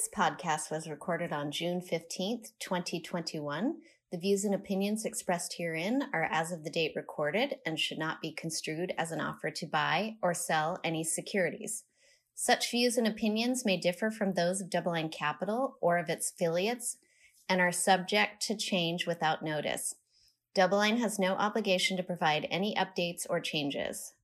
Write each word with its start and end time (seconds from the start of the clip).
This 0.00 0.08
podcast 0.16 0.70
was 0.70 0.88
recorded 0.88 1.30
on 1.30 1.50
June 1.50 1.82
15th, 1.82 2.52
2021. 2.58 3.76
The 4.10 4.16
views 4.16 4.46
and 4.46 4.54
opinions 4.54 5.04
expressed 5.04 5.56
herein 5.58 6.04
are 6.14 6.26
as 6.30 6.52
of 6.52 6.64
the 6.64 6.70
date 6.70 6.94
recorded 6.96 7.56
and 7.66 7.78
should 7.78 7.98
not 7.98 8.22
be 8.22 8.32
construed 8.32 8.94
as 8.96 9.12
an 9.12 9.20
offer 9.20 9.50
to 9.50 9.66
buy 9.66 10.16
or 10.22 10.32
sell 10.32 10.80
any 10.82 11.04
securities. 11.04 11.84
Such 12.34 12.70
views 12.70 12.96
and 12.96 13.06
opinions 13.06 13.66
may 13.66 13.76
differ 13.76 14.10
from 14.10 14.32
those 14.32 14.62
of 14.62 14.70
DoubleLine 14.70 15.12
Capital 15.12 15.76
or 15.82 15.98
of 15.98 16.08
its 16.08 16.30
affiliates 16.30 16.96
and 17.46 17.60
are 17.60 17.70
subject 17.70 18.40
to 18.46 18.56
change 18.56 19.06
without 19.06 19.44
notice. 19.44 19.96
DoubleLine 20.56 21.00
has 21.00 21.18
no 21.18 21.34
obligation 21.34 21.98
to 21.98 22.02
provide 22.02 22.48
any 22.50 22.74
updates 22.74 23.26
or 23.28 23.38
changes. 23.38 24.14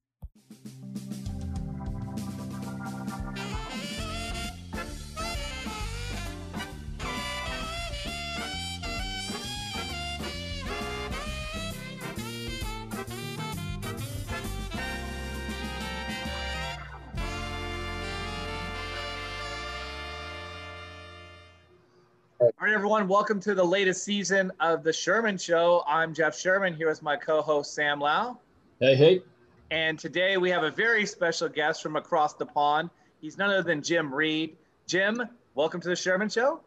Right, 22.66 22.74
everyone, 22.74 23.06
welcome 23.06 23.38
to 23.42 23.54
the 23.54 23.62
latest 23.62 24.02
season 24.02 24.50
of 24.58 24.82
The 24.82 24.92
Sherman 24.92 25.38
Show. 25.38 25.84
I'm 25.86 26.12
Jeff 26.12 26.36
Sherman 26.36 26.74
here 26.74 26.88
with 26.88 27.00
my 27.00 27.16
co 27.16 27.40
host, 27.40 27.74
Sam 27.74 28.00
Lau. 28.00 28.38
Hey, 28.80 28.96
hey. 28.96 29.22
And 29.70 29.96
today 29.96 30.36
we 30.36 30.50
have 30.50 30.64
a 30.64 30.72
very 30.72 31.06
special 31.06 31.48
guest 31.48 31.80
from 31.80 31.94
across 31.94 32.34
the 32.34 32.44
pond. 32.44 32.90
He's 33.20 33.38
none 33.38 33.50
other 33.50 33.62
than 33.62 33.82
Jim 33.82 34.12
Reid. 34.12 34.56
Jim, 34.88 35.22
welcome 35.54 35.80
to 35.80 35.88
The 35.88 35.94
Sherman 35.94 36.28
Show. 36.28 36.58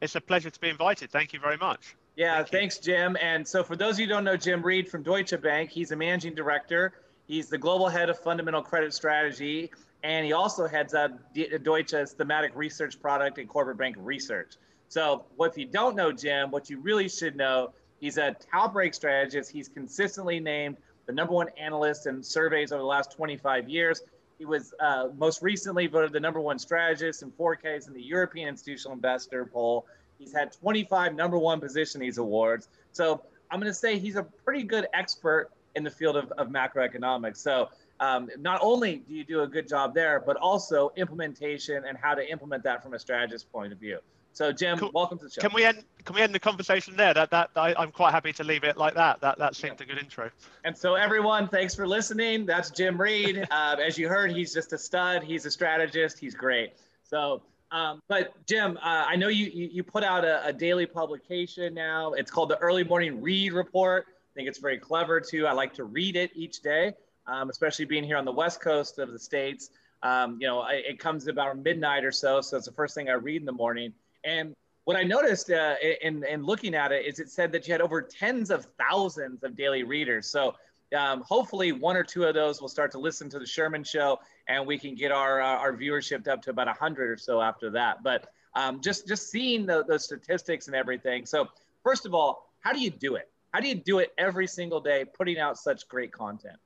It's 0.00 0.14
a 0.14 0.20
pleasure 0.22 0.48
to 0.48 0.58
be 0.58 0.70
invited. 0.70 1.10
Thank 1.10 1.34
you 1.34 1.40
very 1.40 1.58
much. 1.58 1.94
Yeah, 2.16 2.36
Thank 2.36 2.48
thanks, 2.48 2.78
Jim. 2.78 3.14
And 3.20 3.46
so, 3.46 3.62
for 3.62 3.76
those 3.76 3.96
of 3.96 4.00
you 4.00 4.06
who 4.06 4.12
don't 4.14 4.24
know 4.24 4.38
Jim 4.38 4.62
Reid 4.62 4.88
from 4.88 5.02
Deutsche 5.02 5.38
Bank, 5.42 5.68
he's 5.68 5.92
a 5.92 5.96
managing 5.96 6.34
director. 6.34 6.94
He's 7.26 7.50
the 7.50 7.58
global 7.58 7.90
head 7.90 8.08
of 8.08 8.18
fundamental 8.18 8.62
credit 8.62 8.94
strategy, 8.94 9.70
and 10.04 10.24
he 10.24 10.32
also 10.32 10.66
heads 10.66 10.94
up 10.94 11.12
Deutsche's 11.34 12.14
thematic 12.14 12.52
research 12.54 12.98
product 12.98 13.36
and 13.36 13.46
corporate 13.46 13.76
bank 13.76 13.96
research. 13.98 14.54
So, 14.94 15.24
what 15.34 15.50
if 15.50 15.58
you 15.58 15.66
don't 15.66 15.96
know 15.96 16.12
Jim, 16.12 16.52
what 16.52 16.70
you 16.70 16.78
really 16.78 17.08
should 17.08 17.34
know, 17.34 17.72
he's 17.98 18.16
a 18.16 18.36
top 18.52 18.74
break 18.74 18.94
strategist. 18.94 19.50
He's 19.50 19.66
consistently 19.66 20.38
named 20.38 20.76
the 21.06 21.12
number 21.12 21.32
one 21.32 21.48
analyst 21.60 22.06
in 22.06 22.22
surveys 22.22 22.70
over 22.70 22.80
the 22.80 22.86
last 22.86 23.10
25 23.10 23.68
years. 23.68 24.02
He 24.38 24.44
was 24.44 24.72
uh, 24.78 25.08
most 25.18 25.42
recently 25.42 25.88
voted 25.88 26.12
the 26.12 26.20
number 26.20 26.38
one 26.38 26.60
strategist 26.60 27.24
in 27.24 27.32
4Ks 27.32 27.88
in 27.88 27.92
the 27.92 28.00
European 28.00 28.48
Institutional 28.48 28.92
Investor 28.94 29.44
poll. 29.46 29.84
He's 30.16 30.32
had 30.32 30.52
25 30.52 31.16
number 31.16 31.38
one 31.38 31.58
position 31.58 32.00
these 32.00 32.18
awards. 32.18 32.68
So 32.92 33.20
I'm 33.50 33.58
going 33.58 33.72
to 33.72 33.76
say 33.76 33.98
he's 33.98 34.14
a 34.14 34.22
pretty 34.22 34.62
good 34.62 34.86
expert 34.94 35.50
in 35.74 35.82
the 35.82 35.90
field 35.90 36.16
of, 36.16 36.30
of 36.38 36.50
macroeconomics. 36.50 37.38
So 37.38 37.68
um, 37.98 38.30
not 38.38 38.60
only 38.62 38.98
do 38.98 39.12
you 39.12 39.24
do 39.24 39.40
a 39.42 39.48
good 39.48 39.66
job 39.66 39.92
there, 39.92 40.22
but 40.24 40.36
also 40.36 40.92
implementation 40.94 41.82
and 41.84 41.98
how 41.98 42.14
to 42.14 42.24
implement 42.30 42.62
that 42.62 42.80
from 42.80 42.94
a 42.94 42.98
strategist 43.00 43.50
point 43.50 43.72
of 43.72 43.80
view. 43.80 43.98
So, 44.34 44.50
Jim, 44.50 44.78
cool. 44.78 44.90
welcome 44.92 45.16
to 45.18 45.24
the 45.26 45.30
show. 45.30 45.40
Can 45.40 45.52
we 45.54 45.64
end? 45.64 45.84
Can 46.04 46.16
we 46.16 46.20
end 46.20 46.34
the 46.34 46.40
conversation 46.40 46.96
there? 46.96 47.14
That 47.14 47.30
that 47.30 47.50
I, 47.54 47.80
am 47.80 47.92
quite 47.92 48.10
happy 48.10 48.32
to 48.32 48.44
leave 48.44 48.64
it 48.64 48.76
like 48.76 48.94
that. 48.94 49.20
That 49.20 49.38
that 49.38 49.54
seemed 49.54 49.76
yeah. 49.78 49.84
a 49.84 49.86
good 49.86 49.98
intro. 49.98 50.28
And 50.64 50.76
so, 50.76 50.96
everyone, 50.96 51.48
thanks 51.48 51.72
for 51.72 51.86
listening. 51.86 52.44
That's 52.44 52.70
Jim 52.70 53.00
Reid. 53.00 53.46
uh, 53.50 53.76
as 53.84 53.96
you 53.96 54.08
heard, 54.08 54.32
he's 54.32 54.52
just 54.52 54.72
a 54.72 54.78
stud. 54.78 55.22
He's 55.22 55.46
a 55.46 55.52
strategist. 55.52 56.18
He's 56.18 56.34
great. 56.34 56.72
So, 57.04 57.42
um, 57.70 58.02
but 58.08 58.34
Jim, 58.46 58.76
uh, 58.78 59.04
I 59.06 59.14
know 59.14 59.28
you, 59.28 59.46
you, 59.46 59.68
you 59.72 59.82
put 59.84 60.02
out 60.02 60.24
a, 60.24 60.46
a, 60.46 60.52
daily 60.52 60.86
publication 60.86 61.74
now. 61.74 62.12
It's 62.12 62.30
called 62.30 62.48
the 62.48 62.58
Early 62.58 62.84
Morning 62.84 63.20
Reid 63.20 63.52
Report. 63.52 64.06
I 64.08 64.32
think 64.34 64.48
it's 64.48 64.58
very 64.58 64.78
clever 64.78 65.20
too. 65.20 65.46
I 65.46 65.52
like 65.52 65.74
to 65.74 65.84
read 65.84 66.16
it 66.16 66.30
each 66.34 66.60
day, 66.60 66.94
um, 67.26 67.50
especially 67.50 67.84
being 67.84 68.04
here 68.04 68.16
on 68.16 68.24
the 68.24 68.32
west 68.32 68.60
coast 68.60 68.98
of 68.98 69.12
the 69.12 69.18
states. 69.18 69.70
Um, 70.02 70.38
you 70.40 70.46
know, 70.46 70.60
I, 70.60 70.74
it 70.74 70.98
comes 70.98 71.26
about 71.28 71.56
midnight 71.58 72.04
or 72.04 72.12
so, 72.12 72.40
so 72.40 72.56
it's 72.56 72.66
the 72.66 72.72
first 72.72 72.94
thing 72.94 73.08
I 73.08 73.14
read 73.14 73.42
in 73.42 73.46
the 73.46 73.52
morning. 73.52 73.92
And 74.24 74.54
what 74.84 74.96
I 74.96 75.02
noticed 75.02 75.50
uh, 75.50 75.74
in, 76.02 76.24
in 76.24 76.44
looking 76.44 76.74
at 76.74 76.92
it 76.92 77.06
is 77.06 77.18
it 77.18 77.30
said 77.30 77.52
that 77.52 77.66
you 77.66 77.72
had 77.72 77.80
over 77.80 78.02
tens 78.02 78.50
of 78.50 78.66
thousands 78.78 79.42
of 79.42 79.56
daily 79.56 79.82
readers. 79.82 80.26
So 80.26 80.54
um, 80.96 81.22
hopefully 81.22 81.72
one 81.72 81.96
or 81.96 82.04
two 82.04 82.24
of 82.24 82.34
those 82.34 82.60
will 82.60 82.68
start 82.68 82.90
to 82.92 82.98
listen 82.98 83.28
to 83.30 83.38
the 83.38 83.46
Sherman 83.46 83.84
show 83.84 84.20
and 84.48 84.66
we 84.66 84.78
can 84.78 84.94
get 84.94 85.10
our, 85.10 85.40
uh, 85.40 85.46
our 85.46 85.72
viewership 85.72 86.28
up 86.28 86.42
to 86.42 86.50
about 86.50 86.66
100 86.66 87.10
or 87.10 87.16
so 87.16 87.40
after 87.40 87.70
that. 87.70 88.02
But 88.02 88.28
um, 88.54 88.80
just, 88.80 89.08
just 89.08 89.30
seeing 89.30 89.66
the, 89.66 89.84
the 89.84 89.98
statistics 89.98 90.66
and 90.66 90.76
everything. 90.76 91.26
So 91.26 91.48
first 91.82 92.06
of 92.06 92.14
all, 92.14 92.50
how 92.60 92.72
do 92.72 92.80
you 92.80 92.90
do 92.90 93.16
it? 93.16 93.30
How 93.52 93.60
do 93.60 93.68
you 93.68 93.74
do 93.74 93.98
it 93.98 94.12
every 94.18 94.46
single 94.46 94.80
day, 94.80 95.04
putting 95.04 95.38
out 95.38 95.58
such 95.58 95.88
great 95.88 96.12
content? 96.12 96.56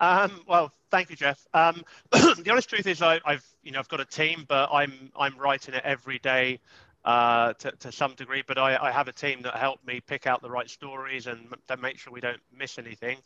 Um, 0.00 0.40
well, 0.48 0.72
thank 0.90 1.10
you, 1.10 1.16
Jeff. 1.16 1.46
Um, 1.54 1.84
the 2.10 2.48
honest 2.50 2.68
truth 2.68 2.86
is, 2.86 3.02
I, 3.02 3.20
have 3.24 3.44
you 3.62 3.72
know 3.72 3.78
I've 3.78 3.88
got 3.88 4.00
a 4.00 4.04
team, 4.04 4.44
but 4.48 4.70
I'm 4.72 5.12
I'm 5.16 5.36
writing 5.38 5.74
it 5.74 5.82
every 5.84 6.18
day 6.18 6.58
uh, 7.04 7.52
to, 7.54 7.72
to 7.72 7.92
some 7.92 8.14
degree. 8.14 8.42
But 8.46 8.58
I, 8.58 8.76
I 8.76 8.90
have 8.90 9.08
a 9.08 9.12
team 9.12 9.42
that 9.42 9.56
help 9.56 9.84
me 9.86 10.00
pick 10.00 10.26
out 10.26 10.42
the 10.42 10.50
right 10.50 10.68
stories 10.68 11.26
and 11.26 11.48
that 11.66 11.80
make 11.80 11.98
sure 11.98 12.12
we 12.12 12.20
don't 12.20 12.40
miss 12.56 12.78
anything. 12.78 13.18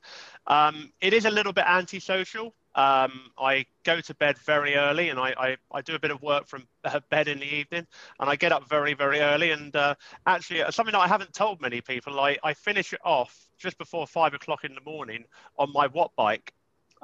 Um, 0.47 0.93
it 1.01 1.13
is 1.13 1.25
a 1.25 1.31
little 1.31 1.53
bit 1.53 1.65
antisocial. 1.67 2.55
Um, 2.77 3.31
I 3.39 3.67
go 3.85 4.01
to 4.01 4.15
bed 4.15 4.37
very 4.39 4.75
early 4.75 5.09
and 5.11 5.19
I, 5.19 5.33
I, 5.39 5.57
I, 5.71 5.81
do 5.81 5.95
a 5.95 5.99
bit 6.01 6.11
of 6.11 6.21
work 6.23 6.49
from 6.49 6.67
bed 7.11 7.29
in 7.29 7.39
the 7.39 7.47
evening 7.47 7.87
and 8.19 8.29
I 8.29 8.35
get 8.35 8.51
up 8.51 8.69
very, 8.69 8.95
very 8.95 9.21
early. 9.21 9.53
And 9.53 9.75
uh, 9.77 9.95
actually, 10.27 10.63
uh, 10.63 10.73
something 10.73 10.93
that 10.93 11.01
I 11.01 11.07
haven't 11.07 11.33
told 11.33 11.61
many 11.61 11.81
people, 11.81 12.19
I, 12.19 12.37
I 12.43 12.53
finish 12.53 12.93
it 12.93 13.01
off 13.05 13.49
just 13.59 13.79
before 13.79 14.09
five 14.09 14.35
o'clock 14.35 14.65
in 14.65 14.75
the 14.75 14.81
morning 14.91 15.25
on 15.57 15.73
my 15.73 15.87
Wattbike. 15.87 16.51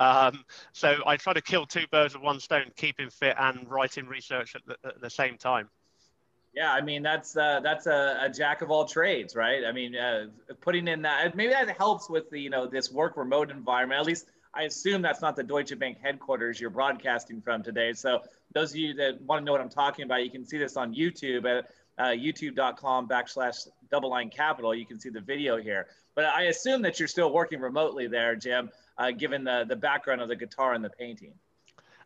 Um, 0.00 0.44
so 0.72 0.97
I 1.06 1.16
try 1.19 1.34
to 1.34 1.43
kill 1.43 1.66
two 1.66 1.84
birds 1.93 2.15
with 2.15 2.22
one 2.22 2.41
stone, 2.41 2.72
keeping 2.75 3.11
fit 3.11 3.37
and 3.38 3.71
writing 3.71 4.06
research 4.06 4.56
at 4.56 4.62
the, 4.66 4.77
at 4.88 5.00
the 5.00 5.11
same 5.11 5.37
time. 5.37 5.69
Yeah, 6.55 6.72
I 6.72 6.81
mean 6.81 7.03
that's 7.03 7.37
uh, 7.37 7.61
that's 7.62 7.87
a, 7.87 8.19
a, 8.22 8.28
jack 8.28 8.60
of 8.62 8.72
all 8.72 8.84
trades, 8.84 9.37
right? 9.37 9.62
I 9.65 9.71
mean, 9.71 9.94
uh, 9.94 10.27
putting 10.60 10.89
in 10.89 11.03
that 11.03 11.37
maybe 11.37 11.53
that 11.53 11.77
helps 11.77 12.10
with 12.10 12.28
the 12.31 12.41
you 12.41 12.50
know 12.50 12.66
this 12.66 12.91
work 12.91 13.16
remote 13.16 13.53
environment. 13.53 14.00
At 14.00 14.06
least 14.06 14.27
I 14.53 14.65
assume 14.65 15.00
that's 15.00 15.21
not 15.21 15.37
the 15.37 15.44
Deutsche 15.44 15.78
Bank 15.78 15.99
headquarters 16.03 16.60
you're 16.60 16.71
broadcasting 16.71 17.41
from 17.41 17.62
today. 17.62 17.93
So 17.93 18.22
those 18.53 18.71
of 18.71 18.77
you 18.77 18.94
that 18.94 19.21
want 19.21 19.43
to 19.43 19.44
know 19.44 19.53
what 19.53 19.60
I'm 19.60 19.69
talking 19.69 20.05
about, 20.05 20.25
you 20.25 20.31
can 20.31 20.44
see 20.44 20.59
this 20.59 20.77
on 20.77 20.93
YouTube 20.93 21.44
at 21.44 21.71
uh, 21.99 22.09
youtube.com 22.09 23.06
backslash 23.06 23.69
double 23.91 24.10
line 24.10 24.31
capital. 24.31 24.75
You 24.75 24.87
can 24.87 24.99
see 24.99 25.10
the 25.10 25.21
video 25.21 25.59
here. 25.59 25.87
But 26.21 26.35
I 26.35 26.43
assume 26.45 26.83
that 26.83 26.99
you're 26.99 27.09
still 27.09 27.33
working 27.33 27.61
remotely 27.61 28.07
there, 28.07 28.37
Jim 28.37 28.71
uh, 29.01 29.11
given 29.11 29.43
the, 29.43 29.65
the 29.67 29.75
background 29.75 30.21
of 30.21 30.29
the 30.29 30.37
guitar 30.37 30.75
and 30.75 30.85
the 30.85 30.91
painting. 30.91 31.33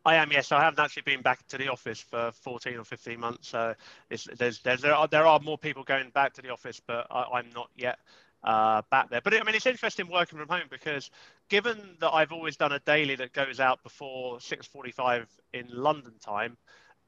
I 0.07 0.15
am, 0.15 0.31
yes. 0.31 0.53
I 0.53 0.63
haven't 0.63 0.79
actually 0.79 1.03
been 1.03 1.23
back 1.23 1.45
to 1.49 1.59
the 1.59 1.69
office 1.69 2.01
for 2.01 2.31
14 2.33 2.77
or 2.77 2.85
15 2.85 3.19
months. 3.19 3.49
So 3.49 3.75
there's, 4.09 4.61
there's, 4.63 4.81
there, 4.81 4.95
are, 4.95 5.09
there 5.09 5.27
are 5.27 5.41
more 5.41 5.59
people 5.59 5.83
going 5.83 6.11
back 6.11 6.35
to 6.35 6.43
the 6.43 6.51
office, 6.51 6.81
but 6.87 7.09
I, 7.11 7.41
am 7.41 7.51
not 7.53 7.69
yet 7.75 7.99
uh, 8.45 8.83
back 8.93 9.11
there. 9.11 9.21
But 9.25 9.35
it, 9.35 9.41
I 9.41 9.45
mean, 9.45 9.57
it's 9.57 9.67
interesting 9.67 10.09
working 10.09 10.39
from 10.39 10.49
home 10.49 10.69
because 10.71 11.11
given 11.49 11.97
that 11.99 12.11
I've 12.11 12.31
always 12.31 12.57
done 12.57 12.71
a 12.71 12.81
daily 12.81 13.17
that 13.17 13.33
goes 13.33 13.59
out 13.59 13.83
before 13.83 14.37
6.45 14.37 15.27
in 15.53 15.67
London 15.71 16.13
time, 16.25 16.57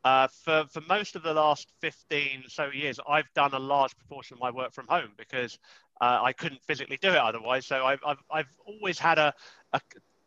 uh, 0.07 0.29
for, 0.29 0.65
for 0.71 0.81
most 0.89 1.17
of 1.17 1.23
the 1.23 1.35
last 1.35 1.69
15 1.81 2.45
so 2.49 2.71
years, 2.71 2.99
I've 3.09 3.33
done 3.35 3.53
a 3.55 3.59
large 3.59 3.97
proportion 3.97 4.37
of 4.37 4.41
my 4.41 4.51
work 4.51 4.73
from 4.73 4.87
home 4.89 5.11
because 5.17 5.59
uh, 6.01 6.21
I 6.23 6.33
couldn't 6.33 6.63
physically 6.63 6.99
do 7.01 7.11
it 7.11 7.17
otherwise. 7.17 7.67
So 7.67 7.85
I've, 7.85 8.01
I've, 8.07 8.23
I've 8.31 8.53
always 8.67 8.99
had 8.99 9.19
a, 9.19 9.33
a, 9.73 9.81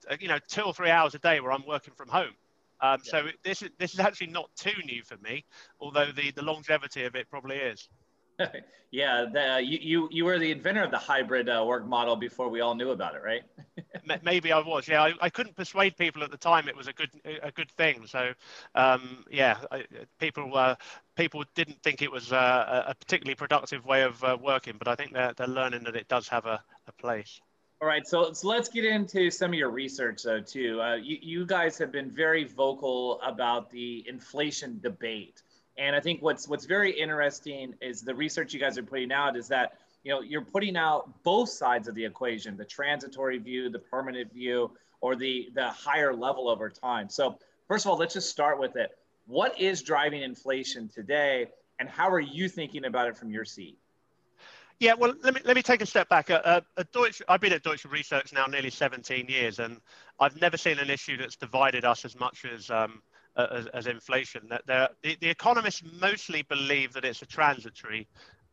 a, 0.09 0.17
you 0.19 0.27
know, 0.27 0.39
two 0.47 0.61
or 0.61 0.73
three 0.73 0.89
hours 0.89 1.15
a 1.15 1.19
day 1.19 1.39
where 1.39 1.51
I'm 1.51 1.65
working 1.67 1.93
from 1.95 2.09
home. 2.09 2.33
Um, 2.81 2.99
yeah. 3.03 3.11
So 3.11 3.27
this 3.43 3.61
is, 3.61 3.69
this 3.77 3.93
is 3.93 3.99
actually 3.99 4.27
not 4.27 4.49
too 4.55 4.81
new 4.85 5.03
for 5.03 5.17
me, 5.17 5.45
although 5.79 6.11
the, 6.11 6.31
the 6.31 6.41
longevity 6.41 7.03
of 7.03 7.15
it 7.15 7.29
probably 7.29 7.57
is. 7.57 7.89
yeah, 8.91 9.25
the, 9.31 9.61
you, 9.63 9.79
you 9.81 10.09
you 10.11 10.25
were 10.25 10.39
the 10.39 10.51
inventor 10.51 10.83
of 10.83 10.91
the 10.91 10.97
hybrid 10.97 11.49
uh, 11.49 11.63
work 11.65 11.85
model 11.85 12.15
before 12.15 12.49
we 12.49 12.61
all 12.61 12.75
knew 12.75 12.91
about 12.91 13.15
it, 13.15 13.21
right? 13.23 13.43
Maybe 14.23 14.51
I 14.51 14.59
was. 14.59 14.87
Yeah, 14.87 15.03
I, 15.03 15.13
I 15.21 15.29
couldn't 15.29 15.55
persuade 15.55 15.97
people 15.97 16.23
at 16.23 16.31
the 16.31 16.37
time 16.37 16.67
it 16.67 16.75
was 16.75 16.87
a 16.87 16.93
good 16.93 17.09
a 17.43 17.51
good 17.51 17.71
thing. 17.71 18.05
So, 18.07 18.33
um, 18.75 19.25
yeah, 19.29 19.57
I, 19.71 19.85
people 20.19 20.57
uh, 20.57 20.75
people 21.15 21.43
didn't 21.55 21.81
think 21.83 22.01
it 22.01 22.11
was 22.11 22.31
uh, 22.31 22.85
a 22.87 22.95
particularly 22.95 23.35
productive 23.35 23.85
way 23.85 24.03
of 24.03 24.23
uh, 24.23 24.37
working, 24.41 24.75
but 24.77 24.87
I 24.87 24.95
think 24.95 25.13
they're 25.13 25.33
they're 25.33 25.47
learning 25.47 25.83
that 25.83 25.95
it 25.95 26.07
does 26.07 26.27
have 26.29 26.45
a, 26.45 26.61
a 26.87 26.91
place. 26.93 27.39
All 27.81 27.87
right, 27.87 28.05
so, 28.05 28.33
so 28.33 28.49
let's 28.49 28.67
get 28.67 28.83
into 28.83 29.31
some 29.31 29.51
of 29.51 29.53
your 29.53 29.69
research 29.69 30.23
though 30.23 30.41
too. 30.41 30.81
Uh, 30.81 30.95
you, 30.95 31.17
you 31.21 31.45
guys 31.45 31.77
have 31.77 31.93
been 31.93 32.11
very 32.11 32.43
vocal 32.43 33.21
about 33.21 33.71
the 33.71 34.03
inflation 34.05 34.81
debate. 34.81 35.41
And 35.77 35.95
I 35.95 35.99
think 35.99 36.21
what's 36.21 36.47
what's 36.47 36.65
very 36.65 36.91
interesting 36.91 37.73
is 37.81 38.01
the 38.01 38.15
research 38.15 38.53
you 38.53 38.59
guys 38.59 38.77
are 38.77 38.83
putting 38.83 39.11
out 39.11 39.37
is 39.37 39.47
that 39.47 39.77
you 40.03 40.11
know 40.11 40.21
you're 40.21 40.43
putting 40.43 40.75
out 40.75 41.23
both 41.23 41.49
sides 41.49 41.87
of 41.87 41.95
the 41.95 42.03
equation, 42.03 42.57
the 42.57 42.65
transitory 42.65 43.37
view, 43.37 43.69
the 43.69 43.79
permanent 43.79 44.33
view, 44.33 44.71
or 45.01 45.15
the 45.15 45.49
the 45.53 45.69
higher 45.69 46.13
level 46.13 46.49
over 46.49 46.69
time. 46.69 47.09
So 47.09 47.37
first 47.67 47.85
of 47.85 47.91
all, 47.91 47.97
let's 47.97 48.13
just 48.13 48.29
start 48.29 48.59
with 48.59 48.75
it. 48.75 48.91
What 49.25 49.59
is 49.59 49.81
driving 49.81 50.23
inflation 50.23 50.89
today, 50.89 51.47
and 51.79 51.87
how 51.87 52.09
are 52.09 52.19
you 52.19 52.49
thinking 52.49 52.85
about 52.85 53.07
it 53.07 53.17
from 53.17 53.31
your 53.31 53.45
seat? 53.45 53.77
Yeah, 54.79 54.93
well, 54.93 55.13
let 55.23 55.33
me 55.33 55.41
let 55.43 55.57
me 55.57 55.61
take 55.61 55.81
a 55.81 55.85
step 55.85 56.07
back. 56.07 56.29
Uh, 56.29 56.61
uh, 56.77 56.83
Deutsche, 56.93 57.21
I've 57.27 57.41
been 57.41 57.51
at 57.51 57.63
Deutsche 57.63 57.83
Research 57.85 58.31
now 58.31 58.45
nearly 58.45 58.69
17 58.69 59.27
years, 59.27 59.59
and 59.59 59.81
I've 60.21 60.39
never 60.39 60.55
seen 60.55 60.79
an 60.79 60.89
issue 60.89 61.17
that's 61.17 61.35
divided 61.35 61.83
us 61.83 62.05
as 62.05 62.17
much 62.17 62.45
as 62.45 62.69
um, 62.69 63.01
as, 63.51 63.67
as, 63.67 63.87
inflation. 63.87 64.47
That 64.49 64.65
the, 65.03 65.17
the 65.19 65.29
economists 65.29 65.83
mostly 65.99 66.43
believe 66.43 66.93
that 66.93 67.05
it's 67.05 67.21
a 67.21 67.25
transitory 67.25 68.07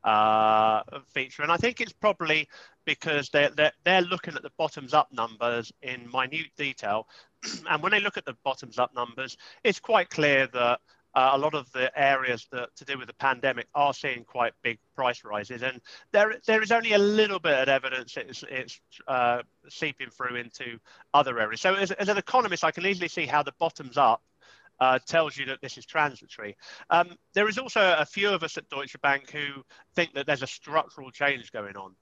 uh, 0.04 0.82
feature, 1.12 1.42
and 1.42 1.52
I 1.52 1.56
think 1.56 1.80
it's 1.80 1.92
probably 1.92 2.48
because 2.84 3.28
they're, 3.30 3.50
they're 3.50 3.72
they're 3.84 4.02
looking 4.02 4.34
at 4.34 4.42
the 4.42 4.52
bottoms 4.56 4.94
up 4.94 5.08
numbers 5.12 5.72
in 5.82 6.08
minute 6.12 6.50
detail, 6.56 7.08
and 7.68 7.82
when 7.82 7.92
they 7.92 8.00
look 8.00 8.16
at 8.16 8.24
the 8.24 8.36
bottoms 8.44 8.78
up 8.78 8.94
numbers, 8.94 9.36
it's 9.64 9.80
quite 9.80 10.10
clear 10.10 10.46
that 10.48 10.80
uh, 11.16 11.30
a 11.32 11.38
lot 11.38 11.54
of 11.54 11.72
the 11.72 11.90
areas 11.98 12.46
that 12.52 12.68
to 12.76 12.84
do 12.84 12.98
with 12.98 13.06
the 13.06 13.14
pandemic 13.14 13.66
are 13.74 13.94
seeing 13.94 14.22
quite 14.22 14.52
big 14.62 14.78
price 14.94 15.24
rises, 15.24 15.62
and 15.62 15.80
there 16.12 16.34
there 16.46 16.62
is 16.62 16.70
only 16.70 16.92
a 16.92 16.98
little 16.98 17.38
bit 17.38 17.54
of 17.54 17.68
evidence 17.68 18.16
it's 18.18 18.44
it's 18.50 18.80
uh, 19.08 19.42
seeping 19.68 20.10
through 20.10 20.36
into 20.36 20.78
other 21.14 21.40
areas. 21.40 21.62
So 21.62 21.74
as, 21.74 21.90
as 21.92 22.10
an 22.10 22.18
economist, 22.18 22.64
I 22.64 22.70
can 22.70 22.84
easily 22.84 23.08
see 23.08 23.24
how 23.24 23.42
the 23.42 23.54
bottoms 23.58 23.96
up 23.96 24.22
uh, 24.80 24.98
tells 25.06 25.36
you 25.36 25.46
that 25.46 25.60
this 25.62 25.78
is 25.78 25.86
transitory. 25.86 26.56
Um, 26.90 27.16
there 27.34 27.48
is 27.48 27.58
also 27.58 27.94
a 27.98 28.04
few 28.04 28.30
of 28.30 28.42
us 28.42 28.56
at 28.56 28.68
Deutsche 28.68 29.00
Bank 29.02 29.30
who 29.30 29.62
think 29.94 30.14
that 30.14 30.26
there's 30.26 30.42
a 30.42 30.46
structural 30.46 31.10
change 31.10 31.52
going 31.52 31.76
on. 31.76 31.94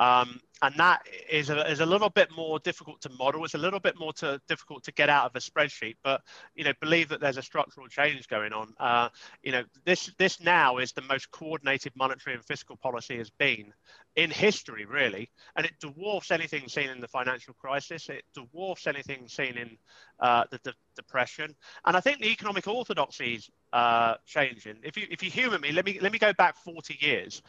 Um, 0.00 0.40
and 0.62 0.74
that 0.76 1.02
is 1.30 1.50
a, 1.50 1.70
is 1.70 1.80
a 1.80 1.86
little 1.86 2.10
bit 2.10 2.30
more 2.34 2.58
difficult 2.58 3.00
to 3.02 3.10
model. 3.10 3.44
It's 3.44 3.54
a 3.54 3.58
little 3.58 3.80
bit 3.80 3.98
more 3.98 4.12
to, 4.14 4.40
difficult 4.48 4.82
to 4.84 4.92
get 4.92 5.08
out 5.08 5.26
of 5.26 5.36
a 5.36 5.38
spreadsheet, 5.38 5.96
but 6.02 6.22
you 6.54 6.64
know, 6.64 6.72
believe 6.80 7.08
that 7.10 7.20
there's 7.20 7.36
a 7.36 7.42
structural 7.42 7.86
change 7.86 8.26
going 8.28 8.52
on. 8.52 8.74
Uh, 8.78 9.08
you 9.42 9.52
know, 9.52 9.62
this 9.84 10.10
this 10.18 10.40
now 10.40 10.78
is 10.78 10.92
the 10.92 11.02
most 11.02 11.30
coordinated 11.30 11.92
monetary 11.96 12.34
and 12.34 12.44
fiscal 12.44 12.76
policy 12.76 13.16
has 13.18 13.30
been 13.30 13.72
in 14.16 14.30
history, 14.30 14.84
really, 14.86 15.30
and 15.56 15.64
it 15.66 15.72
dwarfs 15.80 16.30
anything 16.30 16.68
seen 16.68 16.90
in 16.90 17.00
the 17.00 17.08
financial 17.08 17.54
crisis. 17.54 18.08
It 18.08 18.24
dwarfs 18.34 18.86
anything 18.86 19.28
seen 19.28 19.56
in 19.56 19.76
uh, 20.18 20.44
the, 20.50 20.74
depression, 20.96 21.54
and 21.86 21.96
I 21.96 22.00
think 22.00 22.20
the 22.20 22.30
economic 22.30 22.68
orthodoxy 22.68 23.34
is 23.34 23.48
uh, 23.72 24.14
changing. 24.26 24.76
If 24.82 24.96
you 24.96 25.06
if 25.10 25.22
you 25.22 25.30
humour 25.30 25.58
me, 25.58 25.72
let 25.72 25.86
me 25.86 25.98
let 26.00 26.12
me 26.12 26.18
go 26.18 26.32
back 26.34 26.56
40 26.56 26.98
years. 27.00 27.42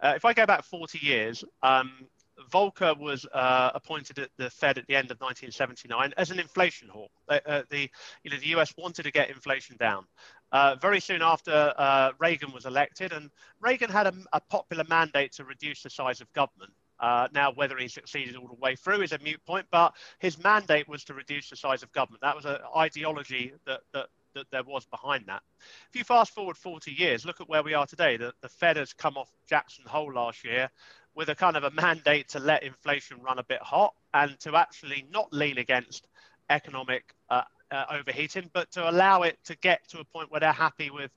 Uh, 0.00 0.12
if 0.16 0.24
I 0.24 0.32
go 0.32 0.46
back 0.46 0.64
40 0.64 0.98
years, 0.98 1.44
um, 1.62 2.06
Volcker 2.50 2.98
was 2.98 3.26
uh, 3.32 3.70
appointed 3.74 4.18
at 4.18 4.30
the 4.36 4.50
Fed 4.50 4.78
at 4.78 4.86
the 4.86 4.94
end 4.94 5.10
of 5.10 5.20
1979 5.20 6.12
as 6.16 6.30
an 6.30 6.38
inflation 6.38 6.88
hawk. 6.88 7.10
Uh, 7.28 7.40
uh, 7.46 7.62
the, 7.70 7.88
you 8.22 8.30
know, 8.30 8.36
the 8.38 8.48
US 8.58 8.74
wanted 8.76 9.04
to 9.04 9.10
get 9.10 9.30
inflation 9.30 9.76
down. 9.78 10.04
Uh, 10.52 10.76
very 10.80 11.00
soon 11.00 11.22
after, 11.22 11.72
uh, 11.76 12.12
Reagan 12.18 12.52
was 12.52 12.66
elected, 12.66 13.12
and 13.12 13.30
Reagan 13.60 13.90
had 13.90 14.06
a, 14.06 14.14
a, 14.32 14.40
popular 14.40 14.84
mandate 14.88 15.32
to 15.32 15.44
reduce 15.44 15.82
the 15.82 15.90
size 15.90 16.20
of 16.20 16.32
government. 16.34 16.72
Now, 17.02 17.52
whether 17.54 17.76
he 17.76 17.88
succeeded 17.88 18.36
all 18.36 18.46
the 18.46 18.54
way 18.54 18.76
through 18.76 19.02
is 19.02 19.12
a 19.12 19.18
mute 19.18 19.44
point, 19.44 19.66
but 19.70 19.94
his 20.18 20.42
mandate 20.42 20.88
was 20.88 21.04
to 21.04 21.14
reduce 21.14 21.50
the 21.50 21.56
size 21.56 21.82
of 21.82 21.90
government. 21.92 22.22
That 22.22 22.36
was 22.36 22.44
an 22.44 22.58
ideology 22.76 23.52
that, 23.66 23.80
that 23.92 24.06
that 24.36 24.50
there 24.50 24.62
was 24.62 24.84
behind 24.86 25.24
that. 25.26 25.42
If 25.90 25.98
you 25.98 26.04
fast 26.04 26.32
forward 26.34 26.56
40 26.56 26.92
years, 26.92 27.24
look 27.24 27.40
at 27.40 27.48
where 27.48 27.62
we 27.62 27.74
are 27.74 27.86
today. 27.86 28.16
The, 28.16 28.32
the 28.42 28.48
Fed 28.48 28.76
has 28.76 28.92
come 28.92 29.16
off 29.16 29.30
Jackson 29.48 29.84
Hole 29.86 30.12
last 30.12 30.44
year 30.44 30.70
with 31.14 31.30
a 31.30 31.34
kind 31.34 31.56
of 31.56 31.64
a 31.64 31.70
mandate 31.70 32.28
to 32.28 32.38
let 32.38 32.62
inflation 32.62 33.20
run 33.22 33.38
a 33.38 33.44
bit 33.44 33.60
hot 33.60 33.94
and 34.14 34.38
to 34.40 34.54
actually 34.54 35.06
not 35.10 35.32
lean 35.32 35.58
against 35.58 36.06
economic 36.50 37.14
uh, 37.30 37.42
uh, 37.70 37.84
overheating, 37.90 38.50
but 38.52 38.70
to 38.72 38.88
allow 38.88 39.22
it 39.22 39.38
to 39.44 39.56
get 39.56 39.88
to 39.88 39.98
a 39.98 40.04
point 40.04 40.30
where 40.30 40.40
they're 40.40 40.52
happy 40.52 40.90
with 40.90 41.10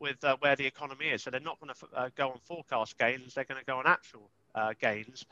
with 0.00 0.22
uh, 0.24 0.36
where 0.40 0.56
the 0.56 0.66
economy 0.66 1.06
is. 1.06 1.22
So 1.22 1.30
they're 1.30 1.40
not 1.40 1.60
going 1.60 1.72
to 1.72 1.96
uh, 1.96 2.08
go 2.16 2.30
on 2.30 2.38
forecast 2.44 2.98
gains; 2.98 3.34
they're 3.34 3.44
going 3.44 3.60
to 3.60 3.64
go 3.64 3.78
on 3.78 3.86
actual 3.86 4.28
uh, 4.54 4.74
gains. 4.80 5.24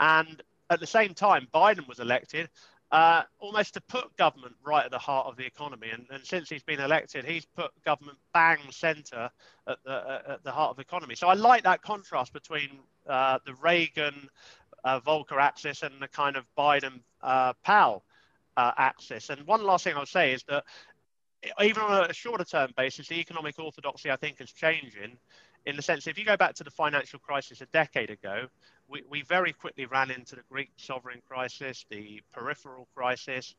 And 0.00 0.42
at 0.70 0.80
the 0.80 0.86
same 0.86 1.14
time, 1.14 1.46
Biden 1.54 1.88
was 1.88 2.00
elected 2.00 2.50
uh, 2.90 3.22
almost 3.38 3.74
to 3.74 3.80
put 3.82 4.16
government 4.16 4.54
right 4.64 4.84
at 4.84 4.90
the 4.90 4.98
heart 4.98 5.26
of 5.26 5.36
the 5.36 5.44
economy. 5.44 5.88
And, 5.92 6.06
and 6.10 6.24
since 6.24 6.48
he's 6.48 6.62
been 6.62 6.80
elected, 6.80 7.24
he's 7.24 7.44
put 7.44 7.70
government 7.84 8.18
bang 8.32 8.58
centre 8.70 9.30
at 9.66 9.78
the, 9.84 9.92
uh, 9.92 10.22
at 10.28 10.44
the 10.44 10.50
heart 10.50 10.70
of 10.70 10.76
the 10.76 10.82
economy. 10.82 11.14
So 11.14 11.28
I 11.28 11.34
like 11.34 11.64
that 11.64 11.82
contrast 11.82 12.32
between 12.32 12.70
uh, 13.06 13.38
the 13.44 13.54
Reagan 13.54 14.28
uh, 14.84 15.00
Volcker 15.00 15.38
axis 15.38 15.82
and 15.82 16.00
the 16.00 16.08
kind 16.08 16.36
of 16.36 16.44
Biden 16.56 17.00
uh, 17.22 17.52
Powell 17.64 18.04
uh, 18.56 18.72
axis. 18.76 19.28
And 19.28 19.46
one 19.46 19.64
last 19.64 19.84
thing 19.84 19.94
I'll 19.94 20.06
say 20.06 20.32
is 20.32 20.42
that 20.44 20.64
even 21.62 21.82
on 21.82 22.10
a 22.10 22.12
shorter 22.14 22.44
term 22.44 22.72
basis, 22.76 23.08
the 23.08 23.20
economic 23.20 23.58
orthodoxy 23.58 24.10
I 24.10 24.16
think 24.16 24.40
is 24.40 24.50
changing 24.50 25.18
in 25.66 25.76
the 25.76 25.82
sense 25.82 26.06
if 26.06 26.18
you 26.18 26.24
go 26.24 26.36
back 26.36 26.54
to 26.54 26.64
the 26.64 26.70
financial 26.70 27.18
crisis 27.18 27.60
a 27.60 27.66
decade 27.66 28.10
ago, 28.10 28.46
we, 28.88 29.02
we 29.08 29.22
very 29.22 29.52
quickly 29.52 29.86
ran 29.86 30.10
into 30.10 30.36
the 30.36 30.42
Greek 30.50 30.70
sovereign 30.76 31.20
crisis, 31.28 31.84
the 31.90 32.22
peripheral 32.32 32.88
crisis, 32.94 33.54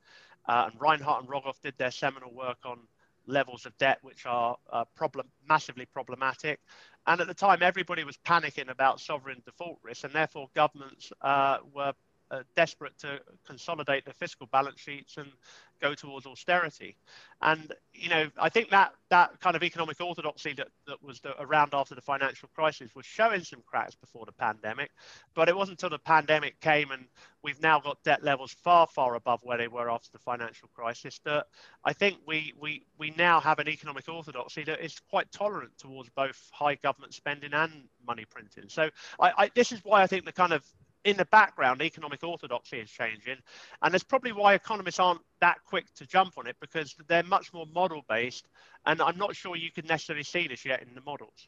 uh, 0.47 0.69
and 0.71 0.81
Reinhart 0.81 1.21
and 1.21 1.29
Rogoff 1.29 1.61
did 1.61 1.77
their 1.77 1.91
seminal 1.91 2.33
work 2.33 2.57
on 2.65 2.79
levels 3.27 3.65
of 3.65 3.77
debt 3.77 3.99
which 4.01 4.25
are 4.25 4.57
uh, 4.71 4.85
problem, 4.95 5.27
massively 5.47 5.85
problematic. 5.85 6.59
And 7.05 7.21
at 7.21 7.27
the 7.27 7.33
time, 7.33 7.61
everybody 7.61 8.03
was 8.03 8.17
panicking 8.17 8.69
about 8.69 8.99
sovereign 8.99 9.41
default 9.45 9.77
risk, 9.83 10.03
and 10.03 10.13
therefore 10.13 10.49
governments 10.55 11.11
uh, 11.21 11.57
were 11.73 11.93
uh, 12.31 12.43
desperate 12.55 12.97
to 12.99 13.19
consolidate 13.47 14.05
their 14.05 14.13
fiscal 14.13 14.47
balance 14.51 14.79
sheets 14.79 15.17
and 15.17 15.31
go 15.81 15.93
towards 15.93 16.25
austerity. 16.25 16.95
And 17.41 17.73
you 17.93 18.09
know, 18.09 18.29
I 18.37 18.49
think 18.49 18.69
that 18.69 18.93
that 19.09 19.39
kind 19.39 19.55
of 19.55 19.63
economic 19.63 19.99
orthodoxy 19.99 20.53
that, 20.53 20.67
that 20.87 21.03
was 21.03 21.19
the, 21.19 21.39
around 21.41 21.73
after 21.73 21.95
the 21.95 22.01
financial 22.01 22.49
crisis 22.53 22.93
was 22.95 23.05
showing 23.05 23.43
some 23.43 23.61
cracks 23.65 23.95
before 23.95 24.25
the 24.25 24.31
pandemic. 24.31 24.91
But 25.33 25.49
it 25.49 25.55
wasn't 25.55 25.81
until 25.81 25.89
the 25.95 25.99
pandemic 25.99 26.59
came 26.59 26.91
and 26.91 27.05
we've 27.43 27.61
now 27.61 27.79
got 27.79 28.03
debt 28.03 28.23
levels 28.23 28.51
far, 28.51 28.87
far 28.87 29.15
above 29.15 29.39
where 29.43 29.57
they 29.57 29.67
were 29.67 29.89
after 29.89 30.09
the 30.11 30.19
financial 30.19 30.69
crisis 30.73 31.19
that 31.25 31.47
I 31.83 31.93
think 31.93 32.17
we 32.25 32.53
we 32.59 32.83
we 32.97 33.11
now 33.17 33.39
have 33.39 33.59
an 33.59 33.67
economic 33.67 34.07
orthodoxy 34.09 34.63
that 34.65 34.83
is 34.83 34.99
quite 35.09 35.31
tolerant 35.31 35.77
towards 35.77 36.09
both 36.09 36.49
high 36.51 36.75
government 36.75 37.13
spending 37.13 37.53
and 37.53 37.71
money 38.05 38.25
printing. 38.25 38.69
So 38.69 38.89
I, 39.19 39.31
I 39.37 39.51
this 39.55 39.71
is 39.71 39.79
why 39.83 40.01
I 40.01 40.07
think 40.07 40.25
the 40.25 40.31
kind 40.31 40.53
of 40.53 40.65
in 41.05 41.17
the 41.17 41.25
background, 41.25 41.81
economic 41.81 42.23
orthodoxy 42.23 42.77
is 42.79 42.89
changing. 42.89 43.37
And 43.81 43.93
that's 43.93 44.03
probably 44.03 44.31
why 44.31 44.53
economists 44.53 44.99
aren't 44.99 45.21
that 45.39 45.57
quick 45.65 45.93
to 45.95 46.05
jump 46.05 46.37
on 46.37 46.47
it 46.47 46.57
because 46.59 46.95
they're 47.07 47.23
much 47.23 47.53
more 47.53 47.65
model 47.73 48.03
based. 48.09 48.47
And 48.85 49.01
I'm 49.01 49.17
not 49.17 49.35
sure 49.35 49.55
you 49.55 49.71
can 49.71 49.85
necessarily 49.87 50.23
see 50.23 50.47
this 50.47 50.65
yet 50.65 50.81
in 50.81 50.93
the 50.93 51.01
models. 51.01 51.47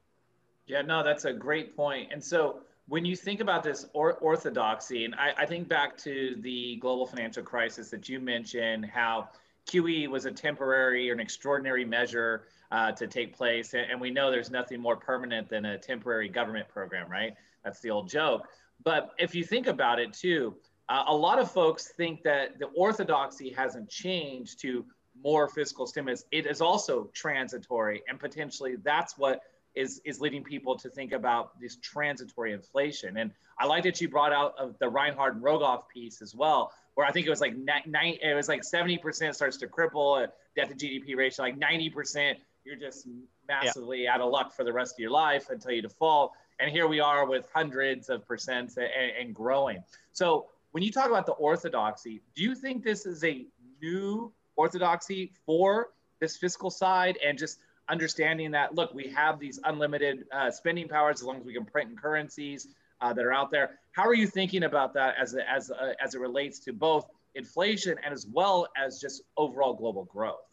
Yeah, 0.67 0.81
no, 0.81 1.03
that's 1.03 1.25
a 1.25 1.33
great 1.33 1.75
point. 1.75 2.11
And 2.13 2.23
so 2.23 2.61
when 2.87 3.03
you 3.03 3.15
think 3.15 3.41
about 3.41 3.63
this 3.63 3.85
or- 3.93 4.15
orthodoxy, 4.15 5.05
and 5.05 5.15
I, 5.15 5.33
I 5.37 5.45
think 5.45 5.67
back 5.67 5.97
to 5.99 6.35
the 6.39 6.77
global 6.77 7.05
financial 7.05 7.43
crisis 7.43 7.89
that 7.89 8.07
you 8.07 8.19
mentioned, 8.19 8.85
how 8.85 9.29
QE 9.69 10.07
was 10.07 10.25
a 10.25 10.31
temporary 10.31 11.09
or 11.09 11.13
an 11.13 11.19
extraordinary 11.19 11.85
measure 11.85 12.43
uh, 12.71 12.91
to 12.93 13.07
take 13.07 13.35
place. 13.35 13.73
And, 13.73 13.91
and 13.91 14.01
we 14.01 14.11
know 14.11 14.31
there's 14.31 14.51
nothing 14.51 14.79
more 14.79 14.95
permanent 14.95 15.49
than 15.49 15.65
a 15.65 15.77
temporary 15.77 16.29
government 16.29 16.69
program, 16.69 17.09
right? 17.09 17.33
That's 17.63 17.79
the 17.81 17.91
old 17.91 18.09
joke. 18.09 18.47
But 18.83 19.11
if 19.19 19.35
you 19.35 19.43
think 19.43 19.67
about 19.67 19.99
it 19.99 20.13
too, 20.13 20.55
uh, 20.89 21.03
a 21.07 21.15
lot 21.15 21.39
of 21.39 21.51
folks 21.51 21.89
think 21.95 22.23
that 22.23 22.59
the 22.59 22.67
orthodoxy 22.67 23.49
hasn't 23.49 23.89
changed 23.89 24.59
to 24.61 24.85
more 25.23 25.47
fiscal 25.47 25.85
stimulus. 25.85 26.25
It 26.31 26.45
is 26.45 26.61
also 26.61 27.09
transitory, 27.13 28.01
and 28.07 28.19
potentially 28.19 28.75
that's 28.83 29.17
what 29.17 29.41
is 29.73 30.01
is 30.03 30.19
leading 30.19 30.43
people 30.43 30.77
to 30.77 30.89
think 30.89 31.13
about 31.13 31.59
this 31.59 31.77
transitory 31.77 32.53
inflation. 32.53 33.17
And 33.17 33.31
I 33.57 33.65
like 33.65 33.83
that 33.83 34.01
you 34.01 34.09
brought 34.09 34.33
out 34.33 34.53
of 34.57 34.77
the 34.79 34.89
Reinhart 34.89 35.35
and 35.35 35.43
Rogoff 35.43 35.83
piece 35.93 36.21
as 36.21 36.35
well, 36.35 36.73
where 36.95 37.05
I 37.05 37.11
think 37.11 37.27
it 37.27 37.29
was 37.29 37.41
like 37.41 37.55
nine, 37.55 38.17
it 38.21 38.35
was 38.35 38.47
like 38.47 38.63
seventy 38.63 38.97
percent 38.97 39.35
starts 39.35 39.57
to 39.57 39.67
cripple 39.67 40.23
a 40.23 40.31
debt 40.55 40.69
to 40.69 40.75
GDP 40.75 41.15
ratio, 41.15 41.45
like 41.45 41.57
ninety 41.57 41.89
percent 41.89 42.39
you're 42.63 42.75
just 42.75 43.07
massively 43.47 44.03
yeah. 44.03 44.13
out 44.13 44.21
of 44.21 44.31
luck 44.31 44.53
for 44.53 44.63
the 44.63 44.71
rest 44.71 44.95
of 44.95 44.99
your 44.99 45.11
life 45.11 45.49
until 45.49 45.71
you 45.71 45.81
default. 45.81 46.33
And 46.61 46.69
here 46.69 46.87
we 46.87 46.99
are 46.99 47.27
with 47.27 47.47
hundreds 47.53 48.09
of 48.09 48.27
percents 48.27 48.77
and, 48.77 48.87
and 49.19 49.33
growing. 49.33 49.83
So 50.13 50.45
when 50.71 50.83
you 50.83 50.91
talk 50.91 51.07
about 51.07 51.25
the 51.25 51.33
orthodoxy, 51.33 52.21
do 52.35 52.43
you 52.43 52.55
think 52.55 52.83
this 52.83 53.05
is 53.05 53.23
a 53.23 53.45
new 53.81 54.31
orthodoxy 54.55 55.33
for 55.45 55.89
this 56.19 56.37
fiscal 56.37 56.69
side 56.69 57.17
and 57.25 57.37
just 57.37 57.59
understanding 57.89 58.51
that 58.51 58.75
look 58.75 58.93
we 58.93 59.07
have 59.07 59.39
these 59.39 59.59
unlimited 59.65 60.25
uh, 60.31 60.51
spending 60.51 60.87
powers 60.87 61.19
as 61.19 61.23
long 61.23 61.37
as 61.37 61.43
we 61.43 61.53
can 61.53 61.65
print 61.65 61.89
in 61.89 61.97
currencies 61.97 62.67
uh, 63.01 63.11
that 63.11 63.25
are 63.25 63.33
out 63.33 63.49
there 63.49 63.79
how 63.91 64.03
are 64.03 64.13
you 64.13 64.27
thinking 64.27 64.63
about 64.63 64.93
that 64.93 65.15
as 65.19 65.35
as 65.49 65.71
as 65.99 66.13
it 66.13 66.21
relates 66.21 66.59
to 66.59 66.71
both 66.71 67.09
inflation 67.35 67.97
and 68.05 68.13
as 68.13 68.27
well 68.31 68.67
as 68.77 69.01
just 69.01 69.23
overall 69.35 69.73
global 69.73 70.05
growth 70.05 70.45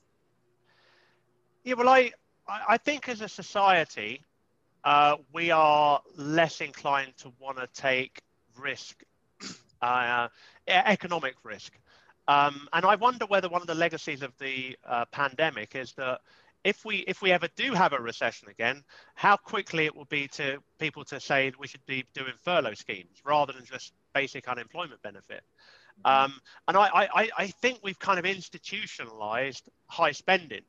yeah 1.65 1.75
well 1.75 1.89
i 1.89 2.11
i 2.67 2.79
think 2.79 3.09
as 3.09 3.21
a 3.21 3.29
society 3.29 4.23
uh, 4.85 5.17
we 5.33 5.51
are 5.51 6.01
less 6.17 6.61
inclined 6.61 7.17
to 7.19 7.33
want 7.39 7.59
to 7.59 7.69
take 7.75 8.23
risk, 8.57 9.03
uh, 9.83 10.29
economic 10.67 11.35
risk. 11.43 11.73
Um, 12.27 12.69
and 12.73 12.85
I 12.85 12.95
wonder 12.97 13.27
whether 13.27 13.49
one 13.49 13.63
of 13.63 13.67
the 13.67 13.75
legacies 13.75 14.23
of 14.23 14.37
the 14.39 14.77
uh, 14.87 15.07
pandemic 15.13 15.75
is 15.75 15.93
that 15.95 16.21
if 16.65 16.85
we 16.85 16.97
if 17.09 17.23
we 17.23 17.33
ever 17.33 17.49
do 17.57 17.73
have 17.73 17.93
a 17.93 18.01
recession 18.01 18.49
again, 18.49 18.85
how 19.15 19.37
quickly 19.37 19.87
it 19.87 19.97
will 19.97 20.05
be 20.07 20.29
to 20.29 20.59
people 20.79 21.05
to 21.05 21.21
say 21.21 21.53
we 21.59 21.67
should 21.67 21.85
be 21.87 22.05
doing 22.15 22.35
furlough 22.43 22.75
schemes 22.75 23.23
rather 23.25 23.53
than 23.53 23.65
just 23.65 23.93
basic 24.13 24.49
unemployment 24.49 25.01
benefit. 25.03 25.43
Mm-hmm. 26.05 26.25
Um, 26.25 26.41
and 26.67 26.77
I, 26.77 27.09
I, 27.15 27.31
I 27.39 27.47
think 27.47 27.79
we've 27.83 27.99
kind 27.99 28.19
of 28.19 28.27
institutionalized 28.27 29.69
high 29.87 30.13
spending. 30.13 30.63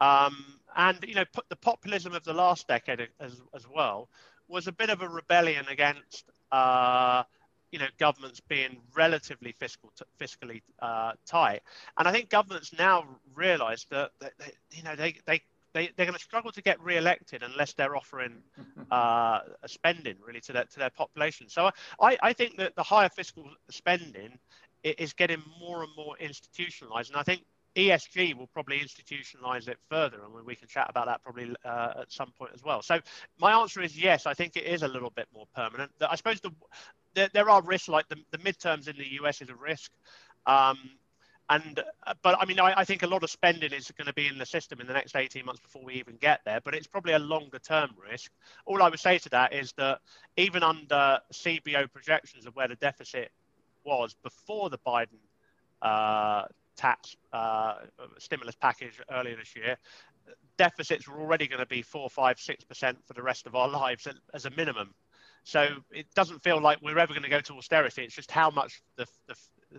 Um, 0.00 0.60
and 0.76 0.98
you 1.06 1.14
know, 1.14 1.24
the 1.48 1.56
populism 1.56 2.14
of 2.14 2.24
the 2.24 2.32
last 2.32 2.68
decade 2.68 3.08
as, 3.20 3.42
as 3.54 3.66
well 3.68 4.08
was 4.48 4.66
a 4.66 4.72
bit 4.72 4.90
of 4.90 5.02
a 5.02 5.08
rebellion 5.08 5.66
against 5.68 6.24
uh, 6.50 7.22
you 7.70 7.78
know 7.78 7.86
governments 7.98 8.40
being 8.40 8.76
relatively 8.94 9.52
fiscal 9.52 9.92
fiscally 10.20 10.62
uh, 10.80 11.12
tight, 11.26 11.62
and 11.98 12.06
I 12.06 12.12
think 12.12 12.28
governments 12.28 12.72
now 12.78 13.06
realise 13.34 13.84
that, 13.90 14.10
that 14.20 14.32
they, 14.38 14.52
you 14.72 14.82
know 14.82 14.94
they 14.94 15.16
they 15.26 15.42
they, 15.74 15.90
they're 15.96 16.06
going 16.06 16.18
to 16.18 16.22
struggle 16.22 16.52
to 16.52 16.62
get 16.62 16.78
re-elected 16.80 17.42
unless 17.42 17.72
they're 17.72 17.96
offering 17.96 18.42
uh, 18.90 19.40
a 19.62 19.68
spending 19.68 20.16
really 20.24 20.40
to 20.42 20.52
their 20.52 20.64
to 20.64 20.78
their 20.78 20.90
population. 20.90 21.48
So 21.48 21.70
I, 22.00 22.18
I 22.22 22.32
think 22.32 22.58
that 22.58 22.76
the 22.76 22.82
higher 22.82 23.08
fiscal 23.08 23.48
spending 23.70 24.38
is 24.84 25.12
getting 25.12 25.42
more 25.60 25.82
and 25.82 25.92
more 25.96 26.16
institutionalized, 26.18 27.10
and 27.10 27.18
I 27.18 27.22
think 27.22 27.44
ESG 27.76 28.36
will 28.36 28.48
probably 28.48 28.78
institutionalize 28.78 29.68
it 29.68 29.78
further, 29.88 30.18
and 30.22 30.46
we 30.46 30.54
can 30.54 30.68
chat 30.68 30.86
about 30.90 31.06
that 31.06 31.22
probably 31.22 31.54
uh, 31.64 31.94
at 32.00 32.12
some 32.12 32.30
point 32.38 32.52
as 32.54 32.62
well. 32.62 32.82
So 32.82 33.00
my 33.38 33.52
answer 33.52 33.80
is 33.80 33.96
yes. 33.96 34.26
I 34.26 34.34
think 34.34 34.56
it 34.56 34.64
is 34.64 34.82
a 34.82 34.88
little 34.88 35.10
bit 35.10 35.26
more 35.34 35.46
permanent. 35.54 35.90
I 36.00 36.16
suppose 36.16 36.40
the, 36.40 36.50
the 37.14 37.30
there 37.32 37.48
are 37.48 37.62
risks, 37.62 37.88
like 37.88 38.08
the, 38.08 38.16
the 38.30 38.38
midterms 38.38 38.88
in 38.88 38.96
the 38.96 39.12
US 39.22 39.40
is 39.40 39.48
a 39.48 39.54
risk. 39.54 39.90
Um, 40.46 40.78
and 41.48 41.82
uh, 42.06 42.14
but 42.22 42.36
I 42.40 42.44
mean, 42.44 42.60
I, 42.60 42.80
I, 42.80 42.84
think 42.84 43.02
a 43.02 43.06
lot 43.06 43.22
of 43.22 43.30
spending 43.30 43.72
is 43.72 43.90
going 43.90 44.06
to 44.06 44.12
be 44.12 44.26
in 44.26 44.38
the 44.38 44.46
system 44.46 44.80
in 44.80 44.86
the 44.86 44.92
next 44.92 45.16
18 45.16 45.44
months 45.44 45.60
before 45.60 45.84
we 45.84 45.94
even 45.94 46.16
get 46.16 46.40
there. 46.44 46.60
But 46.62 46.74
it's 46.74 46.86
probably 46.86 47.14
a 47.14 47.18
longer 47.18 47.58
term 47.58 47.90
risk. 48.10 48.30
All 48.64 48.82
I 48.82 48.88
would 48.88 49.00
say 49.00 49.18
to 49.18 49.28
that 49.30 49.52
is 49.52 49.72
that 49.76 50.00
even 50.36 50.62
under 50.62 51.18
CBO 51.32 51.90
projections 51.92 52.46
of 52.46 52.54
where 52.54 52.68
the 52.68 52.76
deficit 52.76 53.30
was 53.84 54.14
before 54.22 54.70
the 54.70 54.78
Biden 54.78 55.18
uh, 55.82 56.44
tax 56.76 57.16
uh, 57.32 57.74
stimulus 58.18 58.54
package 58.54 59.00
earlier 59.10 59.36
this 59.36 59.54
year, 59.56 59.76
deficits 60.56 61.08
were 61.08 61.20
already 61.20 61.46
going 61.46 61.60
to 61.60 61.66
be 61.66 61.82
four, 61.82 62.08
five, 62.08 62.38
six 62.38 62.64
percent 62.64 62.98
for 63.06 63.14
the 63.14 63.22
rest 63.22 63.46
of 63.46 63.54
our 63.54 63.68
lives 63.68 64.06
as 64.34 64.44
a 64.44 64.50
minimum. 64.50 64.94
So 65.44 65.68
it 65.90 66.06
doesn't 66.14 66.42
feel 66.42 66.60
like 66.60 66.78
we're 66.82 66.98
ever 66.98 67.12
going 67.12 67.24
to 67.24 67.28
go 67.28 67.40
to 67.40 67.54
austerity. 67.54 68.04
It's 68.04 68.14
just 68.14 68.30
how 68.30 68.50
much 68.50 68.80
the, 68.96 69.06
the, 69.26 69.34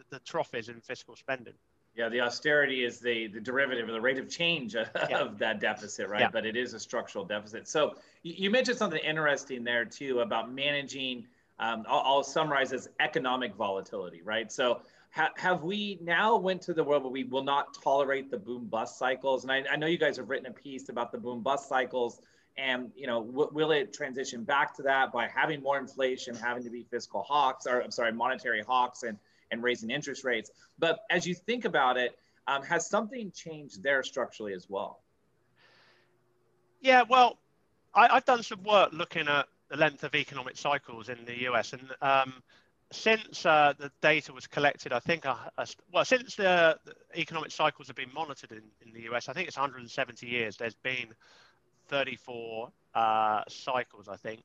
the 0.09 0.19
trough 0.19 0.53
is 0.53 0.69
in 0.69 0.81
fiscal 0.81 1.15
spending. 1.15 1.53
Yeah, 1.95 2.09
the 2.09 2.21
austerity 2.21 2.83
is 2.83 2.99
the, 2.99 3.27
the 3.27 3.39
derivative 3.39 3.87
of 3.87 3.93
the 3.93 4.01
rate 4.01 4.17
of 4.17 4.27
change 4.27 4.75
of 4.75 4.89
yeah. 5.09 5.27
that 5.37 5.59
deficit, 5.59 6.09
right? 6.09 6.21
Yeah. 6.21 6.29
But 6.31 6.45
it 6.45 6.57
is 6.57 6.73
a 6.73 6.79
structural 6.79 7.23
deficit. 7.23 7.67
So 7.67 7.95
you 8.23 8.49
mentioned 8.49 8.77
something 8.77 9.01
interesting 9.03 9.63
there 9.63 9.85
too 9.85 10.21
about 10.21 10.51
managing. 10.51 11.27
Um, 11.59 11.85
I'll, 11.87 11.99
I'll, 11.99 12.23
summarize 12.23 12.73
as 12.73 12.89
economic 12.99 13.53
volatility, 13.55 14.23
right? 14.23 14.51
So 14.51 14.81
ha- 15.13 15.31
have 15.35 15.63
we 15.63 15.99
now 16.01 16.37
went 16.37 16.61
to 16.63 16.73
the 16.73 16.83
world 16.83 17.03
where 17.03 17.11
we 17.11 17.23
will 17.23 17.43
not 17.43 17.81
tolerate 17.81 18.31
the 18.31 18.37
boom 18.37 18.65
bust 18.65 18.97
cycles? 18.97 19.43
And 19.43 19.51
I, 19.51 19.63
I 19.71 19.75
know 19.75 19.87
you 19.87 19.97
guys 19.97 20.17
have 20.17 20.29
written 20.29 20.47
a 20.47 20.53
piece 20.53 20.89
about 20.89 21.11
the 21.11 21.17
boom 21.17 21.41
bust 21.41 21.69
cycles 21.69 22.19
and 22.57 22.91
you 22.95 23.07
know 23.07 23.23
w- 23.23 23.49
will 23.51 23.71
it 23.71 23.93
transition 23.93 24.43
back 24.43 24.75
to 24.75 24.83
that 24.83 25.11
by 25.11 25.27
having 25.27 25.61
more 25.61 25.77
inflation 25.79 26.35
having 26.35 26.63
to 26.63 26.69
be 26.69 26.83
fiscal 26.83 27.23
hawks 27.23 27.65
or 27.65 27.81
i'm 27.81 27.91
sorry 27.91 28.11
monetary 28.11 28.61
hawks 28.61 29.03
and 29.03 29.17
and 29.51 29.63
raising 29.63 29.89
interest 29.89 30.23
rates 30.23 30.51
but 30.77 30.99
as 31.09 31.25
you 31.25 31.33
think 31.33 31.65
about 31.65 31.97
it 31.97 32.17
um, 32.47 32.61
has 32.61 32.87
something 32.87 33.31
changed 33.31 33.81
there 33.81 34.03
structurally 34.03 34.53
as 34.53 34.69
well 34.69 34.99
yeah 36.81 37.03
well 37.09 37.37
I, 37.95 38.13
have 38.13 38.25
done 38.25 38.43
some 38.43 38.63
work 38.63 38.89
looking 38.91 39.27
at 39.27 39.47
the 39.69 39.77
length 39.77 40.03
of 40.03 40.13
economic 40.13 40.57
cycles 40.57 41.09
in 41.09 41.17
the 41.25 41.33
us 41.47 41.73
and 41.73 41.89
um, 42.01 42.33
since 42.93 43.45
uh, 43.45 43.73
the 43.77 43.91
data 44.01 44.31
was 44.33 44.47
collected, 44.47 44.93
I 44.93 44.99
think, 44.99 45.25
uh, 45.25 45.35
uh, 45.57 45.65
well, 45.91 46.05
since 46.05 46.35
the, 46.35 46.77
the, 46.85 46.93
economic 47.19 47.51
cycles 47.51 47.87
have 47.87 47.95
been 47.95 48.13
monitored 48.13 48.51
in, 48.51 48.63
in 48.85 48.93
the 48.93 49.13
US, 49.13 49.29
I 49.29 49.33
think 49.33 49.47
it's 49.47 49.57
170 49.57 50.27
years, 50.27 50.57
there's 50.57 50.75
been 50.75 51.07
34 51.87 52.69
uh, 52.95 53.41
cycles, 53.47 54.07
I 54.07 54.15
think. 54.15 54.43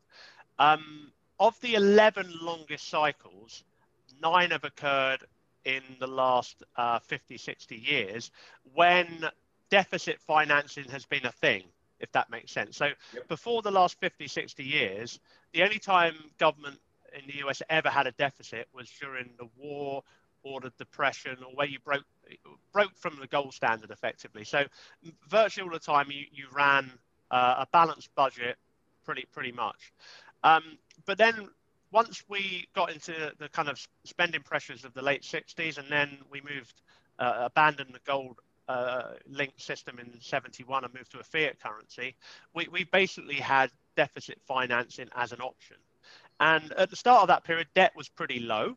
Um, 0.58 1.12
of 1.38 1.60
the 1.60 1.74
11 1.74 2.32
longest 2.42 2.88
cycles, 2.88 3.64
nine 4.20 4.50
have 4.50 4.64
occurred 4.64 5.24
in 5.64 5.82
the 6.00 6.06
last 6.06 6.62
uh, 6.76 6.98
50, 6.98 7.36
60 7.36 7.76
years 7.76 8.30
when 8.74 9.28
deficit 9.70 10.20
financing 10.20 10.84
has 10.84 11.04
been 11.04 11.26
a 11.26 11.32
thing, 11.32 11.64
if 12.00 12.10
that 12.12 12.30
makes 12.30 12.52
sense. 12.52 12.76
So 12.76 12.86
yep. 13.12 13.28
before 13.28 13.62
the 13.62 13.70
last 13.70 14.00
50, 14.00 14.26
60 14.26 14.64
years, 14.64 15.20
the 15.52 15.62
only 15.62 15.78
time 15.78 16.14
government 16.38 16.78
in 17.14 17.26
the 17.26 17.46
US 17.46 17.62
ever 17.68 17.88
had 17.88 18.06
a 18.06 18.12
deficit 18.12 18.68
was 18.72 18.90
during 19.00 19.30
the 19.38 19.48
war 19.56 20.02
or 20.42 20.60
the 20.60 20.72
depression 20.78 21.36
or 21.44 21.52
where 21.54 21.66
you 21.66 21.78
broke 21.84 22.04
broke 22.72 22.96
from 22.96 23.18
the 23.20 23.26
gold 23.26 23.54
standard 23.54 23.90
effectively. 23.90 24.44
So 24.44 24.64
virtually 25.28 25.66
all 25.66 25.72
the 25.72 25.78
time 25.78 26.10
you, 26.10 26.24
you 26.32 26.46
ran 26.52 26.90
uh, 27.30 27.56
a 27.58 27.66
balanced 27.72 28.14
budget, 28.14 28.56
pretty 29.04 29.26
pretty 29.32 29.52
much. 29.52 29.92
Um, 30.44 30.78
but 31.06 31.18
then 31.18 31.48
once 31.90 32.22
we 32.28 32.68
got 32.74 32.92
into 32.92 33.32
the 33.38 33.48
kind 33.48 33.68
of 33.68 33.80
spending 34.04 34.42
pressures 34.42 34.84
of 34.84 34.92
the 34.94 35.02
late 35.02 35.22
60s, 35.22 35.78
and 35.78 35.90
then 35.90 36.18
we 36.30 36.40
moved, 36.42 36.82
uh, 37.18 37.44
abandoned 37.46 37.90
the 37.92 38.00
gold 38.04 38.38
uh, 38.68 39.14
linked 39.26 39.60
system 39.60 39.98
in 39.98 40.12
71 40.20 40.84
and 40.84 40.92
moved 40.94 41.10
to 41.12 41.18
a 41.18 41.22
fiat 41.22 41.58
currency, 41.60 42.14
we, 42.54 42.68
we 42.68 42.84
basically 42.84 43.36
had 43.36 43.70
deficit 43.96 44.38
financing 44.46 45.08
as 45.16 45.32
an 45.32 45.40
option. 45.40 45.76
And 46.40 46.72
at 46.72 46.90
the 46.90 46.96
start 46.96 47.22
of 47.22 47.28
that 47.28 47.44
period, 47.44 47.66
debt 47.74 47.92
was 47.96 48.08
pretty 48.08 48.40
low. 48.40 48.76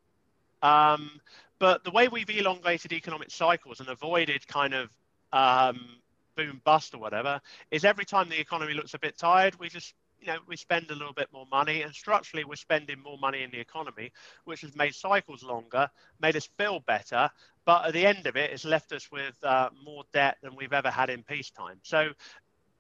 Um, 0.62 1.20
but 1.60 1.84
the 1.84 1.92
way 1.92 2.08
we've 2.08 2.30
elongated 2.30 2.92
economic 2.92 3.30
cycles 3.32 3.80
and 3.80 3.90
avoided 3.90 4.48
kind 4.48 4.74
of 4.74 4.90
um, 5.32 5.98
boom 6.36 6.62
bust 6.64 6.94
or 6.94 6.98
whatever 6.98 7.40
is 7.70 7.86
every 7.86 8.06
time 8.06 8.30
the 8.30 8.40
economy 8.40 8.74
looks 8.74 8.94
a 8.94 9.00
bit 9.00 9.18
tired 9.18 9.58
we 9.60 9.70
just 9.70 9.94
you 10.20 10.28
know 10.28 10.38
we 10.48 10.56
spend 10.56 10.90
a 10.92 10.96
little 10.96 11.14
bit 11.14 11.28
more 11.34 11.48
money. 11.52 11.82
And 11.82 11.94
structurally 11.94 12.44
we're 12.46 12.56
spending 12.56 13.00
more 13.02 13.18
money 13.18 13.44
in 13.44 13.52
the 13.52 13.60
economy 13.60 14.12
which 14.46 14.62
has 14.62 14.76
made 14.76 14.96
cycles 14.96 15.44
longer 15.44 15.90
made 16.20 16.36
us 16.36 16.50
feel 16.58 16.80
better. 16.80 17.30
But 17.66 17.86
at 17.86 17.94
the 17.94 18.06
end 18.06 18.26
of 18.28 18.36
it 18.36 18.52
it's 18.52 18.66
left 18.66 18.92
us 18.92 19.12
with 19.12 19.36
uh, 19.44 19.70
more 19.84 20.04
debt 20.14 20.38
than 20.42 20.56
we've 20.56 20.74
ever 20.74 20.90
had 20.90 21.10
in 21.10 21.24
peacetime. 21.24 21.80
So 21.84 22.10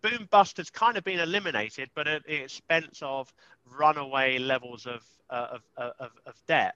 boom 0.02 0.28
bust 0.32 0.58
has 0.58 0.70
kind 0.70 0.98
of 0.98 1.04
been 1.04 1.20
eliminated 1.20 1.90
but 1.96 2.08
at 2.08 2.26
the 2.26 2.44
expense 2.44 3.00
of 3.02 3.32
runaway 3.78 4.38
levels 4.38 4.86
of, 4.86 5.04
uh, 5.30 5.48
of, 5.52 5.62
of, 6.00 6.12
of 6.26 6.36
debt 6.48 6.76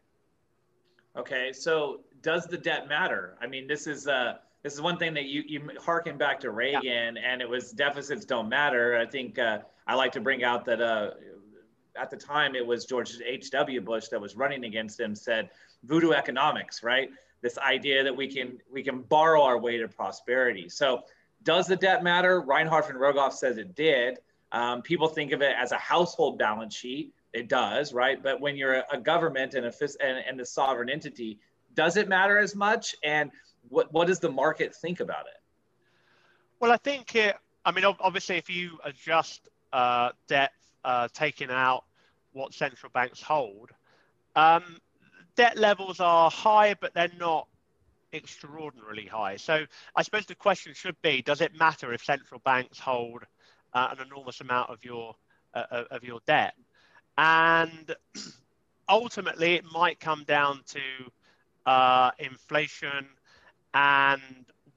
okay 1.15 1.51
so 1.53 2.01
does 2.21 2.45
the 2.45 2.57
debt 2.57 2.87
matter 2.87 3.35
i 3.41 3.47
mean 3.47 3.67
this 3.67 3.87
is 3.87 4.07
uh 4.07 4.35
this 4.65 4.73
is 4.73 4.81
one 4.81 4.97
thing 4.97 5.13
that 5.13 5.25
you 5.25 5.43
you 5.45 5.69
harken 5.79 6.17
back 6.17 6.39
to 6.39 6.49
Reagan, 6.49 6.81
yeah. 6.83 7.21
and 7.23 7.39
it 7.39 7.47
was 7.47 7.69
deficits 7.69 8.25
don't 8.25 8.49
matter. 8.49 8.97
I 8.97 9.05
think 9.05 9.37
uh, 9.37 9.59
I 9.85 9.93
like 9.93 10.11
to 10.13 10.19
bring 10.19 10.43
out 10.43 10.65
that 10.65 10.81
uh, 10.81 11.11
at 11.95 12.09
the 12.09 12.17
time 12.17 12.55
it 12.55 12.65
was 12.65 12.83
George 12.83 13.21
H. 13.23 13.51
W. 13.51 13.79
Bush 13.79 14.07
that 14.07 14.19
was 14.19 14.35
running 14.35 14.65
against 14.65 14.99
him. 14.99 15.13
Said 15.13 15.51
voodoo 15.83 16.13
economics, 16.13 16.81
right? 16.81 17.11
This 17.41 17.59
idea 17.59 18.03
that 18.03 18.17
we 18.17 18.27
can 18.27 18.57
we 18.71 18.81
can 18.81 19.03
borrow 19.03 19.43
our 19.43 19.59
way 19.59 19.77
to 19.77 19.87
prosperity. 19.87 20.67
So 20.67 21.03
does 21.45 21.67
the 21.67 21.75
debt 21.77 22.03
matter? 22.03 22.41
Reinhart 22.41 22.89
and 22.89 22.99
Rogoff 22.99 23.33
says 23.33 23.57
it 23.57 23.75
did. 23.75 24.17
Um, 24.51 24.81
people 24.81 25.07
think 25.07 25.31
of 25.31 25.41
it 25.41 25.53
as 25.57 25.71
a 25.71 25.77
household 25.77 26.37
balance 26.37 26.75
sheet. 26.75 27.13
It 27.33 27.47
does, 27.47 27.93
right? 27.93 28.21
But 28.21 28.41
when 28.41 28.57
you're 28.57 28.75
a, 28.75 28.83
a 28.93 28.97
government 28.97 29.53
and 29.53 29.65
a 29.65 29.73
and, 30.01 30.23
and 30.27 30.39
the 30.39 30.45
sovereign 30.45 30.89
entity, 30.89 31.39
does 31.73 31.97
it 31.97 32.07
matter 32.09 32.37
as 32.37 32.55
much? 32.55 32.95
And 33.03 33.31
what 33.69 33.91
what 33.93 34.07
does 34.07 34.19
the 34.19 34.31
market 34.31 34.75
think 34.75 34.99
about 34.99 35.27
it? 35.27 35.41
Well, 36.59 36.71
I 36.71 36.77
think 36.77 37.15
it. 37.15 37.35
I 37.63 37.71
mean, 37.71 37.85
obviously, 37.85 38.37
if 38.37 38.49
you 38.49 38.77
adjust 38.83 39.49
uh, 39.73 40.11
debt 40.27 40.51
uh, 40.83 41.07
taking 41.13 41.49
out 41.49 41.83
what 42.33 42.53
central 42.53 42.91
banks 42.93 43.21
hold, 43.21 43.71
um, 44.35 44.77
debt 45.35 45.57
levels 45.57 45.99
are 45.99 46.29
high, 46.31 46.75
but 46.75 46.93
they're 46.93 47.11
not 47.19 47.47
extraordinarily 48.15 49.05
high. 49.05 49.37
So 49.37 49.65
I 49.95 50.01
suppose 50.01 50.25
the 50.25 50.35
question 50.35 50.73
should 50.73 50.99
be: 51.01 51.21
Does 51.21 51.41
it 51.41 51.57
matter 51.57 51.93
if 51.93 52.03
central 52.03 52.41
banks 52.43 52.79
hold 52.79 53.23
uh, 53.73 53.89
an 53.91 54.05
enormous 54.05 54.41
amount 54.41 54.69
of 54.69 54.83
your 54.83 55.15
uh, 55.53 55.83
of 55.91 56.03
your 56.03 56.19
debt? 56.25 56.53
And 57.17 57.95
ultimately, 58.89 59.55
it 59.55 59.65
might 59.71 59.99
come 59.99 60.23
down 60.25 60.61
to 60.67 60.81
uh, 61.65 62.11
inflation 62.19 63.07
and 63.73 64.21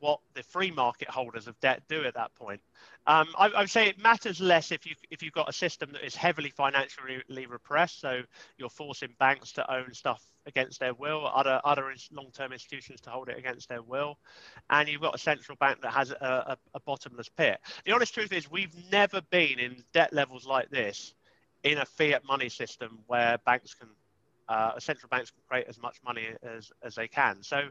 what 0.00 0.21
the 0.35 0.42
free 0.42 0.71
market 0.71 1.09
holders 1.09 1.47
of 1.47 1.59
debt 1.61 1.83
do 1.88 2.04
at 2.04 2.14
that 2.14 2.35
point. 2.35 2.61
Um, 3.09 3.29
I, 3.38 3.47
I, 3.49 3.61
would 3.61 3.71
say 3.71 3.88
it 3.88 3.99
matters 3.99 4.38
less 4.38 4.71
if 4.71 4.85
you 4.85 4.95
if 5.11 5.23
you've 5.23 5.33
got 5.33 5.49
a 5.49 5.53
system 5.53 5.93
that 5.93 6.05
is 6.05 6.15
heavily 6.15 6.50
financially 6.50 7.47
repressed, 7.47 8.03
so 8.03 8.21
you're 8.59 8.69
forcing 8.69 9.15
banks 9.19 9.50
to 9.53 9.75
own 9.75 9.95
stuff 9.95 10.23
against 10.45 10.79
their 10.79 10.93
will, 10.93 11.27
other 11.27 11.59
other 11.65 11.91
long-term 12.12 12.53
institutions 12.53 13.00
to 13.00 13.11
hold 13.11 13.31
it 13.31 13.38
against 13.38 13.71
their 13.71 13.81
will, 13.81 14.19
and 14.69 14.91
you've 14.91 15.00
got 15.00 15.15
a 15.15 15.19
central 15.19 15.57
bank 15.57 15.81
that 15.81 15.95
has 15.95 16.11
a, 16.11 16.15
a, 16.21 16.59
a 16.75 16.81
bottomless 16.81 17.31
pit. 17.31 17.59
The 17.87 17.93
honest 17.93 18.12
truth 18.12 18.31
is, 18.31 18.50
we've 18.50 18.75
never 18.93 19.23
been 19.31 19.59
in 19.59 19.83
debt 19.95 20.12
levels 20.12 20.47
like 20.47 20.69
this 20.69 21.15
in 21.65 21.79
a 21.79 21.87
fiat 21.87 22.27
money 22.27 22.50
system 22.50 22.99
where 23.07 23.38
banks 23.47 23.73
can 23.73 23.88
uh, 24.50 24.79
central 24.79 25.09
banks 25.09 25.31
can 25.31 25.41
create 25.49 25.67
as 25.67 25.81
much 25.81 25.99
money 26.05 26.27
as, 26.43 26.71
as 26.83 26.95
they 26.95 27.09
can. 27.09 27.43
So 27.43 27.69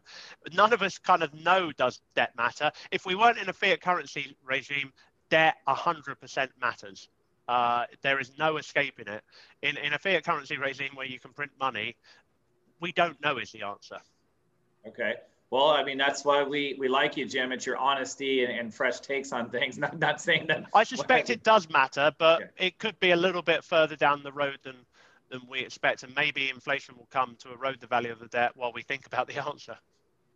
none 0.53 0.73
of 0.73 0.81
us 0.81 0.97
kind 0.97 1.23
of 1.23 1.33
know 1.33 1.71
does 1.71 2.01
debt 2.15 2.33
matter. 2.37 2.71
If 2.91 3.05
we 3.05 3.15
weren't 3.15 3.39
in 3.39 3.49
a 3.49 3.53
fiat 3.53 3.81
currency 3.81 4.35
regime, 4.43 4.91
debt 5.29 5.55
100% 5.67 6.49
matters. 6.61 7.09
Uh, 7.47 7.85
there 8.01 8.19
is 8.19 8.31
no 8.37 8.57
escaping 8.57 9.07
it. 9.07 9.23
In, 9.61 9.77
in 9.77 9.93
a 9.93 9.99
fiat 9.99 10.23
currency 10.25 10.57
regime 10.57 10.91
where 10.95 11.07
you 11.07 11.19
can 11.19 11.31
print 11.31 11.51
money, 11.59 11.95
we 12.81 12.91
don't 12.91 13.19
know 13.21 13.37
is 13.37 13.51
the 13.51 13.63
answer. 13.63 13.99
Okay. 14.85 15.15
Well, 15.49 15.69
I 15.69 15.83
mean, 15.83 15.97
that's 15.97 16.25
why 16.25 16.43
we, 16.43 16.75
we 16.77 16.89
like 16.89 17.15
you, 17.15 17.25
Jim. 17.25 17.53
It's 17.53 17.65
your 17.65 17.77
honesty 17.77 18.43
and, 18.43 18.51
and 18.51 18.73
fresh 18.73 18.99
takes 18.99 19.31
on 19.31 19.49
things. 19.49 19.77
Not, 19.77 19.97
not 19.97 20.21
saying 20.21 20.47
that. 20.47 20.65
I 20.73 20.83
suspect 20.83 21.29
it 21.29 21.43
does 21.43 21.69
matter, 21.69 22.11
but 22.17 22.51
it 22.57 22.77
could 22.79 22.99
be 22.99 23.11
a 23.11 23.15
little 23.15 23.41
bit 23.41 23.63
further 23.63 23.95
down 23.95 24.23
the 24.23 24.31
road 24.31 24.59
than, 24.63 24.75
than 25.29 25.41
we 25.49 25.59
expect. 25.59 26.03
And 26.03 26.13
maybe 26.15 26.49
inflation 26.49 26.95
will 26.97 27.07
come 27.11 27.37
to 27.39 27.53
erode 27.53 27.79
the 27.79 27.87
value 27.87 28.11
of 28.11 28.19
the 28.19 28.27
debt 28.27 28.51
while 28.55 28.73
we 28.73 28.81
think 28.81 29.05
about 29.05 29.27
the 29.27 29.41
answer. 29.47 29.77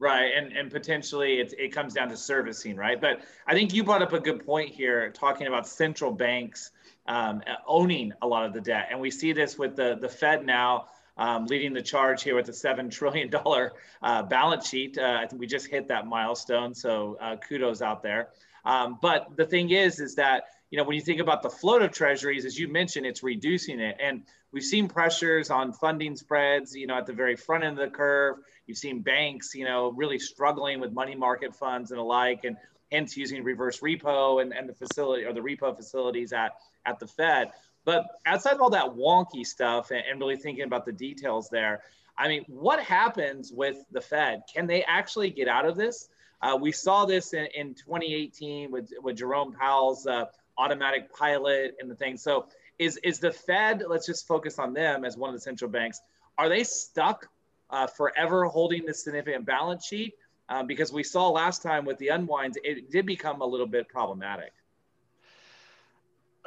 Right, 0.02 0.32
and 0.36 0.52
and 0.58 0.72
potentially 0.72 1.34
it, 1.42 1.54
it 1.60 1.74
comes 1.74 1.94
down 1.94 2.10
to 2.10 2.18
servicing, 2.18 2.76
right? 2.76 3.00
But 3.00 3.22
I 3.46 3.54
think 3.54 3.72
you 3.72 3.84
brought 3.84 4.02
up 4.02 4.14
a 4.14 4.20
good 4.20 4.44
point 4.44 4.72
here, 4.72 5.12
talking 5.12 5.46
about 5.46 5.68
central 5.68 6.12
banks 6.12 6.72
um, 7.06 7.44
owning 7.68 8.12
a 8.24 8.26
lot 8.26 8.44
of 8.44 8.52
the 8.52 8.62
debt, 8.62 8.88
and 8.90 9.00
we 9.00 9.12
see 9.12 9.32
this 9.32 9.60
with 9.60 9.76
the 9.76 10.00
the 10.02 10.10
Fed 10.10 10.44
now 10.44 10.88
um, 11.18 11.46
leading 11.46 11.72
the 11.72 11.84
charge 11.84 12.24
here 12.24 12.36
with 12.36 12.50
a 12.50 12.54
seven 12.54 12.90
trillion 12.90 13.30
dollar 13.30 13.74
uh, 14.02 14.24
balance 14.24 14.68
sheet. 14.68 14.98
Uh, 14.98 15.20
I 15.22 15.28
think 15.28 15.40
we 15.40 15.46
just 15.46 15.68
hit 15.68 15.88
that 15.90 16.08
milestone, 16.08 16.74
so 16.74 17.16
uh, 17.22 17.36
kudos 17.36 17.84
out 17.84 18.02
there. 18.02 18.30
Um, 18.66 18.98
but 19.04 19.38
the 19.38 19.46
thing 19.46 19.70
is, 19.70 20.00
is 20.00 20.16
that 20.16 20.46
you 20.72 20.78
know 20.78 20.84
when 20.84 20.96
you 20.96 21.02
think 21.02 21.20
about 21.20 21.44
the 21.44 21.50
float 21.50 21.84
of 21.84 21.92
treasuries, 21.92 22.46
as 22.46 22.58
you 22.58 22.68
mentioned, 22.68 23.06
it's 23.06 23.22
reducing 23.22 23.80
it, 23.80 23.98
and 24.02 24.24
we've 24.52 24.64
seen 24.64 24.88
pressures 24.88 25.52
on 25.52 25.74
funding 25.74 26.16
spreads. 26.16 26.76
You 26.76 26.88
know, 26.88 26.98
at 26.98 27.06
the 27.06 27.14
very 27.14 27.36
front 27.36 27.64
end 27.64 27.78
of 27.78 27.92
the 27.92 27.96
curve 27.96 28.38
You've 28.72 28.78
seen 28.78 29.02
banks, 29.02 29.54
you 29.54 29.66
know, 29.66 29.92
really 29.92 30.18
struggling 30.18 30.80
with 30.80 30.94
money 30.94 31.14
market 31.14 31.54
funds 31.54 31.92
and 31.92 32.00
alike, 32.00 32.46
and 32.46 32.56
hence 32.90 33.18
using 33.18 33.44
reverse 33.44 33.82
repo 33.82 34.42
and, 34.42 34.54
and 34.54 34.70
the 34.70 34.74
facility 34.74 35.26
or 35.26 35.34
the 35.34 35.42
repo 35.42 35.76
facilities 35.76 36.32
at, 36.32 36.54
at 36.86 36.98
the 36.98 37.06
Fed. 37.06 37.52
But 37.84 38.06
outside 38.26 38.54
of 38.54 38.62
all 38.62 38.70
that 38.70 38.86
wonky 38.86 39.46
stuff 39.46 39.92
and, 39.92 40.02
and 40.10 40.22
really 40.22 40.38
thinking 40.38 40.64
about 40.64 40.86
the 40.86 40.94
details 40.94 41.50
there, 41.50 41.82
I 42.18 42.30
mean, 42.30 42.46
what 42.48 42.80
happens 42.80 43.52
with 43.52 43.78
the 43.92 44.00
Fed? 44.00 44.44
Can 44.54 44.68
they 44.68 44.84
actually 44.84 45.32
get 45.32 45.50
out 45.50 45.66
of 45.66 45.76
this? 45.76 46.08
Uh, 46.42 46.58
we 46.60 46.72
saw 46.72 47.06
this 47.06 47.34
in, 47.34 47.48
in 47.54 47.74
2018 47.74 48.72
with, 48.72 48.92
with 49.02 49.18
Jerome 49.18 49.52
Powell's 49.52 50.08
uh, 50.08 50.26
automatic 50.58 51.14
pilot 51.14 51.76
and 51.80 51.90
the 51.90 51.96
thing. 51.96 52.18
So 52.18 52.48
is, 52.80 52.98
is 53.04 53.20
the 53.20 53.32
Fed, 53.32 53.84
let's 53.88 54.06
just 54.06 54.28
focus 54.28 54.60
on 54.60 54.74
them 54.74 55.06
as 55.06 55.18
one 55.18 55.30
of 55.30 55.36
the 55.36 55.42
central 55.42 55.70
banks, 55.70 56.02
are 56.38 56.50
they 56.50 56.64
stuck 56.64 57.28
uh, 57.70 57.88
forever 57.88 58.46
holding 58.46 58.86
this 58.86 59.04
significant 59.04 59.46
balance 59.46 59.86
sheet 59.86 60.16
um, 60.50 60.68
because 60.68 60.92
we 60.92 61.04
saw 61.04 61.30
last 61.30 61.62
time 61.62 61.86
with 61.86 61.98
the 61.98 62.10
unwinds, 62.10 62.58
it 62.64 62.92
did 62.92 63.06
become 63.06 63.42
a 63.42 63.46
little 63.46 63.68
bit 63.68 63.88
problematic. 63.88 64.52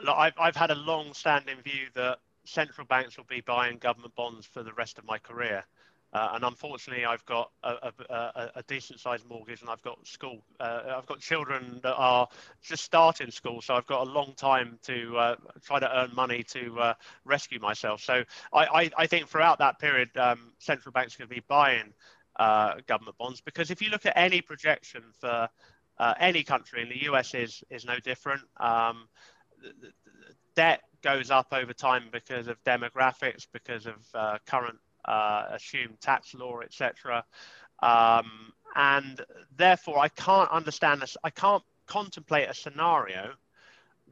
Look, 0.05 0.15
I've, 0.17 0.35
I've 0.39 0.57
had 0.57 0.71
a 0.71 0.75
long 0.75 1.15
standing 1.15 1.57
view 1.63 1.87
that 1.95 2.19
central 2.45 2.87
banks 2.87 3.17
will 3.17 3.25
be 3.25 3.41
buying 3.41 3.79
government 3.79 4.15
bonds 4.15 4.45
for 4.45 4.63
the 4.63 4.73
rest 4.73 4.99
of 4.99 5.05
my 5.07 5.19
career. 5.19 5.65
Uh, 6.15 6.31
and 6.35 6.45
unfortunately, 6.45 7.05
I've 7.05 7.27
got 7.27 7.51
a, 7.65 7.93
a, 8.09 8.51
a, 8.55 8.63
decent 8.69 9.01
sized 9.01 9.29
mortgage 9.29 9.63
and 9.63 9.69
I've 9.69 9.83
got 9.83 10.07
school. 10.07 10.45
Uh, 10.61 10.83
I've 10.97 11.07
got 11.07 11.19
children 11.19 11.81
that 11.83 11.95
are 11.95 12.29
just 12.63 12.85
starting 12.85 13.33
school, 13.33 13.61
so 13.61 13.75
I've 13.75 13.87
got 13.89 14.07
a 14.07 14.11
long 14.11 14.33
time 14.37 14.79
to 14.85 15.19
uh, 15.19 15.37
try 15.65 15.81
to 15.81 15.99
earn 15.99 16.15
money 16.15 16.45
to 16.45 16.79
uh, 16.79 16.95
rescue 17.25 17.59
myself. 17.59 18.01
So 18.01 18.23
I, 18.53 18.65
I, 18.65 18.91
I, 18.97 19.07
think 19.09 19.27
throughout 19.27 19.59
that 19.59 19.81
period, 19.81 20.17
um, 20.17 20.53
central 20.61 20.93
banks 20.93 21.17
are 21.17 21.19
going 21.19 21.31
to 21.31 21.35
be 21.35 21.43
buying 21.49 21.93
uh, 22.37 22.75
government 22.87 23.19
bonds 23.19 23.41
because 23.41 23.73
if 23.73 23.83
you 23.83 23.91
look 23.91 24.07
at 24.07 24.17
any 24.17 24.41
projection 24.41 25.03
for 25.19 25.49
uh, 25.99 26.15
any 26.21 26.45
country, 26.45 26.83
and 26.83 26.93
the 26.93 27.03
US 27.11 27.35
is, 27.35 27.65
is 27.71 27.85
no 27.85 27.99
different, 27.99 28.43
um, 28.59 29.09
debt 30.55 30.83
goes 31.03 31.33
up 31.33 31.49
over 31.51 31.73
time 31.73 32.05
because 32.13 32.47
of 32.47 32.63
demographics, 32.63 33.49
because 33.53 33.87
of 33.87 33.97
current 34.47 34.79
uh, 35.05 35.47
assumed 35.51 36.01
tax 36.01 36.35
law, 36.35 36.61
etc. 36.61 37.25
Um, 37.83 38.53
and 38.77 39.21
therefore, 39.57 39.99
I 39.99 40.09
can't 40.09 40.51
understand 40.51 41.03
this. 41.03 41.17
I 41.23 41.31
can't 41.31 41.63
contemplate 41.87 42.49
a 42.49 42.55
scenario 42.55 43.35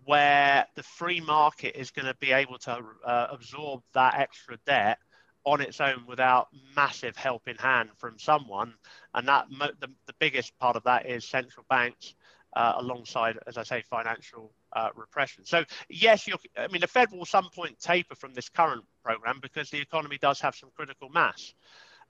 where 0.05 0.67
the 0.75 0.83
free 0.83 1.21
market 1.21 1.79
is 1.79 1.91
going 1.91 2.07
to 2.07 2.17
be 2.21 2.33
able 2.33 2.59
to 2.59 2.83
uh, 3.05 3.29
absorb 3.31 3.83
that 3.95 4.19
extra 4.19 4.59
debt 4.67 4.99
on 5.45 5.61
its 5.61 5.81
own 5.81 6.05
without 6.07 6.49
massive 6.77 7.17
help 7.17 7.49
in 7.49 7.57
hand 7.57 7.91
from 7.97 8.19
someone. 8.19 8.75
And 9.15 9.27
that 9.29 9.47
the, 9.51 9.89
the 10.07 10.15
biggest 10.19 10.57
part 10.59 10.77
of 10.77 10.85
that 10.85 11.07
is 11.07 11.25
central 11.25 11.67
banks 11.69 12.15
uh, 12.55 12.75
alongside, 12.77 13.39
as 13.47 13.57
I 13.57 13.63
say, 13.63 13.83
financial 13.83 14.53
uh, 14.75 14.89
repression. 14.95 15.45
So 15.45 15.65
yes, 15.89 16.27
I 16.57 16.69
mean 16.69 16.81
the 16.81 16.87
Fed 16.87 17.11
will 17.13 17.25
some 17.25 17.49
point 17.55 17.79
taper 17.79 18.15
from 18.15 18.35
this 18.35 18.49
current 18.49 18.85
program 19.05 19.39
because 19.41 19.71
the 19.71 19.81
economy 19.81 20.19
does 20.21 20.41
have 20.41 20.55
some 20.55 20.71
critical 20.75 21.09
mass, 21.09 21.55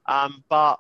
um, 0.07 0.44
but 0.48 0.79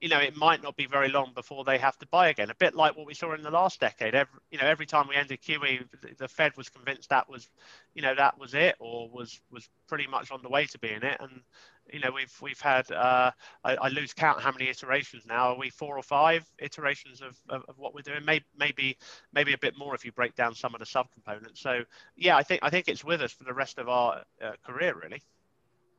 you 0.00 0.08
know 0.08 0.18
it 0.18 0.36
might 0.36 0.62
not 0.62 0.76
be 0.76 0.86
very 0.86 1.08
long 1.08 1.32
before 1.34 1.64
they 1.64 1.78
have 1.78 1.96
to 1.98 2.06
buy 2.06 2.28
again. 2.28 2.50
A 2.50 2.54
bit 2.54 2.74
like 2.74 2.96
what 2.96 3.06
we 3.06 3.14
saw 3.14 3.34
in 3.34 3.42
the 3.42 3.50
last 3.50 3.80
decade. 3.80 4.14
Every, 4.14 4.40
you 4.50 4.58
know, 4.58 4.66
every 4.66 4.86
time 4.86 5.06
we 5.08 5.16
ended 5.16 5.40
QE, 5.42 5.86
the 6.18 6.28
Fed 6.28 6.56
was 6.56 6.68
convinced 6.68 7.10
that 7.10 7.28
was, 7.28 7.48
you 7.94 8.02
know, 8.02 8.14
that 8.14 8.38
was 8.38 8.54
it, 8.54 8.76
or 8.80 9.08
was 9.08 9.40
was 9.50 9.68
pretty 9.88 10.06
much 10.06 10.30
on 10.30 10.42
the 10.42 10.48
way 10.48 10.66
to 10.66 10.78
being 10.78 11.02
it, 11.02 11.18
and 11.20 11.40
you 11.90 12.00
know 12.00 12.10
we've 12.12 12.34
we've 12.40 12.60
had 12.60 12.90
uh, 12.92 13.30
I, 13.64 13.76
I, 13.76 13.88
lose 13.88 14.12
count 14.12 14.40
how 14.40 14.52
many 14.52 14.68
iterations 14.68 15.24
now. 15.26 15.52
Are 15.52 15.58
we 15.58 15.70
four 15.70 15.96
or 15.96 16.02
five 16.02 16.44
iterations 16.58 17.20
of, 17.20 17.36
of, 17.48 17.64
of, 17.68 17.78
what 17.78 17.94
we're 17.94 18.02
doing? 18.02 18.24
Maybe 18.24 18.44
maybe 18.56 18.96
maybe 19.32 19.52
a 19.52 19.58
bit 19.58 19.76
more 19.78 19.94
if 19.94 20.04
you 20.04 20.12
break 20.12 20.34
down 20.34 20.54
some 20.54 20.74
of 20.74 20.80
the 20.80 20.86
subcomponents. 20.86 21.58
So 21.58 21.84
yeah 22.16 22.36
i 22.36 22.42
think 22.42 22.60
i 22.62 22.70
think 22.70 22.88
it's 22.88 23.04
with 23.04 23.20
us 23.20 23.32
for 23.32 23.44
the 23.44 23.52
rest 23.52 23.78
of 23.78 23.88
our 23.88 24.22
uh, 24.42 24.52
career 24.64 24.94
really. 25.00 25.22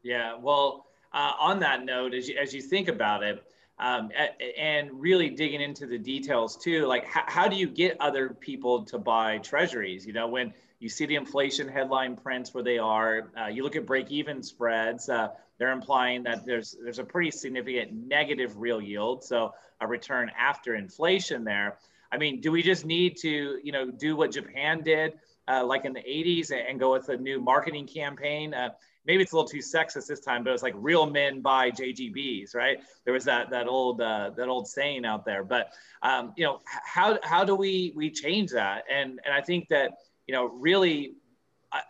Yeah 0.04 0.36
well 0.38 0.88
uh, 1.13 1.34
on 1.39 1.60
that 1.60 1.86
note 1.86 2.13
as 2.13 2.28
you, 2.28 2.38
as 2.38 2.54
you 2.54 2.62
think 2.62 2.88
about 2.88 3.24
it 3.24 3.43
um, 3.80 4.10
and 4.58 4.89
really 4.93 5.30
digging 5.30 5.62
into 5.62 5.86
the 5.86 5.98
details 5.98 6.58
too 6.58 6.86
like 6.86 7.06
how, 7.06 7.24
how 7.28 7.48
do 7.48 7.56
you 7.56 7.67
get 7.67 7.98
other 8.00 8.30
people 8.30 8.84
to 8.86 8.98
buy 8.98 9.38
treasuries? 9.39 10.06
You 10.06 10.13
know 10.13 10.28
when 10.28 10.54
you 10.84 10.89
see 10.89 11.06
the 11.06 11.15
inflation 11.15 11.67
headline 11.67 12.15
prints 12.15 12.54
where 12.54 12.63
they 12.63 12.78
are 12.78 13.32
uh, 13.41 13.48
you 13.48 13.63
look 13.63 13.76
at 13.76 13.86
break 13.86 14.12
even 14.12 14.43
spreads 14.43 15.10
uh, 15.10 15.30
they're 15.63 15.72
implying 15.72 16.24
that 16.24 16.46
there's 16.46 16.76
there's 16.84 17.00
a 17.00 17.04
pretty 17.04 17.32
significant 17.32 17.93
negative 17.93 18.58
real 18.58 18.82
yield, 18.82 19.24
so 19.24 19.54
a 19.82 19.88
return 19.88 20.32
after 20.38 20.76
inflation 20.76 21.43
there. 21.43 21.78
I 22.12 22.17
mean, 22.17 22.41
do 22.41 22.52
we 22.52 22.62
just 22.62 22.86
need 22.86 23.17
to 23.17 23.60
you 23.63 23.72
know 23.72 23.91
do 23.91 24.15
what 24.15 24.32
Japan 24.32 24.82
did 24.82 25.13
uh, 25.48 25.63
like 25.65 25.86
in 25.86 25.93
the 25.93 26.02
80s 26.02 26.52
and 26.52 26.80
go 26.80 26.91
with 26.91 27.10
a 27.10 27.17
new 27.17 27.39
marketing 27.39 27.88
campaign? 27.88 28.54
Uh, 28.54 28.69
maybe 29.06 29.24
it's 29.24 29.32
a 29.32 29.36
little 29.36 29.48
too 29.48 29.60
sexist 29.60 30.08
this 30.08 30.19
time, 30.19 30.43
but 30.43 30.54
it's 30.54 30.63
like 30.63 30.74
real 30.76 31.10
men 31.10 31.41
buy 31.41 31.69
JGBs, 31.69 32.56
right? 32.56 32.80
There 33.06 33.13
was 33.13 33.26
that 33.26 33.52
that 33.52 33.67
old 33.67 34.02
uh, 34.02 34.32
that 34.36 34.50
old 34.50 34.67
saying 34.67 35.06
out 35.06 35.24
there. 35.24 35.43
But 35.43 35.72
um, 36.02 36.34
you 36.36 36.46
know, 36.46 36.60
how 36.65 37.19
how 37.24 37.46
do 37.46 37.56
we 37.56 37.93
we 37.96 38.10
change 38.10 38.52
that? 38.52 38.86
And 38.91 39.22
and 39.24 39.34
I 39.34 39.41
think 39.41 39.69
that 39.69 39.91
you 40.28 40.34
know 40.34 40.48
really 40.48 41.16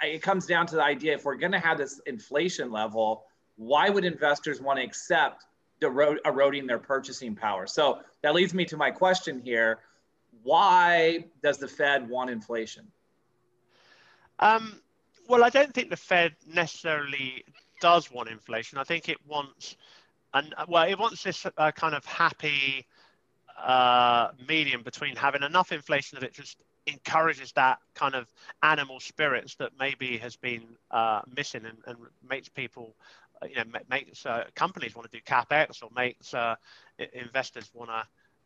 it 0.02 0.22
comes 0.22 0.46
down 0.46 0.66
to 0.66 0.76
the 0.76 0.84
idea 0.84 1.14
if 1.14 1.26
we're 1.26 1.36
going 1.36 1.52
to 1.52 1.60
have 1.60 1.78
this 1.78 2.00
inflation 2.06 2.72
level 2.72 3.26
why 3.56 3.90
would 3.90 4.06
investors 4.06 4.62
want 4.62 4.80
to 4.80 4.84
accept 4.86 5.46
eroding 5.82 6.66
their 6.66 6.80
purchasing 6.80 7.36
power? 7.36 7.68
So 7.68 8.00
that 8.22 8.34
leads 8.34 8.54
me 8.54 8.66
to 8.66 8.78
my 8.78 8.92
question 8.92 9.42
here. 9.44 9.80
Why 10.44 11.26
does 11.42 11.58
the 11.58 11.68
Fed 11.68 12.10
want 12.10 12.30
inflation? 12.30 12.88
Um, 14.40 14.82
well, 15.28 15.44
I 15.44 15.50
don't 15.50 15.74
think 15.74 15.90
the 15.90 15.98
Fed 15.98 16.36
necessarily 16.48 17.46
does 17.82 18.12
want 18.12 18.30
inflation. 18.30 18.78
I 18.78 18.84
think 18.84 19.10
it 19.10 19.18
wants, 19.28 19.76
and 20.34 20.54
well, 20.68 20.88
it 20.88 20.98
wants 20.98 21.24
this 21.24 21.46
uh, 21.58 21.72
kind 21.72 21.94
of 21.94 22.04
happy 22.06 22.86
uh, 23.62 24.30
medium 24.48 24.82
between 24.82 25.16
having 25.16 25.44
enough 25.44 25.72
inflation 25.72 26.20
that 26.20 26.26
it 26.26 26.34
just 26.34 26.58
encourages 26.88 27.52
that 27.54 27.80
kind 27.94 28.16
of 28.16 28.28
animal 28.62 29.00
spirits 29.00 29.56
that 29.56 29.72
maybe 29.80 30.18
has 30.18 30.36
been 30.36 30.64
uh, 30.92 31.22
missing 31.36 31.66
and, 31.66 31.78
and, 31.86 31.98
makes 32.30 32.50
people 32.50 32.96
uh, 33.42 33.46
you 33.46 33.56
know 33.56 33.64
makes 33.90 34.26
uh, 34.26 34.46
companies 34.56 34.96
want 34.96 35.10
to 35.10 35.18
do 35.18 35.24
capex 35.24 35.82
or 35.82 35.90
makes 35.96 36.34
uh, 36.34 36.56
investors 37.14 37.70
want 37.74 37.90
to 37.90 38.04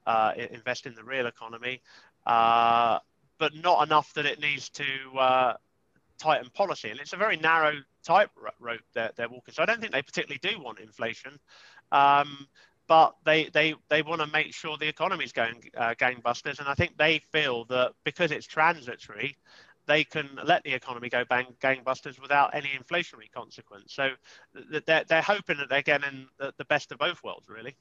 uh, 0.09 0.33
invest 0.51 0.85
in 0.85 0.95
the 0.95 1.03
real 1.03 1.27
economy. 1.27 1.81
Uh, 2.25 2.99
but 3.39 3.53
not 3.55 3.85
enough 3.85 4.13
that 4.13 4.25
it 4.25 4.39
needs 4.39 4.69
to 4.69 4.83
tighten 6.17 6.49
policy. 6.49 6.89
And 6.89 6.99
it's 6.99 7.13
a 7.13 7.17
very 7.17 7.37
narrow 7.37 7.73
type 8.03 8.31
rope 8.59 8.81
they're, 8.93 9.11
they're 9.15 9.29
walking. 9.29 9.53
So 9.53 9.61
I 9.61 9.65
don't 9.65 9.79
think 9.79 9.91
they 9.91 10.01
particularly 10.01 10.39
do 10.41 10.59
want 10.59 10.79
inflation. 10.79 11.39
Um, 11.91 12.47
but 12.87 13.15
they 13.25 13.49
they 13.49 13.75
they 13.89 14.01
want 14.01 14.21
to 14.21 14.27
make 14.27 14.53
sure 14.53 14.77
the 14.77 14.87
economy 14.87 15.25
is 15.25 15.31
going 15.31 15.69
uh, 15.75 15.93
gangbusters, 15.99 16.59
and 16.59 16.67
I 16.67 16.73
think 16.73 16.97
they 16.97 17.19
feel 17.31 17.65
that 17.65 17.93
because 18.03 18.31
it's 18.31 18.47
transitory, 18.47 19.35
they 19.87 20.03
can 20.03 20.29
let 20.43 20.63
the 20.63 20.73
economy 20.73 21.09
go 21.09 21.23
bang 21.25 21.47
gangbusters 21.61 22.21
without 22.21 22.53
any 22.53 22.69
inflationary 22.69 23.31
consequence. 23.33 23.93
So 23.93 24.11
they're 24.85 25.03
they're 25.07 25.21
hoping 25.21 25.57
that 25.57 25.69
they're 25.69 25.81
getting 25.81 26.27
the, 26.39 26.53
the 26.57 26.65
best 26.65 26.91
of 26.91 26.99
both 26.99 27.23
worlds, 27.23 27.49
really. 27.49 27.75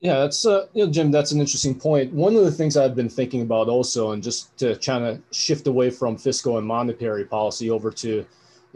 Yeah, 0.00 0.20
that's 0.20 0.46
uh, 0.46 0.66
you 0.74 0.86
know, 0.86 0.92
Jim. 0.92 1.10
That's 1.10 1.32
an 1.32 1.40
interesting 1.40 1.74
point. 1.74 2.12
One 2.12 2.36
of 2.36 2.44
the 2.44 2.52
things 2.52 2.76
I've 2.76 2.94
been 2.94 3.08
thinking 3.08 3.42
about 3.42 3.68
also, 3.68 4.12
and 4.12 4.22
just 4.22 4.56
to 4.58 4.76
kind 4.76 5.04
of 5.04 5.20
shift 5.32 5.66
away 5.66 5.90
from 5.90 6.16
fiscal 6.16 6.58
and 6.58 6.66
monetary 6.66 7.24
policy 7.24 7.68
over 7.68 7.90
to, 7.90 8.08
you 8.08 8.26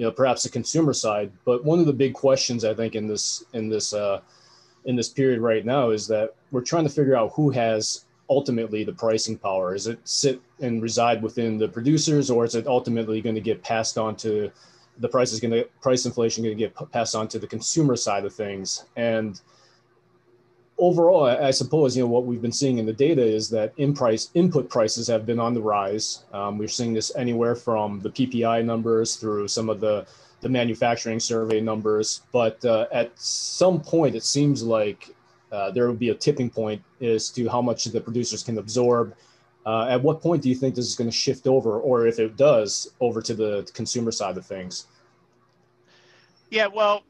know, 0.04 0.10
perhaps 0.10 0.42
the 0.42 0.48
consumer 0.48 0.92
side. 0.92 1.30
But 1.44 1.64
one 1.64 1.78
of 1.78 1.86
the 1.86 1.92
big 1.92 2.14
questions 2.14 2.64
I 2.64 2.74
think 2.74 2.96
in 2.96 3.06
this 3.06 3.44
in 3.52 3.68
this 3.68 3.92
uh, 3.92 4.20
in 4.84 4.96
this 4.96 5.08
period 5.08 5.40
right 5.40 5.64
now 5.64 5.90
is 5.90 6.06
that 6.08 6.34
we're 6.50 6.62
trying 6.62 6.84
to 6.84 6.90
figure 6.90 7.16
out 7.16 7.32
who 7.34 7.50
has 7.50 8.04
ultimately 8.28 8.84
the 8.84 8.92
pricing 8.92 9.38
power. 9.38 9.74
Is 9.74 9.86
it 9.86 9.98
sit 10.04 10.40
and 10.60 10.82
reside 10.82 11.22
within 11.22 11.58
the 11.58 11.68
producers, 11.68 12.30
or 12.30 12.44
is 12.44 12.54
it 12.54 12.66
ultimately 12.66 13.20
going 13.20 13.34
to 13.34 13.40
get 13.40 13.62
passed 13.62 13.98
on 13.98 14.16
to 14.16 14.50
the 14.98 15.08
price 15.08 15.32
is 15.32 15.40
going 15.40 15.52
to 15.52 15.64
price 15.80 16.04
inflation 16.04 16.44
going 16.44 16.56
to 16.56 16.68
get 16.68 16.92
passed 16.92 17.14
on 17.14 17.26
to 17.26 17.38
the 17.38 17.46
consumer 17.46 17.96
side 17.96 18.26
of 18.26 18.34
things 18.34 18.84
and 18.96 19.40
overall, 20.82 21.24
I, 21.24 21.52
suppose 21.52 21.96
you 21.96 22.02
know 22.02 22.08
what 22.08 22.24
we've 22.24 22.42
been 22.42 22.52
seeing 22.52 22.78
in 22.78 22.86
the 22.86 22.92
data 22.92 23.22
is 23.22 23.48
that 23.50 23.72
in 23.76 23.94
price 23.94 24.30
input 24.34 24.68
prices 24.68 25.06
have 25.06 25.24
been 25.24 25.38
on 25.38 25.54
the 25.54 25.60
rise. 25.60 26.24
Um, 26.32 26.58
we're 26.58 26.68
seeing 26.68 26.92
this 26.92 27.14
anywhere 27.14 27.54
from 27.54 28.00
the 28.00 28.10
PPI 28.10 28.64
numbers 28.64 29.14
through 29.14 29.46
some 29.46 29.68
of 29.70 29.80
the 29.80 30.06
the 30.42 30.48
manufacturing 30.48 31.20
survey 31.20 31.60
numbers. 31.60 32.22
But 32.32 32.62
uh, 32.64 32.86
at 32.92 33.18
some 33.18 33.80
point, 33.80 34.14
it 34.14 34.24
seems 34.24 34.62
like 34.62 35.14
uh, 35.50 35.70
there 35.70 35.86
will 35.86 35.94
be 35.94 36.10
a 36.10 36.14
tipping 36.14 36.50
point 36.50 36.82
as 37.00 37.30
to 37.30 37.48
how 37.48 37.62
much 37.62 37.84
the 37.84 38.00
producers 38.00 38.42
can 38.42 38.58
absorb. 38.58 39.14
Uh, 39.64 39.86
at 39.88 40.02
what 40.02 40.20
point 40.20 40.42
do 40.42 40.48
you 40.48 40.56
think 40.56 40.74
this 40.74 40.86
is 40.86 40.96
going 40.96 41.08
to 41.08 41.16
shift 41.16 41.46
over, 41.46 41.80
or 41.80 42.06
if 42.06 42.18
it 42.18 42.36
does, 42.36 42.92
over 43.00 43.22
to 43.22 43.32
the 43.32 43.70
consumer 43.72 44.10
side 44.10 44.36
of 44.36 44.44
things? 44.44 44.86
Yeah, 46.50 46.66
well, 46.66 47.04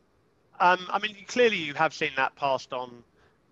um, 0.60 0.86
I 0.90 0.98
mean, 0.98 1.16
clearly 1.26 1.56
you 1.56 1.74
have 1.74 1.94
seen 1.94 2.10
that 2.16 2.36
passed 2.36 2.72
on 2.72 3.02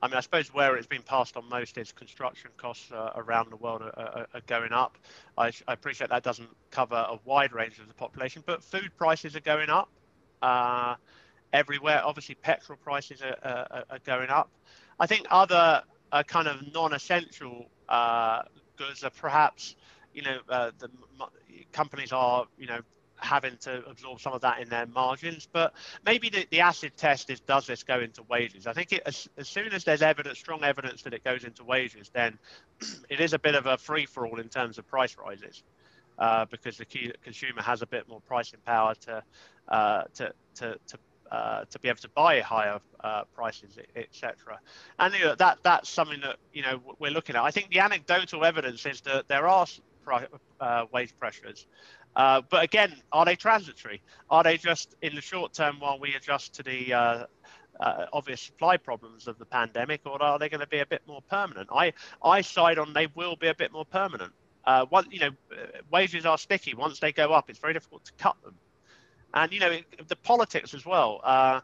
I 0.02 0.08
mean, 0.08 0.16
I 0.16 0.20
suppose 0.20 0.52
where 0.54 0.76
it's 0.76 0.86
been 0.86 1.02
passed 1.02 1.36
on 1.36 1.48
most 1.48 1.76
is 1.76 1.92
construction 1.92 2.50
costs 2.56 2.90
uh, 2.90 3.10
around 3.16 3.50
the 3.50 3.56
world 3.56 3.82
are, 3.82 3.98
are, 3.98 4.26
are 4.32 4.40
going 4.46 4.72
up. 4.72 4.96
I, 5.36 5.48
I, 5.68 5.74
appreciate 5.74 6.08
that 6.08 6.22
doesn't 6.22 6.48
cover 6.70 6.94
a 6.94 7.18
wide 7.24 7.52
range 7.52 7.78
of 7.78 7.86
the 7.86 7.94
population, 7.94 8.42
but 8.46 8.64
food 8.64 8.90
prices 8.96 9.36
are 9.36 9.40
going 9.40 9.68
up 9.68 9.90
uh, 10.40 10.94
everywhere. 11.52 12.00
Obviously, 12.02 12.34
petrol 12.36 12.78
prices 12.82 13.20
are, 13.20 13.36
are, 13.44 13.84
are, 13.90 13.98
going 14.04 14.30
up. 14.30 14.50
I 14.98 15.06
think 15.06 15.26
other 15.30 15.82
uh, 16.12 16.22
kind 16.22 16.48
of 16.48 16.72
non-essential 16.72 17.66
uh, 17.88 18.42
goods 18.76 19.04
are 19.04 19.10
perhaps, 19.10 19.76
you 20.14 20.22
know, 20.22 20.38
uh, 20.48 20.70
the 20.78 20.88
companies 21.72 22.10
are, 22.10 22.46
you 22.58 22.66
know, 22.66 22.80
having 23.22 23.56
to 23.58 23.84
absorb 23.86 24.20
some 24.20 24.32
of 24.32 24.40
that 24.42 24.60
in 24.60 24.68
their 24.68 24.86
margins. 24.86 25.48
But 25.50 25.72
maybe 26.04 26.28
the, 26.28 26.46
the 26.50 26.60
acid 26.60 26.92
test 26.96 27.30
is 27.30 27.40
does 27.40 27.66
this 27.66 27.82
go 27.82 28.00
into 28.00 28.22
wages? 28.24 28.66
I 28.66 28.72
think 28.72 28.92
it, 28.92 29.02
as, 29.06 29.28
as 29.36 29.48
soon 29.48 29.72
as 29.72 29.84
there's 29.84 30.02
evidence, 30.02 30.38
strong 30.38 30.64
evidence 30.64 31.02
that 31.02 31.14
it 31.14 31.24
goes 31.24 31.44
into 31.44 31.64
wages, 31.64 32.10
then 32.12 32.38
it 33.08 33.20
is 33.20 33.32
a 33.32 33.38
bit 33.38 33.54
of 33.54 33.66
a 33.66 33.78
free 33.78 34.06
for 34.06 34.26
all 34.26 34.40
in 34.40 34.48
terms 34.48 34.78
of 34.78 34.86
price 34.86 35.16
rises. 35.16 35.62
Uh, 36.18 36.44
because 36.50 36.76
the 36.76 36.84
key 36.84 37.10
consumer 37.24 37.62
has 37.62 37.80
a 37.80 37.86
bit 37.86 38.06
more 38.06 38.20
pricing 38.28 38.60
power 38.66 38.94
to 38.94 39.22
uh, 39.68 40.02
to 40.12 40.30
to 40.54 40.78
to, 40.86 40.98
uh, 41.32 41.64
to 41.70 41.78
be 41.78 41.88
able 41.88 41.98
to 41.98 42.10
buy 42.10 42.40
higher 42.40 42.78
uh, 43.02 43.22
prices, 43.34 43.78
etc. 43.96 44.60
And 44.98 45.14
you 45.14 45.20
know, 45.20 45.34
that 45.36 45.60
that's 45.62 45.88
something 45.88 46.20
that 46.20 46.36
you 46.52 46.60
know 46.60 46.82
we're 46.98 47.10
looking 47.10 47.36
at. 47.36 47.42
I 47.42 47.50
think 47.50 47.70
the 47.70 47.78
anecdotal 47.78 48.44
evidence 48.44 48.84
is 48.84 49.00
that 49.02 49.28
there 49.28 49.48
are 49.48 49.66
uh, 50.60 50.84
wage 50.92 51.14
pressures, 51.18 51.66
uh, 52.16 52.42
but 52.50 52.64
again, 52.64 52.94
are 53.12 53.24
they 53.24 53.36
transitory? 53.36 54.02
Are 54.30 54.42
they 54.42 54.56
just 54.56 54.96
in 55.02 55.14
the 55.14 55.20
short 55.20 55.52
term 55.52 55.78
while 55.78 55.98
we 55.98 56.14
adjust 56.14 56.54
to 56.54 56.62
the 56.62 56.92
uh, 56.92 57.26
uh, 57.78 58.06
obvious 58.12 58.40
supply 58.40 58.76
problems 58.76 59.28
of 59.28 59.38
the 59.38 59.44
pandemic, 59.44 60.00
or 60.04 60.20
are 60.22 60.38
they 60.38 60.48
going 60.48 60.60
to 60.60 60.66
be 60.66 60.80
a 60.80 60.86
bit 60.86 61.02
more 61.06 61.22
permanent? 61.30 61.68
I 61.72 61.92
I 62.22 62.40
side 62.40 62.78
on 62.78 62.92
they 62.92 63.06
will 63.14 63.36
be 63.36 63.48
a 63.48 63.54
bit 63.54 63.72
more 63.72 63.84
permanent. 63.84 64.32
Uh, 64.64 64.84
one, 64.86 65.06
you 65.10 65.20
know, 65.20 65.30
wages 65.90 66.26
are 66.26 66.36
sticky. 66.36 66.74
Once 66.74 66.98
they 67.00 67.12
go 67.12 67.32
up, 67.32 67.48
it's 67.48 67.58
very 67.58 67.72
difficult 67.72 68.04
to 68.04 68.12
cut 68.18 68.36
them. 68.42 68.54
And 69.32 69.52
you 69.52 69.60
know, 69.60 69.78
the 70.08 70.16
politics 70.16 70.74
as 70.74 70.84
well. 70.84 71.20
Uh, 71.22 71.60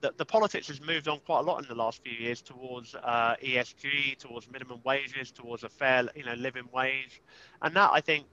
the, 0.00 0.12
the, 0.18 0.24
politics 0.26 0.68
has 0.68 0.82
moved 0.82 1.08
on 1.08 1.18
quite 1.20 1.38
a 1.38 1.42
lot 1.42 1.62
in 1.62 1.68
the 1.68 1.74
last 1.74 2.02
few 2.02 2.12
years 2.12 2.42
towards 2.42 2.92
ESG, 2.92 4.18
towards 4.18 4.50
minimum 4.50 4.80
wages, 4.84 5.30
towards 5.30 5.64
a 5.64 5.68
fair, 5.70 6.06
you 6.14 6.24
know, 6.24 6.34
living 6.34 6.68
wage, 6.74 7.22
and 7.62 7.74
that 7.74 7.88
I 7.90 8.02
think 8.02 8.26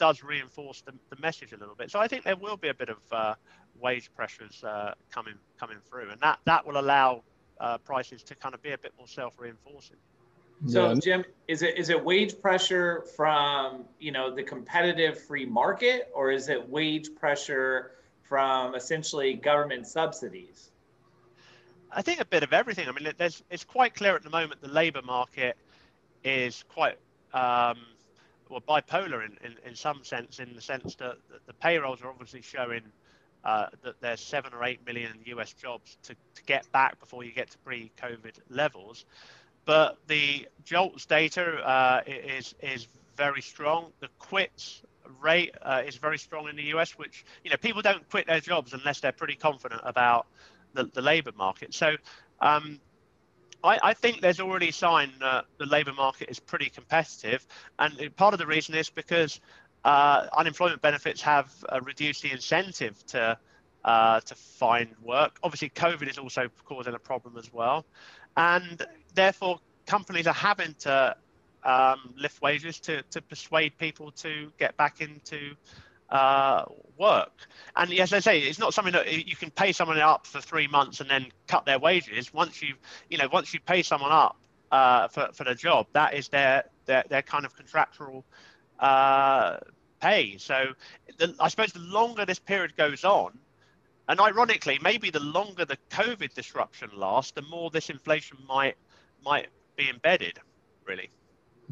does 0.00 0.24
reinforce 0.24 0.80
the, 0.80 0.92
the 1.10 1.20
message 1.20 1.52
a 1.52 1.56
little 1.56 1.76
bit. 1.76 1.90
So 1.90 2.00
I 2.00 2.08
think 2.08 2.24
there 2.24 2.34
will 2.34 2.56
be 2.56 2.68
a 2.68 2.74
bit 2.74 2.88
of 2.88 2.96
uh, 3.12 3.34
wage 3.78 4.10
pressures 4.16 4.64
uh, 4.64 4.94
coming 5.12 5.34
coming 5.58 5.76
through, 5.88 6.10
and 6.10 6.20
that 6.22 6.40
that 6.46 6.66
will 6.66 6.80
allow 6.80 7.22
uh, 7.60 7.78
prices 7.78 8.22
to 8.24 8.34
kind 8.34 8.54
of 8.54 8.62
be 8.62 8.72
a 8.72 8.78
bit 8.78 8.92
more 8.98 9.06
self-reinforcing. 9.06 9.98
So 10.66 10.94
Jim, 10.94 11.24
is 11.48 11.62
it 11.62 11.78
is 11.78 11.90
it 11.90 12.02
wage 12.04 12.40
pressure 12.40 13.04
from 13.16 13.84
you 13.98 14.10
know 14.10 14.34
the 14.34 14.42
competitive 14.42 15.22
free 15.22 15.46
market, 15.46 16.10
or 16.14 16.30
is 16.30 16.48
it 16.48 16.68
wage 16.68 17.14
pressure 17.14 17.92
from 18.22 18.74
essentially 18.74 19.34
government 19.34 19.86
subsidies? 19.86 20.70
I 21.92 22.02
think 22.02 22.20
a 22.20 22.24
bit 22.24 22.42
of 22.42 22.52
everything. 22.52 22.88
I 22.88 22.92
mean, 22.92 23.12
there's 23.16 23.42
it's 23.50 23.64
quite 23.64 23.94
clear 23.94 24.14
at 24.16 24.22
the 24.22 24.30
moment 24.30 24.60
the 24.62 24.68
labour 24.68 25.02
market 25.02 25.56
is 26.24 26.64
quite 26.68 26.98
um, 27.32 27.78
well, 28.50 28.60
bipolar 28.60 29.24
in, 29.24 29.36
in, 29.44 29.56
in 29.64 29.74
some 29.74 30.04
sense, 30.04 30.40
in 30.40 30.54
the 30.54 30.60
sense 30.60 30.96
that 30.96 31.16
the 31.46 31.52
payrolls 31.54 32.02
are 32.02 32.08
obviously 32.08 32.42
showing 32.42 32.82
uh, 33.44 33.66
that 33.82 34.00
there's 34.00 34.20
seven 34.20 34.52
or 34.52 34.64
eight 34.64 34.84
million 34.84 35.12
US 35.26 35.52
jobs 35.52 35.96
to, 36.02 36.14
to 36.34 36.42
get 36.44 36.70
back 36.72 36.98
before 37.00 37.24
you 37.24 37.32
get 37.32 37.50
to 37.50 37.58
pre-COVID 37.58 38.34
levels. 38.50 39.06
But 39.64 39.98
the 40.08 40.48
JOLTS 40.64 41.06
data 41.06 41.42
uh, 41.66 42.02
is 42.06 42.54
is 42.60 42.88
very 43.16 43.42
strong. 43.42 43.92
The 44.00 44.08
quits 44.18 44.82
rate 45.20 45.54
uh, 45.62 45.82
is 45.86 45.96
very 45.96 46.18
strong 46.18 46.48
in 46.48 46.56
the 46.56 46.64
US, 46.74 46.98
which 46.98 47.24
you 47.44 47.50
know 47.50 47.56
people 47.56 47.82
don't 47.82 48.08
quit 48.10 48.26
their 48.26 48.40
jobs 48.40 48.72
unless 48.72 49.00
they're 49.00 49.12
pretty 49.12 49.36
confident 49.36 49.82
about 49.84 50.26
the, 50.74 50.84
the 50.84 51.02
labor 51.02 51.32
market. 51.36 51.74
So 51.74 51.96
um, 52.40 52.80
I, 53.62 53.78
I, 53.82 53.94
think 53.94 54.20
there's 54.20 54.40
already 54.40 54.68
a 54.68 54.72
sign 54.72 55.12
that 55.20 55.44
the 55.58 55.66
labour 55.66 55.92
market 55.92 56.30
is 56.30 56.38
pretty 56.38 56.70
competitive, 56.70 57.46
and 57.78 58.14
part 58.16 58.34
of 58.34 58.38
the 58.38 58.46
reason 58.46 58.74
is 58.74 58.88
because 58.90 59.40
uh, 59.84 60.26
unemployment 60.36 60.82
benefits 60.82 61.20
have 61.22 61.52
uh, 61.68 61.80
reduced 61.82 62.22
the 62.22 62.32
incentive 62.32 63.04
to 63.06 63.38
uh, 63.84 64.20
to 64.20 64.34
find 64.34 64.88
work. 65.02 65.38
Obviously, 65.42 65.70
COVID 65.70 66.08
is 66.08 66.18
also 66.18 66.48
causing 66.64 66.94
a 66.94 66.98
problem 66.98 67.36
as 67.36 67.52
well, 67.52 67.84
and 68.36 68.86
therefore 69.14 69.58
companies 69.86 70.26
are 70.26 70.34
having 70.34 70.74
to 70.80 71.16
um, 71.64 72.14
lift 72.16 72.40
wages 72.42 72.80
to 72.80 73.02
to 73.10 73.20
persuade 73.22 73.76
people 73.78 74.10
to 74.12 74.52
get 74.58 74.76
back 74.76 75.00
into 75.00 75.54
uh, 76.10 76.64
work. 76.98 77.32
And 77.76 77.92
as 77.94 78.12
I 78.12 78.20
say, 78.20 78.40
it's 78.40 78.58
not 78.58 78.74
something 78.74 78.92
that 78.92 79.26
you 79.26 79.36
can 79.36 79.50
pay 79.50 79.72
someone 79.72 79.98
up 79.98 80.26
for 80.26 80.40
three 80.40 80.66
months 80.66 81.00
and 81.00 81.08
then 81.08 81.26
cut 81.46 81.64
their 81.64 81.78
wages. 81.78 82.32
Once 82.34 82.60
you, 82.62 82.74
you 83.08 83.18
know, 83.18 83.28
once 83.32 83.54
you 83.54 83.60
pay 83.60 83.82
someone 83.82 84.12
up 84.12 84.36
uh, 84.72 85.08
for 85.08 85.30
for 85.32 85.44
the 85.44 85.54
job, 85.54 85.86
that 85.92 86.14
is 86.14 86.28
their 86.28 86.64
their, 86.86 87.04
their 87.08 87.22
kind 87.22 87.44
of 87.44 87.56
contractual 87.56 88.24
uh, 88.78 89.58
pay. 90.00 90.36
So 90.38 90.72
the, 91.18 91.34
I 91.38 91.48
suppose 91.48 91.72
the 91.72 91.80
longer 91.80 92.26
this 92.26 92.38
period 92.38 92.76
goes 92.76 93.04
on, 93.04 93.38
and 94.08 94.20
ironically, 94.20 94.78
maybe 94.82 95.10
the 95.10 95.20
longer 95.20 95.64
the 95.64 95.78
COVID 95.90 96.34
disruption 96.34 96.90
lasts, 96.96 97.32
the 97.32 97.42
more 97.42 97.70
this 97.70 97.90
inflation 97.90 98.38
might 98.48 98.76
might 99.24 99.48
be 99.76 99.88
embedded, 99.88 100.38
really. 100.84 101.10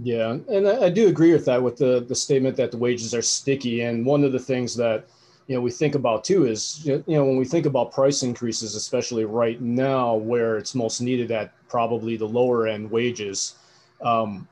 Yeah, 0.00 0.36
and 0.48 0.68
I, 0.68 0.84
I 0.84 0.90
do 0.90 1.08
agree 1.08 1.32
with 1.32 1.44
that 1.46 1.62
with 1.62 1.76
the 1.76 2.04
the 2.08 2.14
statement 2.14 2.56
that 2.56 2.70
the 2.70 2.76
wages 2.78 3.14
are 3.14 3.22
sticky. 3.22 3.82
And 3.82 4.06
one 4.06 4.22
of 4.22 4.32
the 4.32 4.38
things 4.38 4.76
that 4.76 5.08
you 5.48 5.56
know 5.56 5.60
we 5.60 5.72
think 5.72 5.96
about 5.96 6.24
too 6.24 6.46
is 6.46 6.82
you 6.86 7.02
know 7.08 7.24
when 7.24 7.36
we 7.36 7.44
think 7.44 7.66
about 7.66 7.92
price 7.92 8.22
increases, 8.22 8.76
especially 8.76 9.24
right 9.24 9.60
now 9.60 10.14
where 10.14 10.56
it's 10.56 10.74
most 10.74 11.00
needed 11.00 11.32
at 11.32 11.52
probably 11.68 12.16
the 12.16 12.28
lower 12.28 12.68
end 12.68 12.88
wages. 12.90 13.56
Um, 14.00 14.46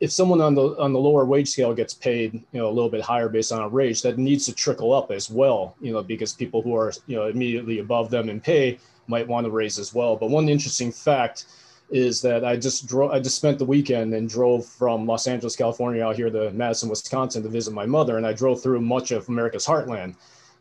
if 0.00 0.10
someone 0.10 0.40
on 0.40 0.56
the 0.56 0.76
on 0.80 0.92
the 0.92 0.98
lower 0.98 1.24
wage 1.24 1.48
scale 1.48 1.72
gets 1.72 1.94
paid 1.94 2.34
you 2.34 2.58
know 2.60 2.68
a 2.68 2.74
little 2.76 2.90
bit 2.90 3.02
higher 3.02 3.28
based 3.28 3.52
on 3.52 3.62
a 3.62 3.68
wage 3.68 4.02
that 4.02 4.18
needs 4.18 4.44
to 4.46 4.52
trickle 4.52 4.92
up 4.92 5.12
as 5.12 5.30
well 5.30 5.76
you 5.80 5.92
know 5.92 6.02
because 6.02 6.32
people 6.32 6.60
who 6.60 6.74
are 6.74 6.92
you 7.06 7.14
know 7.14 7.28
immediately 7.28 7.78
above 7.78 8.10
them 8.10 8.28
in 8.28 8.40
pay 8.40 8.76
might 9.06 9.28
want 9.28 9.44
to 9.44 9.50
raise 9.52 9.78
as 9.78 9.94
well 9.94 10.16
but 10.16 10.28
one 10.28 10.48
interesting 10.48 10.90
fact 10.90 11.46
is 11.92 12.22
that 12.22 12.44
I 12.44 12.56
just 12.56 12.86
drove. 12.86 13.12
I 13.12 13.20
just 13.20 13.36
spent 13.36 13.58
the 13.58 13.64
weekend 13.64 14.14
and 14.14 14.28
drove 14.28 14.66
from 14.66 15.06
Los 15.06 15.26
Angeles, 15.26 15.54
California, 15.54 16.02
out 16.02 16.16
here 16.16 16.30
to 16.30 16.50
Madison, 16.50 16.88
Wisconsin, 16.88 17.42
to 17.42 17.48
visit 17.48 17.72
my 17.72 17.86
mother, 17.86 18.16
and 18.16 18.26
I 18.26 18.32
drove 18.32 18.62
through 18.62 18.80
much 18.80 19.10
of 19.10 19.28
America's 19.28 19.66
heartland. 19.66 20.16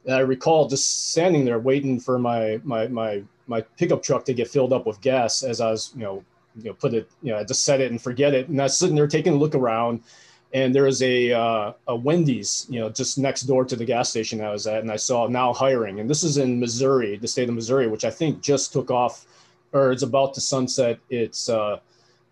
And 0.06 0.16
I 0.16 0.20
recall 0.20 0.68
just 0.68 1.12
standing 1.12 1.46
there 1.46 1.60
waiting 1.60 2.00
for 2.00 2.20
my 2.20 2.60
my 2.64 2.88
my 2.88 3.24
my 3.48 3.62
pickup 3.78 4.04
truck 4.04 4.26
to 4.26 4.34
get 4.34 4.48
filled 4.48 4.74
up 4.74 4.86
with 4.86 5.02
gas 5.02 5.44
as 5.44 5.62
I 5.62 5.72
was, 5.72 5.94
you 5.96 6.04
know, 6.04 6.24
you 6.56 6.70
know, 6.70 6.74
put 6.74 6.94
it, 6.94 7.10
you 7.22 7.32
know, 7.32 7.44
just 7.44 7.64
set 7.64 7.82
it 7.82 7.92
and 7.92 8.02
forget 8.02 8.34
it, 8.34 8.50
and 8.50 8.60
I 8.60 8.64
was 8.66 8.78
sitting 8.78 8.96
there 8.96 9.08
taking 9.08 9.34
a 9.34 9.38
look 9.38 9.56
around 9.56 10.04
and 10.54 10.76
there 10.76 10.84
was 10.84 11.02
a, 11.02 11.32
uh, 11.32 11.74
a 11.88 11.96
Wendy's, 11.96 12.68
you 12.70 12.80
know, 12.80 12.90
just 12.90 13.18
next 13.18 13.44
door 13.44 13.64
to 13.66 13.76
the 13.76 13.86
gas 13.86 14.10
station 14.10 14.42
I 14.42 14.52
was 14.52 14.68
at, 14.68 14.82
and 14.82 14.92
I 14.92 14.98
saw 14.98 15.28
now 15.28 15.54
hiring, 15.54 16.00
and 16.00 16.10
this 16.10 16.24
is 16.24 16.38
in 16.38 16.60
Missouri, 16.60 17.18
the 17.18 17.28
state 17.28 17.48
of 17.48 17.56
Missouri, 17.56 17.88
which 17.88 18.04
I 18.04 18.10
think 18.10 18.42
just 18.42 18.74
took 18.74 18.92
off, 18.92 19.26
or 19.74 19.92
it's 19.92 20.04
about 20.04 20.34
to 20.36 20.42
sunset 20.42 21.00
its 21.10 21.50
uh, 21.50 21.80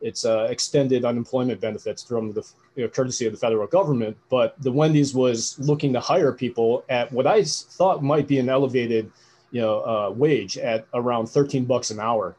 its 0.02 0.26
uh, 0.26 0.48
extended 0.50 1.04
unemployment 1.04 1.60
benefits 1.60 2.04
from 2.04 2.32
the 2.32 2.46
you 2.76 2.84
know, 2.84 2.90
courtesy 2.90 3.26
of 3.26 3.34
the 3.34 3.38
federal 3.38 3.68
government. 3.68 4.16
But 4.30 4.56
the 4.62 4.72
Wendy's 4.72 5.14
was 5.14 5.60
looking 5.60 5.92
to 5.94 6.00
hire 6.00 6.32
people 6.32 6.86
at 6.90 7.12
what 7.12 7.28
I 7.28 7.44
thought 7.44 8.04
might 8.04 8.28
be 8.28 8.40
an 8.40 8.50
elevated, 8.50 9.12
you 9.52 9.62
know, 9.62 9.82
uh, 9.82 10.12
wage 10.12 10.58
at 10.58 10.88
around 10.94 11.28
13 11.28 11.66
bucks 11.66 11.92
an 11.92 12.00
hour 12.00 12.36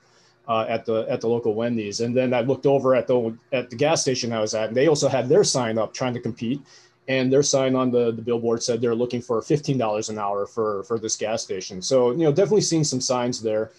uh, 0.48 0.64
at 0.68 0.84
the 0.86 1.06
at 1.08 1.20
the 1.20 1.28
local 1.28 1.54
Wendy's. 1.54 2.00
And 2.00 2.16
then 2.16 2.32
I 2.32 2.40
looked 2.40 2.66
over 2.66 2.94
at 2.94 3.06
the 3.06 3.36
at 3.52 3.70
the 3.70 3.76
gas 3.76 4.02
station 4.02 4.32
I 4.32 4.40
was 4.40 4.54
at, 4.54 4.68
and 4.68 4.76
they 4.76 4.88
also 4.88 5.08
had 5.08 5.28
their 5.28 5.44
sign 5.44 5.78
up 5.78 5.92
trying 5.92 6.14
to 6.14 6.20
compete. 6.20 6.60
And 7.08 7.32
their 7.32 7.42
sign 7.42 7.74
on 7.74 7.90
the, 7.90 8.12
the 8.12 8.22
billboard 8.22 8.62
said 8.62 8.80
they're 8.80 8.94
looking 8.94 9.20
for 9.20 9.40
$15 9.40 10.10
an 10.10 10.18
hour 10.18 10.46
for, 10.46 10.84
for 10.84 10.96
this 10.96 11.16
gas 11.16 11.42
station. 11.42 11.82
So, 11.82 12.12
you 12.12 12.18
know, 12.18 12.30
definitely 12.30 12.60
seeing 12.60 12.84
some 12.84 13.00
signs 13.00 13.42
there. 13.42 13.72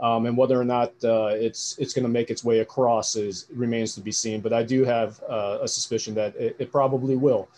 Um, 0.00 0.26
and 0.26 0.36
whether 0.36 0.60
or 0.60 0.64
not 0.64 0.92
uh, 1.02 1.32
it's 1.32 1.76
it's 1.78 1.92
going 1.92 2.04
to 2.04 2.08
make 2.08 2.30
its 2.30 2.44
way 2.44 2.60
across 2.60 3.16
is 3.16 3.46
remains 3.52 3.94
to 3.96 4.00
be 4.00 4.12
seen. 4.12 4.40
But 4.40 4.52
I 4.52 4.62
do 4.62 4.84
have 4.84 5.20
uh, 5.28 5.58
a 5.62 5.68
suspicion 5.68 6.14
that 6.14 6.36
it, 6.36 6.56
it 6.58 6.70
probably 6.70 7.16
will. 7.16 7.48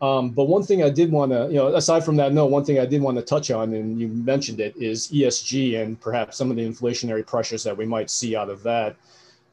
Um, 0.00 0.30
but 0.30 0.44
one 0.44 0.62
thing 0.62 0.82
I 0.82 0.88
did 0.88 1.12
want 1.12 1.30
to, 1.32 1.48
you 1.48 1.56
know, 1.56 1.74
aside 1.74 2.04
from 2.04 2.16
that, 2.16 2.32
no, 2.32 2.46
one 2.46 2.64
thing 2.64 2.78
I 2.78 2.86
did 2.86 3.02
want 3.02 3.18
to 3.18 3.22
touch 3.22 3.50
on, 3.50 3.74
and 3.74 4.00
you 4.00 4.08
mentioned 4.08 4.58
it, 4.58 4.74
is 4.76 5.08
ESG 5.08 5.82
and 5.82 6.00
perhaps 6.00 6.38
some 6.38 6.50
of 6.50 6.56
the 6.56 6.66
inflationary 6.66 7.26
pressures 7.26 7.62
that 7.64 7.76
we 7.76 7.84
might 7.84 8.08
see 8.08 8.34
out 8.34 8.48
of 8.48 8.62
that. 8.62 8.96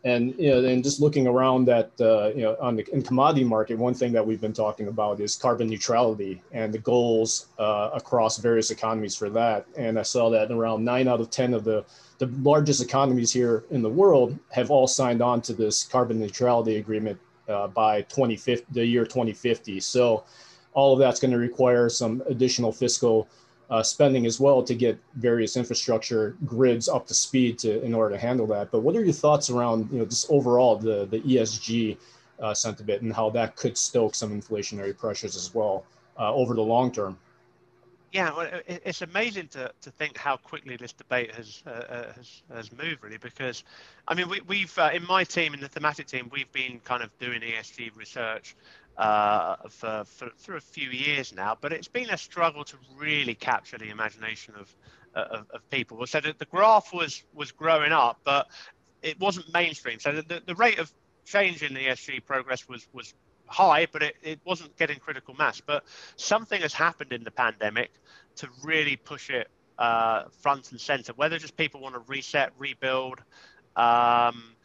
And 0.08 0.34
you 0.38 0.50
know, 0.52 0.64
and 0.64 0.82
just 0.82 1.02
looking 1.02 1.28
around 1.28 1.66
that, 1.66 1.92
uh, 2.00 2.30
you 2.34 2.44
know, 2.44 2.56
on 2.62 2.78
the 2.78 2.88
in 2.94 3.02
commodity 3.02 3.44
market, 3.44 3.78
one 3.78 3.94
thing 3.94 4.14
that 4.14 4.26
we've 4.26 4.40
been 4.40 4.54
talking 4.54 4.88
about 4.88 5.20
is 5.20 5.36
carbon 5.36 5.68
neutrality 5.68 6.42
and 6.54 6.74
the 6.74 6.80
goals 6.80 7.48
uh, 7.60 7.90
across 7.94 8.38
various 8.38 8.72
economies 8.72 9.18
for 9.18 9.30
that. 9.32 9.66
And 9.76 10.00
I 10.00 10.04
saw 10.04 10.30
that 10.30 10.50
around 10.50 10.86
nine 10.86 11.10
out 11.10 11.20
of 11.20 11.30
ten 11.30 11.54
of 11.54 11.66
the 11.66 11.84
the 12.20 12.28
largest 12.42 12.82
economies 12.82 13.34
here 13.34 13.66
in 13.70 13.82
the 13.82 13.90
world 13.90 14.40
have 14.52 14.72
all 14.72 14.88
signed 14.88 15.22
on 15.22 15.42
to 15.42 15.54
this 15.54 15.84
carbon 15.84 16.22
neutrality 16.22 16.78
agreement 16.78 17.20
uh, 17.50 17.68
by 17.68 18.02
2050, 18.04 18.66
the 18.72 18.86
year 18.86 19.04
2050. 19.04 19.82
So 19.82 20.24
all 20.72 20.94
of 20.94 21.00
that's 21.00 21.20
going 21.20 21.32
to 21.32 21.38
require 21.38 21.90
some 21.90 22.24
additional 22.28 22.72
fiscal 22.72 23.28
uh, 23.70 23.84
spending 23.84 24.26
as 24.26 24.40
well 24.40 24.64
to 24.64 24.74
get 24.74 24.98
various 25.16 25.58
infrastructure 25.58 26.36
grids 26.46 26.88
up 26.88 27.06
to 27.08 27.14
speed 27.14 27.60
to 27.60 27.82
in 27.84 27.94
order 27.94 28.16
to 28.16 28.20
handle 28.20 28.48
that. 28.48 28.72
But 28.72 28.82
what 28.82 28.96
are 28.96 29.04
your 29.04 29.14
thoughts 29.14 29.50
around 29.50 29.90
you 29.92 30.00
know 30.00 30.06
just 30.06 30.30
overall 30.30 30.78
the 30.78 31.06
the 31.06 31.20
ESG 31.22 31.98
uh, 32.40 32.54
sentiment 32.54 33.02
and 33.02 33.14
how 33.14 33.30
that 33.32 33.56
could 33.56 33.78
stoke 33.78 34.16
some 34.16 34.40
inflationary 34.40 34.98
pressures 34.98 35.36
as 35.36 35.54
well 35.54 35.86
uh, 36.20 36.34
over 36.34 36.54
the 36.54 36.62
long 36.62 36.92
term? 36.92 37.18
Yeah, 38.14 38.36
well, 38.36 38.50
it's 38.68 39.02
amazing 39.02 39.50
to, 39.50 39.70
to 39.82 39.92
think 39.92 40.18
how 40.18 40.38
quickly 40.38 40.78
this 40.78 40.94
debate 40.94 41.30
has 41.36 41.62
uh, 41.68 41.70
uh, 41.70 42.14
has, 42.14 42.42
has 42.54 42.72
moved, 42.72 43.04
really. 43.04 43.18
Because, 43.18 43.66
I 44.08 44.16
mean, 44.16 44.30
we, 44.48 44.62
have 44.62 44.78
uh, 44.80 44.90
in 44.94 45.06
my 45.06 45.26
team, 45.26 45.54
in 45.54 45.60
the 45.60 45.68
thematic 45.68 46.08
team, 46.08 46.30
we've 46.32 46.52
been 46.54 46.80
kind 46.86 47.04
of 47.04 47.10
doing 47.20 47.42
ESG 47.42 47.96
research 47.98 48.56
uh, 48.98 49.56
for, 49.70 50.04
for 50.06 50.30
for 50.38 50.56
a 50.56 50.62
few 50.62 50.90
years 50.90 51.34
now, 51.34 51.58
but 51.60 51.72
it's 51.72 51.88
been 51.88 52.10
a 52.10 52.18
struggle 52.18 52.64
to 52.64 52.78
really 52.98 53.36
capture 53.36 53.78
the 53.78 53.90
imagination 53.90 54.54
of 54.60 54.76
of, 55.14 55.48
of 55.52 55.70
people. 55.70 56.06
So 56.08 56.20
the, 56.20 56.34
the 56.38 56.46
graph 56.46 56.94
was 56.94 57.24
was 57.34 57.52
growing 57.52 57.92
up, 57.92 58.20
but 58.24 58.48
it 59.02 59.20
wasn't 59.20 59.52
mainstream. 59.54 60.00
So 60.00 60.22
the, 60.22 60.42
the 60.46 60.56
rate 60.56 60.80
of 60.80 60.92
change 61.26 61.64
in 61.64 61.74
the 61.74 61.82
ESG 61.82 62.26
progress 62.26 62.68
was 62.68 62.88
was 62.94 63.14
high, 63.48 63.88
but 63.92 64.04
it, 64.04 64.16
it 64.22 64.40
wasn't 64.46 64.76
getting 64.78 65.00
critical 65.00 65.34
mass. 65.36 65.62
But 65.62 65.84
something 66.16 66.62
has 66.62 66.74
happened 66.74 67.14
in 67.14 67.24
the 67.24 67.32
pandemic 67.32 67.92
to 68.38 68.50
really 68.64 68.96
push 68.96 69.30
it 69.30 69.50
uh, 69.78 70.26
front 70.42 70.72
and 70.72 70.82
center. 70.82 71.14
Whether 71.14 71.38
just 71.38 71.56
people 71.56 71.82
want 71.82 71.96
to 71.96 72.02
reset, 72.08 72.52
rebuild 72.58 73.20
um, 73.76 74.56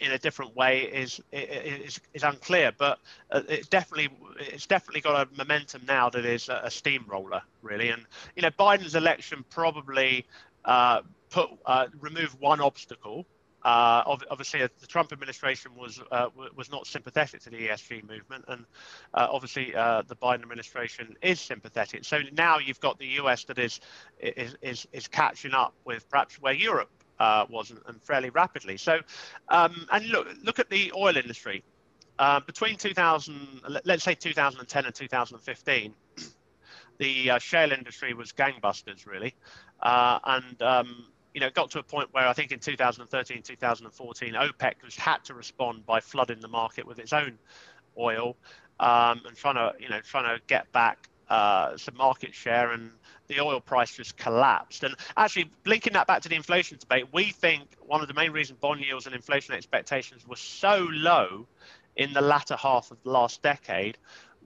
in 0.00 0.12
a 0.12 0.18
different 0.18 0.56
way 0.56 0.82
is 0.82 1.20
is, 1.32 2.00
is 2.14 2.22
unclear. 2.22 2.72
But 2.76 2.98
uh, 3.30 3.42
it 3.48 3.70
definitely 3.70 4.10
it's 4.38 4.66
definitely 4.66 5.00
got 5.00 5.26
a 5.26 5.36
momentum 5.36 5.82
now 5.86 6.10
that 6.10 6.24
is 6.24 6.48
a, 6.48 6.70
steamroller, 6.70 7.42
really. 7.62 7.90
And 7.90 8.04
you 8.34 8.42
know, 8.42 8.50
Biden's 8.50 8.94
election 8.94 9.44
probably 9.50 10.26
uh, 10.64 11.02
put 11.30 11.50
uh, 11.64 11.86
one 12.40 12.60
obstacle 12.60 13.26
uh, 13.66 14.04
obviously, 14.30 14.62
uh, 14.62 14.68
the 14.78 14.86
Trump 14.86 15.10
administration 15.12 15.72
was 15.76 16.00
uh, 16.12 16.28
was 16.54 16.70
not 16.70 16.86
sympathetic 16.86 17.40
to 17.40 17.50
the 17.50 17.66
ESG 17.66 18.08
movement, 18.08 18.44
and 18.46 18.64
obviously 19.12 19.74
uh, 19.74 20.02
the 20.06 20.14
Biden 20.14 20.42
administration 20.42 21.16
is 21.20 21.40
sympathetic. 21.40 22.04
So 22.04 22.20
now 22.32 22.58
you've 22.58 22.78
got 22.78 22.96
the 23.00 23.08
US 23.22 23.42
that 23.44 23.58
is 23.58 23.80
is 24.20 24.56
is, 24.62 24.86
is 24.92 25.08
catching 25.08 25.52
up 25.52 25.74
with 25.84 26.08
perhaps 26.08 26.40
where 26.40 26.52
Europe 26.52 26.90
uh, 27.18 27.46
was, 27.48 27.70
and, 27.70 28.02
fairly 28.02 28.30
rapidly. 28.30 28.76
So, 28.76 29.00
um, 29.48 29.86
and 29.92 30.06
look 30.08 30.28
look 30.42 30.58
at 30.58 30.70
the 30.70 30.92
oil 30.96 31.16
industry. 31.16 31.62
between 32.46 32.76
2000, 32.76 33.60
let's 33.84 34.04
say 34.04 34.14
2010 34.14 34.84
and 34.86 34.94
2015, 34.94 35.94
the 36.98 37.38
shale 37.38 37.72
industry 37.72 38.14
was 38.14 38.32
gangbusters, 38.32 39.06
really, 39.06 39.34
and 39.82 40.62
um, 40.62 41.06
you 41.36 41.40
know, 41.40 41.48
it 41.48 41.54
got 41.54 41.70
to 41.72 41.78
a 41.78 41.82
point 41.82 42.08
where 42.12 42.26
I 42.26 42.32
think 42.32 42.50
in 42.50 42.60
2013, 42.60 43.42
2014, 43.42 44.32
OPEC 44.32 44.82
was 44.82 44.96
had 44.96 45.22
to 45.24 45.34
respond 45.34 45.84
by 45.84 46.00
flooding 46.00 46.40
the 46.40 46.48
market 46.48 46.86
with 46.86 46.98
its 46.98 47.12
own 47.12 47.38
oil 47.98 48.38
um, 48.80 49.20
and 49.26 49.36
trying 49.36 49.56
to, 49.56 49.74
you 49.78 49.90
know, 49.90 50.00
trying 50.00 50.24
to 50.24 50.42
get 50.46 50.72
back 50.72 51.10
uh, 51.28 51.76
some 51.76 51.94
market 51.94 52.34
share, 52.34 52.70
and 52.72 52.90
the 53.28 53.40
oil 53.40 53.60
price 53.60 53.92
just 53.94 54.16
collapsed. 54.16 54.84
And 54.84 54.94
actually, 55.16 55.50
linking 55.64 55.92
that 55.94 56.06
back 56.06 56.22
to 56.22 56.28
the 56.28 56.36
inflation 56.36 56.78
debate, 56.78 57.06
we 57.12 57.30
think 57.30 57.68
one 57.80 58.00
of 58.00 58.08
the 58.08 58.14
main 58.14 58.32
reasons 58.32 58.58
bond 58.60 58.80
yields 58.80 59.06
and 59.06 59.14
inflation 59.14 59.54
expectations 59.54 60.26
were 60.26 60.36
so 60.36 60.88
low 60.90 61.46
in 61.96 62.12
the 62.12 62.20
latter 62.20 62.56
half 62.56 62.90
of 62.90 63.02
the 63.02 63.10
last 63.10 63.42
decade 63.42 63.96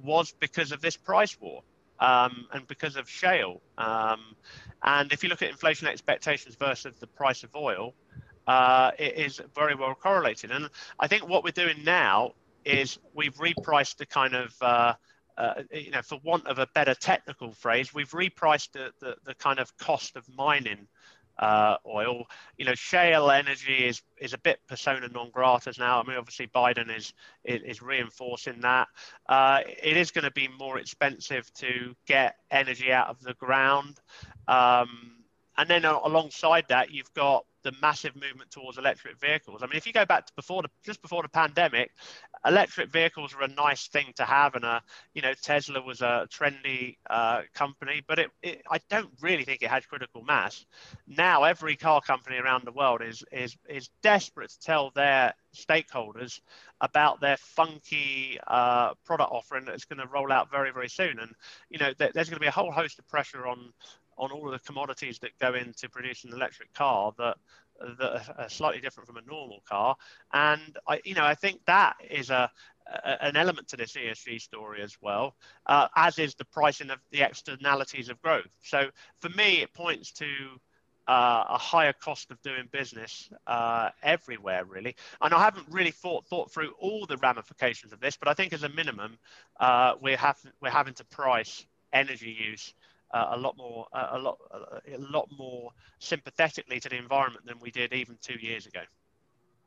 was 0.02 0.32
because 0.32 0.72
of 0.72 0.80
this 0.80 0.96
price 0.96 1.38
war 1.40 1.62
um, 1.98 2.46
and 2.52 2.66
because 2.66 2.96
of 2.96 3.08
shale. 3.08 3.60
Um, 3.76 4.36
and 4.82 5.12
if 5.12 5.22
you 5.22 5.28
look 5.28 5.42
at 5.42 5.50
inflation 5.50 5.86
expectations 5.86 6.56
versus 6.56 6.96
the 6.98 7.06
price 7.06 7.42
of 7.42 7.54
oil, 7.54 7.94
uh, 8.46 8.90
it 8.98 9.16
is 9.16 9.40
very 9.54 9.74
well 9.74 9.94
correlated. 9.94 10.50
And 10.50 10.68
I 10.98 11.06
think 11.06 11.28
what 11.28 11.44
we're 11.44 11.50
doing 11.50 11.84
now 11.84 12.32
is 12.64 12.98
we've 13.14 13.34
repriced 13.34 13.96
the 13.96 14.06
kind 14.06 14.34
of 14.34 14.54
uh, 14.60 14.94
uh, 15.40 15.62
you 15.72 15.90
know, 15.90 16.02
for 16.02 16.18
want 16.22 16.46
of 16.46 16.58
a 16.58 16.66
better 16.74 16.94
technical 16.94 17.52
phrase, 17.52 17.94
we've 17.94 18.10
repriced 18.10 18.72
the, 18.72 18.92
the, 19.00 19.16
the 19.24 19.34
kind 19.34 19.58
of 19.58 19.74
cost 19.78 20.14
of 20.16 20.28
mining 20.36 20.86
uh, 21.38 21.76
oil. 21.86 22.26
You 22.58 22.66
know, 22.66 22.74
shale 22.74 23.30
energy 23.30 23.86
is 23.86 24.02
is 24.18 24.34
a 24.34 24.38
bit 24.38 24.60
persona 24.68 25.08
non 25.08 25.30
grata 25.30 25.72
now. 25.78 25.98
I 25.98 26.06
mean, 26.06 26.18
obviously 26.18 26.48
Biden 26.48 26.94
is 26.94 27.14
is, 27.44 27.62
is 27.62 27.82
reinforcing 27.82 28.60
that. 28.60 28.88
Uh, 29.26 29.60
it 29.66 29.96
is 29.96 30.10
going 30.10 30.24
to 30.24 30.30
be 30.30 30.48
more 30.58 30.78
expensive 30.78 31.50
to 31.54 31.96
get 32.06 32.36
energy 32.50 32.92
out 32.92 33.08
of 33.08 33.18
the 33.22 33.32
ground. 33.34 33.98
Um, 34.46 35.24
and 35.56 35.68
then 35.70 35.86
alongside 35.86 36.66
that, 36.68 36.90
you've 36.90 37.12
got 37.14 37.46
the 37.62 37.72
massive 37.82 38.14
movement 38.14 38.50
towards 38.50 38.78
electric 38.78 39.18
vehicles. 39.20 39.62
I 39.62 39.66
mean, 39.66 39.76
if 39.76 39.86
you 39.86 39.92
go 39.92 40.04
back 40.04 40.26
to 40.26 40.32
before 40.34 40.62
the 40.62 40.68
just 40.84 41.02
before 41.02 41.22
the 41.22 41.28
pandemic, 41.28 41.90
electric 42.46 42.90
vehicles 42.90 43.34
were 43.34 43.44
a 43.44 43.48
nice 43.48 43.88
thing 43.88 44.12
to 44.16 44.24
have, 44.24 44.54
and 44.54 44.64
a 44.64 44.82
you 45.14 45.22
know 45.22 45.32
Tesla 45.34 45.80
was 45.82 46.00
a 46.00 46.26
trendy 46.30 46.96
uh, 47.08 47.42
company, 47.54 48.02
but 48.06 48.18
it, 48.18 48.30
it, 48.42 48.62
I 48.70 48.78
don't 48.88 49.10
really 49.20 49.44
think 49.44 49.62
it 49.62 49.70
had 49.70 49.86
critical 49.88 50.22
mass. 50.22 50.64
Now 51.06 51.44
every 51.44 51.76
car 51.76 52.00
company 52.00 52.36
around 52.38 52.64
the 52.64 52.72
world 52.72 53.02
is 53.02 53.24
is 53.32 53.56
is 53.68 53.90
desperate 54.02 54.50
to 54.50 54.60
tell 54.60 54.90
their 54.94 55.34
stakeholders 55.54 56.40
about 56.80 57.20
their 57.20 57.36
funky 57.36 58.38
uh, 58.46 58.94
product 59.04 59.32
offering 59.32 59.64
that's 59.64 59.84
going 59.84 59.98
to 59.98 60.06
roll 60.06 60.32
out 60.32 60.50
very 60.50 60.72
very 60.72 60.88
soon, 60.88 61.18
and 61.18 61.32
you 61.68 61.78
know 61.78 61.92
th- 61.92 62.12
there's 62.12 62.28
going 62.28 62.36
to 62.36 62.40
be 62.40 62.46
a 62.46 62.52
whole 62.52 62.72
host 62.72 62.98
of 62.98 63.08
pressure 63.08 63.46
on 63.46 63.72
on 64.20 64.30
all 64.30 64.46
of 64.46 64.52
the 64.52 64.66
commodities 64.66 65.18
that 65.18 65.30
go 65.40 65.54
into 65.54 65.88
producing 65.88 66.30
an 66.30 66.36
electric 66.36 66.72
car 66.74 67.12
that 67.18 67.36
that 67.98 68.34
are 68.36 68.48
slightly 68.50 68.80
different 68.80 69.06
from 69.06 69.16
a 69.16 69.22
normal 69.22 69.62
car. 69.66 69.96
And 70.34 70.76
I, 70.86 71.00
you 71.02 71.14
know, 71.14 71.24
I 71.24 71.34
think 71.34 71.64
that 71.64 71.96
is 72.10 72.28
a, 72.28 72.50
a 72.86 73.24
an 73.24 73.36
element 73.36 73.68
to 73.68 73.76
this 73.78 73.94
ESG 73.94 74.42
story 74.42 74.82
as 74.82 74.96
well, 75.00 75.34
uh, 75.66 75.88
as 75.96 76.18
is 76.18 76.34
the 76.34 76.44
pricing 76.44 76.90
of 76.90 76.98
the 77.10 77.22
externalities 77.22 78.10
of 78.10 78.20
growth. 78.20 78.54
So 78.62 78.90
for 79.20 79.30
me, 79.30 79.62
it 79.62 79.72
points 79.72 80.12
to 80.12 80.26
uh, 81.08 81.44
a 81.48 81.58
higher 81.58 81.94
cost 81.94 82.30
of 82.30 82.42
doing 82.42 82.68
business 82.70 83.30
uh, 83.46 83.88
everywhere, 84.02 84.66
really. 84.66 84.94
And 85.22 85.32
I 85.32 85.42
haven't 85.42 85.66
really 85.70 85.90
thought 85.90 86.26
thought 86.26 86.52
through 86.52 86.72
all 86.78 87.06
the 87.06 87.16
ramifications 87.16 87.94
of 87.94 88.00
this, 88.00 88.18
but 88.18 88.28
I 88.28 88.34
think 88.34 88.52
as 88.52 88.62
a 88.62 88.68
minimum, 88.68 89.16
uh, 89.58 89.94
we're 90.02 90.18
having 90.18 90.52
we're 90.60 90.68
having 90.68 90.94
to 90.94 91.04
price 91.06 91.64
energy 91.94 92.36
use 92.38 92.74
uh, 93.12 93.28
a 93.32 93.36
lot 93.36 93.56
more 93.56 93.86
uh, 93.92 94.08
a 94.12 94.18
lot 94.18 94.38
a 94.52 94.98
lot 94.98 95.28
more 95.36 95.70
sympathetically 95.98 96.80
to 96.80 96.88
the 96.88 96.96
environment 96.96 97.44
than 97.46 97.58
we 97.60 97.70
did 97.70 97.92
even 97.92 98.16
two 98.20 98.38
years 98.38 98.66
ago. 98.66 98.80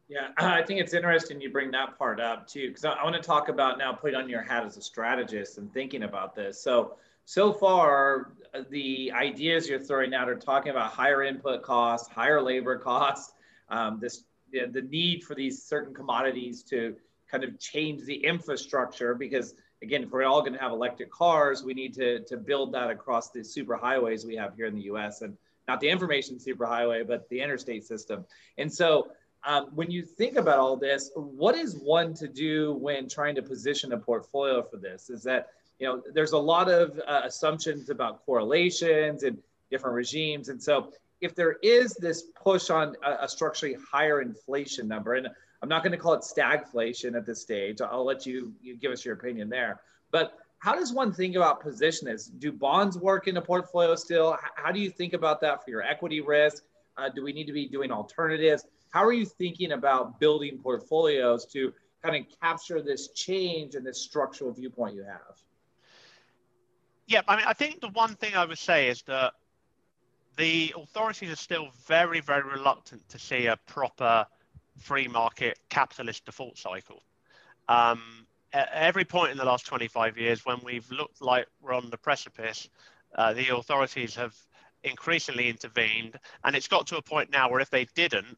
Yeah, 0.10 0.30
I 0.38 0.62
think 0.62 0.80
it's 0.80 0.94
interesting 0.94 1.42
you 1.42 1.52
bring 1.52 1.72
that 1.72 1.98
part 1.98 2.20
up 2.20 2.48
too, 2.48 2.70
because 2.70 2.86
I, 2.86 3.04
want 3.04 3.16
to 3.16 3.22
talk 3.22 3.50
about 3.50 3.78
now 3.78 3.94
putting 3.94 4.16
on 4.16 4.30
your 4.30 4.42
hat 4.42 4.66
as 4.66 4.78
a 4.78 4.82
strategist 4.82 5.58
and 5.58 5.72
thinking 5.74 6.04
about 6.04 6.36
this. 6.36 6.62
So 6.62 6.96
so 7.26 7.54
far, 7.54 8.34
uh, 8.54 8.64
the 8.70 9.12
ideas 9.14 9.70
you're 9.70 9.80
throwing 9.80 10.14
out 10.14 10.30
are 10.30 10.36
talking 10.36 10.72
about 10.72 10.92
higher 10.92 11.24
input 11.24 11.64
costs, 11.64 12.10
higher 12.10 12.42
labor 12.42 12.78
costs, 12.78 13.34
um, 13.70 14.00
this 14.00 14.24
the 14.52 14.88
need 14.88 15.24
for 15.24 15.34
these 15.34 15.64
certain 15.64 15.96
commodities 15.96 16.62
to 16.62 16.96
kind 17.28 17.44
of 17.44 17.58
change 17.60 18.04
the 18.04 18.14
infrastructure 18.14 19.16
because 19.16 19.56
again, 19.84 20.04
if 20.04 20.12
we're 20.12 20.24
all 20.24 20.42
going 20.42 20.54
to 20.54 20.60
have 20.60 20.72
electric 20.72 21.12
cars, 21.12 21.64
we 21.64 21.74
need 21.74 21.94
to, 21.96 22.22
to 22.22 22.38
build 22.38 22.74
that 22.74 22.90
across 22.90 23.30
the 23.30 23.44
super 23.44 23.76
highways 23.76 24.26
we 24.26 24.36
have 24.36 24.56
here 24.56 24.66
in 24.66 24.74
the 24.74 24.84
US 24.84 25.22
and 25.22 25.38
not 25.68 25.80
the 25.80 25.90
information 25.90 26.38
superhighway, 26.38 27.08
but 27.08 27.30
the 27.30 27.40
interstate 27.40 27.86
system. 27.86 28.26
And 28.58 28.72
so 28.74 29.10
um, 29.46 29.68
when 29.76 29.92
you 29.92 30.04
think 30.04 30.38
about 30.38 30.58
all 30.58 30.78
this, 30.78 31.12
what 31.16 31.56
is 31.56 31.76
one 31.76 32.14
to 32.16 32.28
do 32.28 32.74
when 32.74 33.08
trying 33.08 33.36
to 33.36 33.42
position 33.42 33.92
a 33.92 33.98
portfolio 33.98 34.64
for 34.64 34.78
this? 34.78 35.10
Is 35.10 35.22
that 35.24 35.50
you 35.80 35.88
know, 35.88 36.02
there's 36.14 36.32
a 36.32 36.38
lot 36.38 36.70
of 36.70 37.00
uh, 37.06 37.22
assumptions 37.26 37.90
about 37.90 38.26
correlations 38.26 39.24
and 39.24 39.38
different 39.70 39.96
regimes. 39.96 40.50
And 40.50 40.62
so 40.62 40.94
if 41.20 41.36
there 41.36 41.58
is 41.62 41.94
this 41.96 42.24
push 42.42 42.70
on 42.70 42.96
a, 43.04 43.26
a 43.26 43.28
structurally 43.28 43.76
higher 43.92 44.22
inflation 44.22 44.88
number, 44.88 45.16
and 45.16 45.28
I'm 45.64 45.70
not 45.70 45.82
going 45.82 45.94
to 45.94 45.98
call 45.98 46.12
it 46.14 46.24
stagflation 46.24 47.16
at 47.16 47.26
this 47.26 47.42
stage, 47.42 47.80
I'll 47.80 48.04
let 48.04 48.26
you, 48.26 48.54
you 48.62 48.76
give 48.76 48.92
us 48.92 49.06
your 49.06 49.14
opinion 49.14 49.48
there. 49.48 49.80
But 50.12 50.38
how 50.60 50.76
does 50.76 50.92
one 50.92 51.14
think 51.14 51.38
about 51.38 51.62
position 51.62 52.06
this? 52.06 52.26
Do 52.26 52.52
bonds 52.52 52.98
work 52.98 53.30
in 53.30 53.38
a 53.38 53.42
portfolio 53.42 53.96
still? 53.96 54.38
How 54.56 54.74
do 54.74 54.82
you 54.82 54.90
think 54.90 55.14
about 55.14 55.40
that 55.40 55.64
for 55.64 55.70
your 55.70 55.82
equity 55.82 56.20
risk? 56.20 56.64
Uh, 56.98 57.08
do 57.08 57.24
we 57.24 57.32
need 57.32 57.46
to 57.46 57.54
be 57.54 57.66
doing 57.66 57.94
alternatives? 57.94 58.66
How 58.90 59.06
are 59.06 59.14
you 59.14 59.26
thinking 59.26 59.72
about 59.72 60.20
building 60.20 60.60
portfolios 60.62 61.46
to 61.54 61.74
kind 62.04 62.18
of 62.18 62.26
capture 62.42 62.82
this 62.82 63.14
change 63.14 63.76
and 63.76 63.86
this 63.86 64.02
structural 64.02 64.52
viewpoint 64.52 64.96
you 64.96 65.04
have? 65.04 65.38
Yeah, 67.08 67.22
I 67.26 67.38
mean, 67.38 67.46
I 67.48 67.54
think 67.54 67.80
the 67.80 67.88
one 67.88 68.16
thing 68.16 68.36
I 68.36 68.44
would 68.44 68.58
say 68.58 68.90
is 68.90 69.02
that 69.04 69.32
the 70.36 70.74
authorities 70.76 71.32
are 71.32 71.38
still 71.38 71.70
very, 71.88 72.20
very 72.20 72.44
reluctant 72.44 73.08
to 73.08 73.18
see 73.18 73.46
a 73.46 73.56
proper 73.66 74.26
free 74.78 75.08
market 75.08 75.60
capitalist 75.70 76.26
default 76.26 76.58
cycle. 76.58 77.04
Um, 77.68 78.26
at 78.52 78.70
every 78.74 79.06
point 79.06 79.32
in 79.32 79.38
the 79.38 79.46
last 79.46 79.66
25 79.66 80.18
years, 80.18 80.46
when 80.46 80.60
we've 80.64 80.90
looked 80.92 81.22
like 81.22 81.48
we're 81.62 81.74
on 81.74 81.90
the 81.90 81.98
precipice, 81.98 82.70
uh, 83.16 83.34
the 83.34 83.56
authorities 83.56 84.16
have 84.16 84.36
increasingly 84.84 85.50
intervened, 85.50 86.20
and 86.44 86.56
it's 86.56 86.68
got 86.68 86.88
to 86.88 86.98
a 86.98 87.02
point 87.02 87.32
now 87.32 87.50
where 87.50 87.60
if 87.60 87.70
they 87.70 87.86
didn't, 87.96 88.38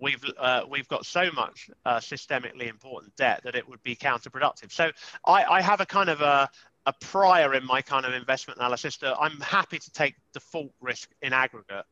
we've 0.00 0.24
uh, 0.38 0.62
we've 0.68 0.88
got 0.88 1.06
so 1.06 1.30
much 1.32 1.70
uh, 1.84 1.98
systemically 1.98 2.68
important 2.68 3.14
debt 3.16 3.40
that 3.44 3.54
it 3.54 3.68
would 3.68 3.82
be 3.82 3.94
counterproductive. 3.94 4.72
So 4.72 4.90
I, 5.26 5.44
I 5.44 5.62
have 5.62 5.80
a 5.80 5.86
kind 5.86 6.10
of 6.10 6.20
a, 6.20 6.48
a 6.86 6.92
prior 7.00 7.54
in 7.54 7.64
my 7.64 7.80
kind 7.80 8.04
of 8.04 8.12
investment 8.12 8.58
analysis 8.58 8.96
that 8.98 9.16
I'm 9.18 9.40
happy 9.40 9.78
to 9.78 9.90
take 9.92 10.14
default 10.32 10.72
risk 10.80 11.10
in 11.22 11.32
aggregate. 11.32 11.84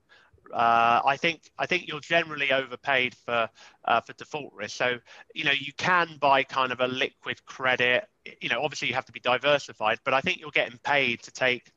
Uh, 0.52 1.00
I 1.04 1.16
think 1.16 1.50
I 1.58 1.66
think 1.66 1.88
you're 1.88 2.00
generally 2.00 2.52
overpaid 2.52 3.14
for 3.14 3.48
uh, 3.84 4.00
for 4.00 4.12
default 4.14 4.52
risk. 4.54 4.76
So 4.76 4.98
you 5.34 5.44
know 5.44 5.52
you 5.52 5.72
can 5.74 6.16
buy 6.20 6.42
kind 6.42 6.72
of 6.72 6.80
a 6.80 6.86
liquid 6.86 7.44
credit. 7.44 8.08
You 8.40 8.48
know 8.48 8.62
obviously 8.62 8.88
you 8.88 8.94
have 8.94 9.06
to 9.06 9.12
be 9.12 9.20
diversified, 9.20 9.98
but 10.04 10.14
I 10.14 10.20
think 10.20 10.40
you're 10.40 10.50
getting 10.50 10.78
paid 10.84 11.22
to 11.22 11.30
take 11.32 11.72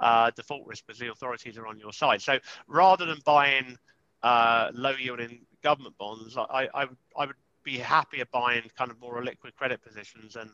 uh, 0.00 0.30
default 0.36 0.66
risk 0.66 0.86
because 0.86 0.98
the 0.98 1.10
authorities 1.10 1.56
are 1.58 1.66
on 1.66 1.78
your 1.78 1.92
side. 1.92 2.22
So 2.22 2.38
rather 2.66 3.06
than 3.06 3.18
buying 3.24 3.76
uh, 4.22 4.70
low 4.74 4.92
yielding 4.92 5.40
government 5.62 5.96
bonds, 5.98 6.36
I, 6.36 6.68
I, 6.74 6.86
I 7.16 7.26
would 7.26 7.36
be 7.62 7.78
happier 7.78 8.24
buying 8.32 8.62
kind 8.76 8.90
of 8.90 9.00
more 9.00 9.22
liquid 9.22 9.56
credit 9.56 9.82
positions 9.82 10.36
and 10.36 10.50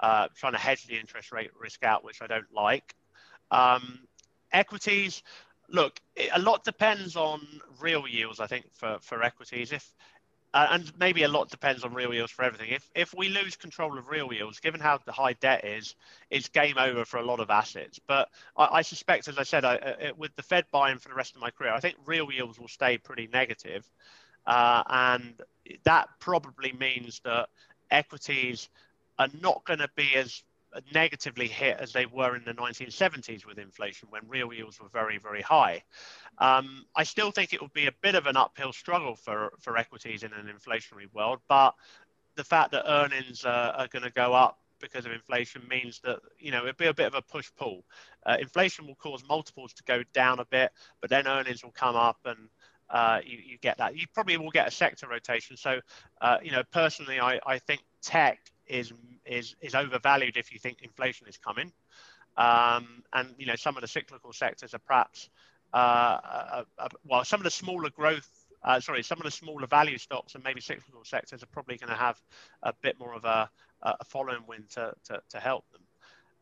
uh, 0.00 0.28
trying 0.34 0.52
to 0.52 0.58
hedge 0.58 0.86
the 0.86 0.98
interest 0.98 1.32
rate 1.32 1.50
risk 1.58 1.84
out, 1.84 2.04
which 2.04 2.20
I 2.22 2.26
don't 2.26 2.52
like. 2.52 2.94
Um, 3.50 4.00
equities, 4.52 5.22
look, 5.70 6.00
a 6.34 6.38
lot 6.38 6.64
depends 6.64 7.16
on 7.16 7.46
real 7.80 8.06
yields. 8.06 8.40
I 8.40 8.46
think 8.46 8.66
for 8.74 8.98
for 9.00 9.22
equities, 9.22 9.72
if 9.72 9.92
uh, 10.54 10.68
and 10.70 10.92
maybe 10.98 11.24
a 11.24 11.28
lot 11.28 11.50
depends 11.50 11.84
on 11.84 11.92
real 11.92 12.12
yields 12.14 12.32
for 12.32 12.44
everything. 12.44 12.70
If 12.70 12.90
if 12.94 13.14
we 13.14 13.28
lose 13.28 13.56
control 13.56 13.98
of 13.98 14.08
real 14.08 14.32
yields, 14.32 14.60
given 14.60 14.80
how 14.80 14.98
the 15.04 15.12
high 15.12 15.34
debt 15.34 15.64
is, 15.64 15.94
it's 16.30 16.48
game 16.48 16.78
over 16.78 17.04
for 17.04 17.18
a 17.18 17.24
lot 17.24 17.40
of 17.40 17.50
assets. 17.50 18.00
But 18.06 18.28
I, 18.56 18.68
I 18.78 18.82
suspect, 18.82 19.28
as 19.28 19.38
I 19.38 19.42
said, 19.42 19.64
I, 19.64 19.74
I, 19.74 20.12
with 20.16 20.34
the 20.36 20.42
Fed 20.42 20.64
buying 20.72 20.98
for 20.98 21.08
the 21.08 21.14
rest 21.14 21.34
of 21.34 21.42
my 21.42 21.50
career, 21.50 21.72
I 21.72 21.80
think 21.80 21.96
real 22.06 22.32
yields 22.32 22.58
will 22.58 22.68
stay 22.68 22.98
pretty 22.98 23.28
negative. 23.32 23.84
Uh, 24.46 24.82
and 24.88 25.34
that 25.84 26.08
probably 26.20 26.72
means 26.72 27.20
that 27.24 27.50
equities 27.90 28.70
are 29.18 29.28
not 29.42 29.64
going 29.66 29.80
to 29.80 29.90
be 29.94 30.14
as 30.14 30.42
negatively 30.92 31.48
hit 31.48 31.78
as 31.78 31.92
they 31.92 32.06
were 32.06 32.36
in 32.36 32.44
the 32.44 32.52
1970s 32.52 33.46
with 33.46 33.58
inflation 33.58 34.08
when 34.10 34.22
real 34.28 34.52
yields 34.52 34.80
were 34.80 34.88
very, 34.88 35.18
very 35.18 35.42
high. 35.42 35.82
Um, 36.38 36.84
I 36.94 37.04
still 37.04 37.30
think 37.30 37.52
it 37.52 37.60
would 37.60 37.72
be 37.72 37.86
a 37.86 37.92
bit 38.02 38.14
of 38.14 38.26
an 38.26 38.36
uphill 38.36 38.72
struggle 38.72 39.16
for, 39.16 39.52
for 39.60 39.76
equities 39.76 40.22
in 40.22 40.32
an 40.32 40.46
inflationary 40.46 41.12
world, 41.12 41.40
but 41.48 41.74
the 42.36 42.44
fact 42.44 42.72
that 42.72 42.84
earnings 42.88 43.44
uh, 43.44 43.74
are 43.76 43.88
going 43.88 44.04
to 44.04 44.10
go 44.10 44.34
up 44.34 44.58
because 44.80 45.06
of 45.06 45.12
inflation 45.12 45.60
means 45.68 46.00
that 46.04 46.20
you 46.38 46.52
know 46.52 46.60
it'll 46.60 46.72
be 46.74 46.86
a 46.86 46.94
bit 46.94 47.06
of 47.06 47.14
a 47.14 47.22
push 47.22 47.50
pull. 47.56 47.84
Uh, 48.24 48.36
inflation 48.40 48.86
will 48.86 48.94
cause 48.94 49.24
multiples 49.28 49.72
to 49.72 49.82
go 49.82 50.02
down 50.12 50.38
a 50.38 50.44
bit, 50.44 50.70
but 51.00 51.10
then 51.10 51.26
earnings 51.26 51.64
will 51.64 51.72
come 51.72 51.96
up 51.96 52.18
and 52.24 52.48
uh, 52.90 53.20
you, 53.24 53.38
you, 53.44 53.58
get 53.58 53.76
that. 53.78 53.96
You 53.96 54.06
probably 54.14 54.36
will 54.36 54.50
get 54.50 54.68
a 54.68 54.70
sector 54.70 55.06
rotation. 55.08 55.56
So, 55.56 55.80
uh, 56.22 56.38
you 56.42 56.50
know, 56.50 56.62
personally, 56.72 57.20
I, 57.20 57.38
I 57.44 57.58
think 57.58 57.82
tech 58.02 58.38
is 58.68 58.92
is 59.24 59.56
is 59.60 59.74
overvalued 59.74 60.36
if 60.36 60.52
you 60.52 60.58
think 60.58 60.82
inflation 60.82 61.26
is 61.26 61.36
coming, 61.36 61.72
um, 62.36 63.02
and 63.12 63.34
you 63.38 63.46
know 63.46 63.56
some 63.56 63.76
of 63.76 63.82
the 63.82 63.88
cyclical 63.88 64.32
sectors 64.32 64.74
are 64.74 64.80
perhaps 64.80 65.30
uh, 65.72 65.76
uh, 65.76 66.64
uh, 66.78 66.88
well, 67.04 67.24
some 67.24 67.40
of 67.40 67.44
the 67.44 67.50
smaller 67.50 67.90
growth. 67.90 68.28
sorry, 68.80 69.02
some 69.02 69.18
of 69.18 69.24
the 69.24 69.30
smaller 69.30 69.66
value 69.66 69.98
stocks 69.98 70.34
and 70.34 70.42
maybe 70.44 70.60
cyclical 70.60 71.04
sectors 71.04 71.42
are 71.42 71.46
probably 71.46 71.76
going 71.76 71.90
to 71.90 71.96
have 71.96 72.20
a 72.62 72.72
bit 72.82 72.98
more 72.98 73.14
of 73.14 73.24
a, 73.24 73.50
a 73.82 74.04
following 74.04 74.44
wind 74.46 74.68
to, 74.70 74.92
to, 75.04 75.20
to 75.30 75.38
help 75.38 75.64
them. 75.72 75.77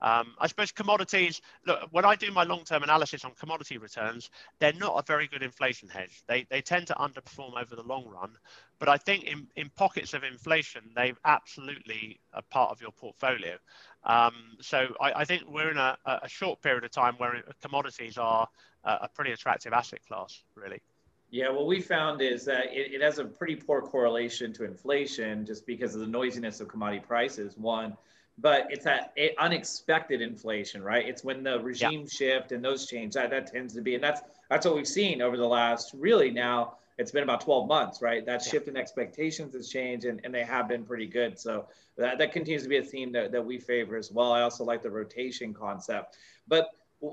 Um, 0.00 0.34
I 0.38 0.46
suppose 0.46 0.72
commodities, 0.72 1.40
look, 1.66 1.80
when 1.90 2.04
I 2.04 2.16
do 2.16 2.30
my 2.30 2.44
long 2.44 2.64
term 2.64 2.82
analysis 2.82 3.24
on 3.24 3.32
commodity 3.38 3.78
returns, 3.78 4.30
they're 4.58 4.72
not 4.74 4.98
a 4.98 5.02
very 5.06 5.26
good 5.26 5.42
inflation 5.42 5.88
hedge. 5.88 6.22
They, 6.28 6.46
they 6.50 6.60
tend 6.60 6.88
to 6.88 6.94
underperform 6.94 7.60
over 7.60 7.74
the 7.74 7.82
long 7.82 8.06
run. 8.06 8.32
But 8.78 8.88
I 8.88 8.98
think 8.98 9.24
in, 9.24 9.46
in 9.56 9.70
pockets 9.70 10.12
of 10.12 10.22
inflation, 10.22 10.82
they've 10.94 11.18
absolutely 11.24 12.20
a 12.32 12.42
part 12.42 12.72
of 12.72 12.80
your 12.82 12.92
portfolio. 12.92 13.56
Um, 14.04 14.34
so 14.60 14.88
I, 15.00 15.12
I, 15.20 15.24
think 15.24 15.44
we're 15.48 15.70
in 15.70 15.78
a, 15.78 15.96
a, 16.04 16.28
short 16.28 16.62
period 16.62 16.84
of 16.84 16.92
time 16.92 17.14
where 17.16 17.42
commodities 17.60 18.18
are 18.18 18.46
a, 18.84 18.90
a 19.02 19.08
pretty 19.12 19.32
attractive 19.32 19.72
asset 19.72 20.00
class, 20.06 20.44
really. 20.54 20.80
Yeah, 21.30 21.50
what 21.50 21.66
we 21.66 21.80
found 21.80 22.22
is 22.22 22.44
that 22.44 22.66
it, 22.66 22.94
it 22.94 23.02
has 23.02 23.18
a 23.18 23.24
pretty 23.24 23.56
poor 23.56 23.82
correlation 23.82 24.52
to 24.54 24.64
inflation 24.64 25.44
just 25.44 25.66
because 25.66 25.94
of 25.94 26.02
the 26.02 26.06
noisiness 26.06 26.60
of 26.60 26.68
commodity 26.68 27.04
prices. 27.04 27.56
One, 27.56 27.96
but 28.38 28.66
it's 28.70 28.84
that 28.84 29.12
eh, 29.16 29.30
unexpected 29.38 30.20
inflation, 30.20 30.82
right? 30.82 31.06
It's 31.06 31.24
when 31.24 31.42
the 31.42 31.60
regime 31.60 32.00
yeah. 32.00 32.06
shift 32.06 32.52
and 32.52 32.64
those 32.64 32.86
change 32.86 33.14
that 33.14 33.30
that 33.30 33.52
tends 33.52 33.74
to 33.74 33.80
be, 33.80 33.94
and 33.94 34.04
that's 34.04 34.20
that's 34.50 34.66
what 34.66 34.74
we've 34.74 34.86
seen 34.86 35.22
over 35.22 35.36
the 35.36 35.46
last 35.46 35.92
really 35.94 36.30
now. 36.30 36.76
It's 36.98 37.10
been 37.10 37.24
about 37.24 37.42
12 37.42 37.68
months, 37.68 38.00
right? 38.00 38.24
That 38.24 38.42
yeah. 38.44 38.50
shift 38.50 38.68
in 38.68 38.76
expectations 38.76 39.54
has 39.54 39.68
changed, 39.68 40.06
and, 40.06 40.20
and 40.24 40.34
they 40.34 40.44
have 40.44 40.66
been 40.66 40.82
pretty 40.82 41.06
good. 41.06 41.38
So 41.38 41.66
that, 41.98 42.16
that 42.16 42.32
continues 42.32 42.62
to 42.62 42.70
be 42.70 42.78
a 42.78 42.82
theme 42.82 43.12
that, 43.12 43.32
that 43.32 43.44
we 43.44 43.58
favor 43.58 43.96
as 43.96 44.10
well. 44.10 44.32
I 44.32 44.40
also 44.40 44.64
like 44.64 44.82
the 44.82 44.90
rotation 44.90 45.52
concept, 45.52 46.16
but 46.48 46.70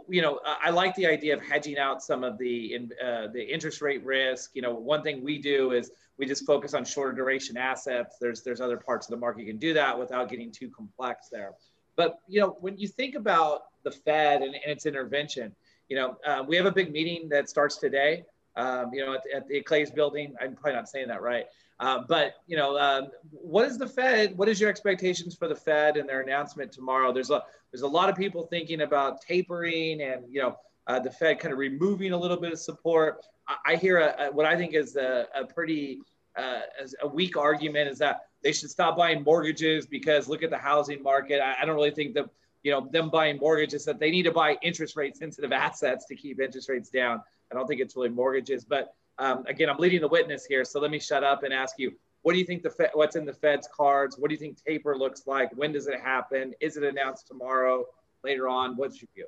you 0.08 0.22
know, 0.22 0.40
I 0.46 0.70
like 0.70 0.96
the 0.96 1.08
idea 1.08 1.36
of 1.36 1.42
hedging 1.42 1.78
out 1.78 2.02
some 2.02 2.24
of 2.24 2.38
the 2.38 2.90
uh, 3.04 3.28
the 3.28 3.44
interest 3.44 3.82
rate 3.82 4.04
risk. 4.04 4.52
You 4.54 4.62
know, 4.62 4.74
one 4.74 5.04
thing 5.04 5.24
we 5.24 5.40
do 5.40 5.72
is 5.72 5.92
we 6.18 6.26
just 6.26 6.46
focus 6.46 6.74
on 6.74 6.86
shorter 6.86 7.14
duration 7.14 7.58
assets. 7.58 8.18
There's 8.20 8.44
there's 8.44 8.62
other 8.62 8.78
parts 8.78 9.08
of 9.08 9.12
the 9.12 9.18
market 9.18 9.42
you 9.42 9.48
can 9.48 9.58
do 9.58 9.74
that 9.74 9.98
without 9.98 10.30
getting 10.30 10.52
too 10.52 10.70
complex 10.70 11.28
there. 11.30 11.54
But 11.96 12.20
you 12.28 12.40
know, 12.40 12.58
when 12.62 12.78
you 12.78 12.88
think 12.88 13.16
about 13.16 13.64
the 13.84 13.92
Fed 13.92 14.42
and, 14.42 14.56
and 14.56 14.64
its 14.66 14.86
intervention, 14.86 15.54
you 15.90 15.98
know, 15.98 16.18
uh, 16.26 16.44
we 16.48 16.56
have 16.56 16.66
a 16.66 16.72
big 16.72 16.92
meeting 16.92 17.28
that 17.30 17.50
starts 17.50 17.78
today. 17.78 18.26
Um, 18.56 18.92
you 18.94 19.04
know, 19.04 19.16
at, 19.16 19.22
at, 19.36 19.48
the 19.48 19.62
Clays 19.62 19.90
building. 19.90 20.36
I'm 20.40 20.54
probably 20.56 20.74
not 20.74 20.88
saying 20.88 21.08
that 21.08 21.24
right. 21.24 21.48
Uh, 21.84 22.02
but 22.08 22.36
you 22.48 22.56
know, 22.56 22.78
um, 22.80 23.10
what 23.30 23.66
is 23.66 23.78
the 23.78 23.86
Fed? 23.86 24.38
What 24.38 24.48
is 24.48 24.58
your 24.58 24.70
expectations 24.70 25.36
for 25.36 25.50
the 25.50 25.56
Fed 25.56 25.98
and 25.98 26.08
their 26.08 26.22
announcement 26.22 26.72
tomorrow? 26.72 27.12
There's 27.12 27.30
a 27.30 27.44
there's 27.74 27.82
a 27.82 27.88
lot 27.88 28.08
of 28.08 28.16
people 28.16 28.44
thinking 28.44 28.82
about 28.82 29.20
tapering 29.20 30.02
and 30.02 30.24
you 30.30 30.42
know 30.42 30.56
uh, 30.88 31.00
the 31.00 31.12
Fed 31.12 31.40
kind 31.40 31.52
of 31.52 31.60
removing 31.60 32.14
a 32.14 32.18
little 32.18 32.38
bit 32.38 32.54
of 32.54 32.60
support. 32.60 33.26
I, 33.50 33.74
I 33.74 33.76
hear 33.76 34.00
a, 34.00 34.28
a, 34.28 34.32
what 34.32 34.46
I 34.46 34.56
think 34.56 34.76
is 34.76 34.96
a, 34.96 35.28
a 35.36 35.46
pretty 35.46 36.00
uh, 36.38 36.62
a 37.02 37.08
weak 37.08 37.36
argument 37.36 37.90
is 37.90 37.98
that 37.98 38.28
they 38.44 38.54
should 38.54 38.70
stop 38.70 38.96
buying 38.96 39.22
mortgages 39.22 39.86
because 39.86 40.30
look 40.30 40.42
at 40.42 40.52
the 40.52 40.58
housing 40.58 41.04
market. 41.04 41.42
I, 41.42 41.56
I 41.62 41.66
don't 41.66 41.76
really 41.76 41.92
think 41.92 42.14
that 42.14 42.30
you 42.64 42.72
know 42.72 42.88
them 42.94 43.10
buying 43.10 43.40
mortgages 43.40 43.84
that 43.84 44.00
they 44.00 44.10
need 44.10 44.24
to 44.24 44.32
buy 44.32 44.58
interest 44.62 44.96
rate 44.96 45.18
sensitive 45.18 45.52
assets 45.52 46.06
to 46.06 46.16
keep 46.16 46.40
interest 46.40 46.70
rates 46.70 46.90
down. 46.90 47.22
I 47.52 47.56
don't 47.56 47.68
think 47.68 47.82
it's 47.82 47.98
really 47.98 48.08
mortgages, 48.08 48.64
but 48.64 48.96
um, 49.20 49.46
again, 49.48 49.70
I'm 49.70 49.78
leading 49.78 50.02
the 50.02 50.08
witness 50.08 50.46
here, 50.46 50.66
so 50.66 50.80
let 50.80 50.92
me 50.92 51.00
shut 51.00 51.24
up 51.24 51.44
and 51.44 51.54
ask 51.54 51.76
you: 51.78 51.94
What 52.24 52.34
do 52.34 52.40
you 52.40 52.46
think 52.46 52.64
the 52.64 52.70
Fed, 52.70 52.90
what's 52.94 53.16
in 53.16 53.26
the 53.26 53.34
Fed's 53.34 53.68
cards? 53.76 54.18
What 54.18 54.30
do 54.30 54.34
you 54.34 54.40
think 54.40 54.64
taper 54.64 54.98
looks 54.98 55.28
like? 55.28 55.50
When 55.56 55.72
does 55.72 55.88
it 55.88 56.00
happen? 56.00 56.54
Is 56.60 56.78
it 56.78 56.84
announced 56.84 57.28
tomorrow? 57.28 57.86
Later 58.24 58.48
on? 58.48 58.78
What's 58.78 59.02
your 59.02 59.10
view? 59.14 59.26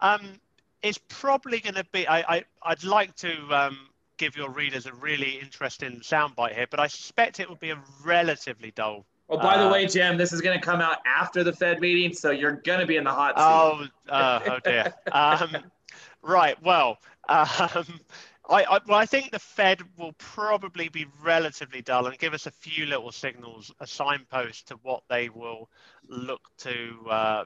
Um, 0.00 0.40
it's 0.82 0.98
probably 1.08 1.60
going 1.60 1.74
to 1.74 1.84
be. 1.92 2.06
I, 2.06 2.36
I 2.36 2.44
I'd 2.62 2.82
like 2.84 3.14
to 3.16 3.32
um, 3.50 3.78
give 4.16 4.36
your 4.36 4.50
readers 4.50 4.86
a 4.86 4.94
really 4.94 5.38
interesting 5.40 6.00
soundbite 6.00 6.54
here, 6.54 6.66
but 6.70 6.80
I 6.80 6.86
suspect 6.86 7.40
it 7.40 7.48
will 7.48 7.56
be 7.56 7.70
a 7.70 7.78
relatively 8.04 8.72
dull. 8.72 9.04
Oh, 9.28 9.38
by 9.38 9.56
the 9.56 9.66
uh, 9.66 9.72
way, 9.72 9.86
Jim, 9.86 10.16
this 10.18 10.32
is 10.32 10.40
going 10.40 10.58
to 10.58 10.64
come 10.64 10.80
out 10.80 10.98
after 11.06 11.42
the 11.42 11.52
Fed 11.52 11.80
meeting, 11.80 12.12
so 12.12 12.30
you're 12.30 12.52
going 12.52 12.80
to 12.80 12.86
be 12.86 12.96
in 12.96 13.04
the 13.04 13.10
hot 13.10 13.38
seat. 13.38 13.90
Oh, 14.08 14.12
uh, 14.12 14.40
oh 14.46 14.58
dear. 14.62 14.92
um, 15.12 15.56
right. 16.22 16.60
Well, 16.62 16.98
um, 17.28 18.00
I, 18.52 18.64
I, 18.64 18.80
well, 18.86 18.98
I 18.98 19.06
think 19.06 19.30
the 19.30 19.38
Fed 19.38 19.80
will 19.96 20.12
probably 20.18 20.90
be 20.90 21.06
relatively 21.22 21.80
dull 21.80 22.06
and 22.06 22.18
give 22.18 22.34
us 22.34 22.46
a 22.46 22.50
few 22.50 22.84
little 22.84 23.10
signals, 23.10 23.72
a 23.80 23.86
signpost 23.86 24.68
to 24.68 24.74
what 24.82 25.02
they 25.08 25.30
will 25.30 25.70
look 26.06 26.42
to 26.58 26.94
uh, 27.08 27.44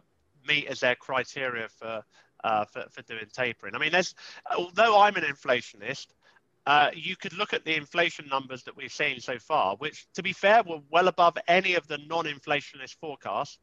meet 0.49 0.67
as 0.67 0.81
their 0.81 0.97
criteria 0.97 1.69
for, 1.69 2.03
uh, 2.43 2.65
for, 2.65 2.87
for 2.91 3.03
doing 3.03 3.27
tapering. 3.33 3.77
I 3.77 3.79
mean, 3.79 3.93
there's, 3.93 4.17
although 4.57 4.99
I'm 4.99 5.15
an 5.15 5.23
inflationist, 5.23 6.09
uh, 6.67 6.91
you 6.93 7.15
could 7.15 7.35
look 7.35 7.55
at 7.55 7.65
the 7.65 7.77
inflation 7.77 8.27
numbers 8.29 8.65
that 8.65 8.77
we've 8.77 8.93
seen 8.93 9.21
so 9.21 9.39
far, 9.39 9.77
which, 9.77 10.09
to 10.15 10.23
be 10.25 10.33
fair, 10.33 10.65
were 10.65 10.81
well 10.91 11.07
above 11.07 11.39
any 11.47 11.75
of 11.77 11.87
the 11.87 11.99
non-inflationist 12.09 12.97
forecasts. 13.01 13.59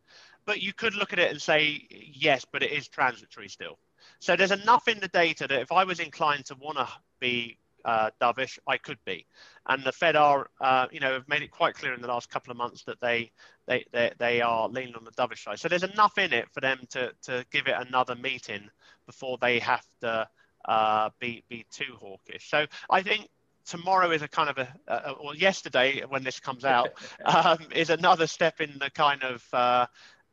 But 0.46 0.62
you 0.62 0.72
could 0.72 0.96
look 0.96 1.12
at 1.12 1.20
it 1.20 1.32
and 1.32 1.41
say, 1.41 1.86
yes, 1.89 2.46
but 2.50 2.64
it 2.64 2.72
is 2.72 2.88
transitory 2.88 3.50
still. 3.50 3.78
So 4.20 4.36
there's 4.36 4.52
enough 4.52 4.88
in 4.88 5.00
the 5.00 5.08
data 5.10 5.48
that 5.48 5.62
if 5.62 5.72
I 5.72 5.84
was 5.84 6.00
inclined 6.00 6.46
to 6.46 6.56
want 6.56 6.78
to 6.78 6.88
be 7.24 7.58
uh, 7.86 8.10
dovish, 8.22 8.60
I 8.68 8.78
could 8.78 8.98
be. 9.06 9.26
And 9.68 9.84
the 9.84 9.92
Fed 9.92 10.16
are, 10.16 10.48
uh, 10.62 10.88
you 10.92 11.00
know, 11.00 11.14
have 11.14 11.28
made 11.28 11.42
it 11.42 11.52
quite 11.52 11.76
clear 11.76 11.94
in 11.94 12.02
the 12.02 12.08
last 12.08 12.30
couple 12.30 12.52
of 12.52 12.58
months 12.58 12.84
that 12.84 13.00
they 13.02 13.32
they 13.68 13.86
they, 13.92 14.12
they 14.20 14.42
are 14.42 14.68
leaning 14.68 14.96
on 14.96 15.04
the 15.04 15.12
dovish 15.12 15.44
side. 15.44 15.60
So 15.60 15.68
there's 15.68 15.84
enough 15.84 16.18
in 16.18 16.34
it 16.34 16.50
for 16.52 16.62
them 16.62 16.80
to 16.92 17.12
to 17.24 17.46
give 17.52 17.68
it 17.68 17.76
another 17.78 18.16
meeting 18.16 18.70
before 19.06 19.38
they 19.42 19.60
have 19.60 19.86
to 20.02 20.28
uh, 20.66 21.10
be 21.20 21.44
be 21.50 21.66
too 21.72 21.96
hawkish. 22.00 22.50
So 22.50 22.66
I 22.90 23.02
think 23.02 23.30
tomorrow 23.66 24.12
is 24.12 24.22
a 24.22 24.28
kind 24.28 24.50
of 24.50 24.58
a, 24.58 24.68
a 24.88 25.12
or 25.12 25.36
yesterday 25.36 26.04
when 26.08 26.24
this 26.24 26.40
comes 26.40 26.66
out 26.66 26.90
um, 27.26 27.60
is 27.74 27.90
another 27.90 28.28
step 28.28 28.62
in 28.62 28.78
the 28.80 28.90
kind 28.92 29.24
of 29.24 29.46
uh, 29.54 29.86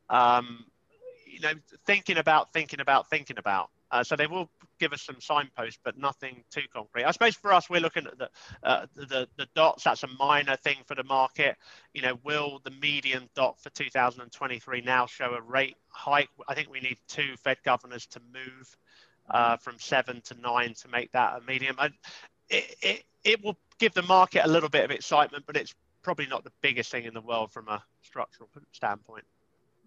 um, 0.09 0.64
you 1.26 1.41
know 1.41 1.55
thinking 1.86 2.18
about 2.18 2.53
thinking 2.53 2.80
about 2.80 3.09
thinking 3.11 3.38
about. 3.38 3.70
Uh, 3.93 4.05
so 4.05 4.14
they 4.14 4.28
will 4.28 4.49
give 4.80 4.92
us 4.92 5.02
some 5.02 5.20
signposts, 5.20 5.78
but 5.84 5.96
nothing 5.96 6.42
too 6.50 6.62
concrete. 6.72 7.04
I 7.04 7.10
suppose 7.12 7.36
for 7.36 7.52
us, 7.52 7.70
we're 7.70 7.80
looking 7.80 8.06
at 8.06 8.18
the, 8.18 8.30
uh, 8.64 8.86
the 8.96 9.28
the 9.36 9.46
dots. 9.54 9.84
That's 9.84 10.02
a 10.02 10.08
minor 10.18 10.56
thing 10.56 10.78
for 10.86 10.94
the 10.94 11.04
market. 11.04 11.56
You 11.94 12.02
know, 12.02 12.18
will 12.24 12.60
the 12.64 12.72
median 12.72 13.28
dot 13.36 13.60
for 13.60 13.70
2023 13.70 14.80
now 14.80 15.06
show 15.06 15.34
a 15.34 15.40
rate 15.40 15.76
hike? 15.88 16.30
I 16.48 16.54
think 16.54 16.70
we 16.70 16.80
need 16.80 16.98
two 17.06 17.36
Fed 17.36 17.58
governors 17.64 18.06
to 18.08 18.20
move 18.32 18.76
uh, 19.30 19.56
from 19.58 19.78
seven 19.78 20.20
to 20.22 20.34
nine 20.40 20.74
to 20.74 20.88
make 20.88 21.12
that 21.12 21.38
a 21.38 21.40
medium. 21.46 21.76
And 21.78 21.94
it, 22.48 22.74
it, 22.82 23.04
it 23.24 23.44
will 23.44 23.56
give 23.78 23.94
the 23.94 24.02
market 24.02 24.44
a 24.44 24.48
little 24.48 24.68
bit 24.68 24.84
of 24.84 24.90
excitement, 24.90 25.44
but 25.46 25.56
it's 25.56 25.74
probably 26.02 26.26
not 26.26 26.44
the 26.44 26.52
biggest 26.62 26.90
thing 26.90 27.04
in 27.04 27.14
the 27.14 27.20
world 27.20 27.52
from 27.52 27.68
a 27.68 27.82
structural 28.02 28.48
standpoint. 28.72 29.24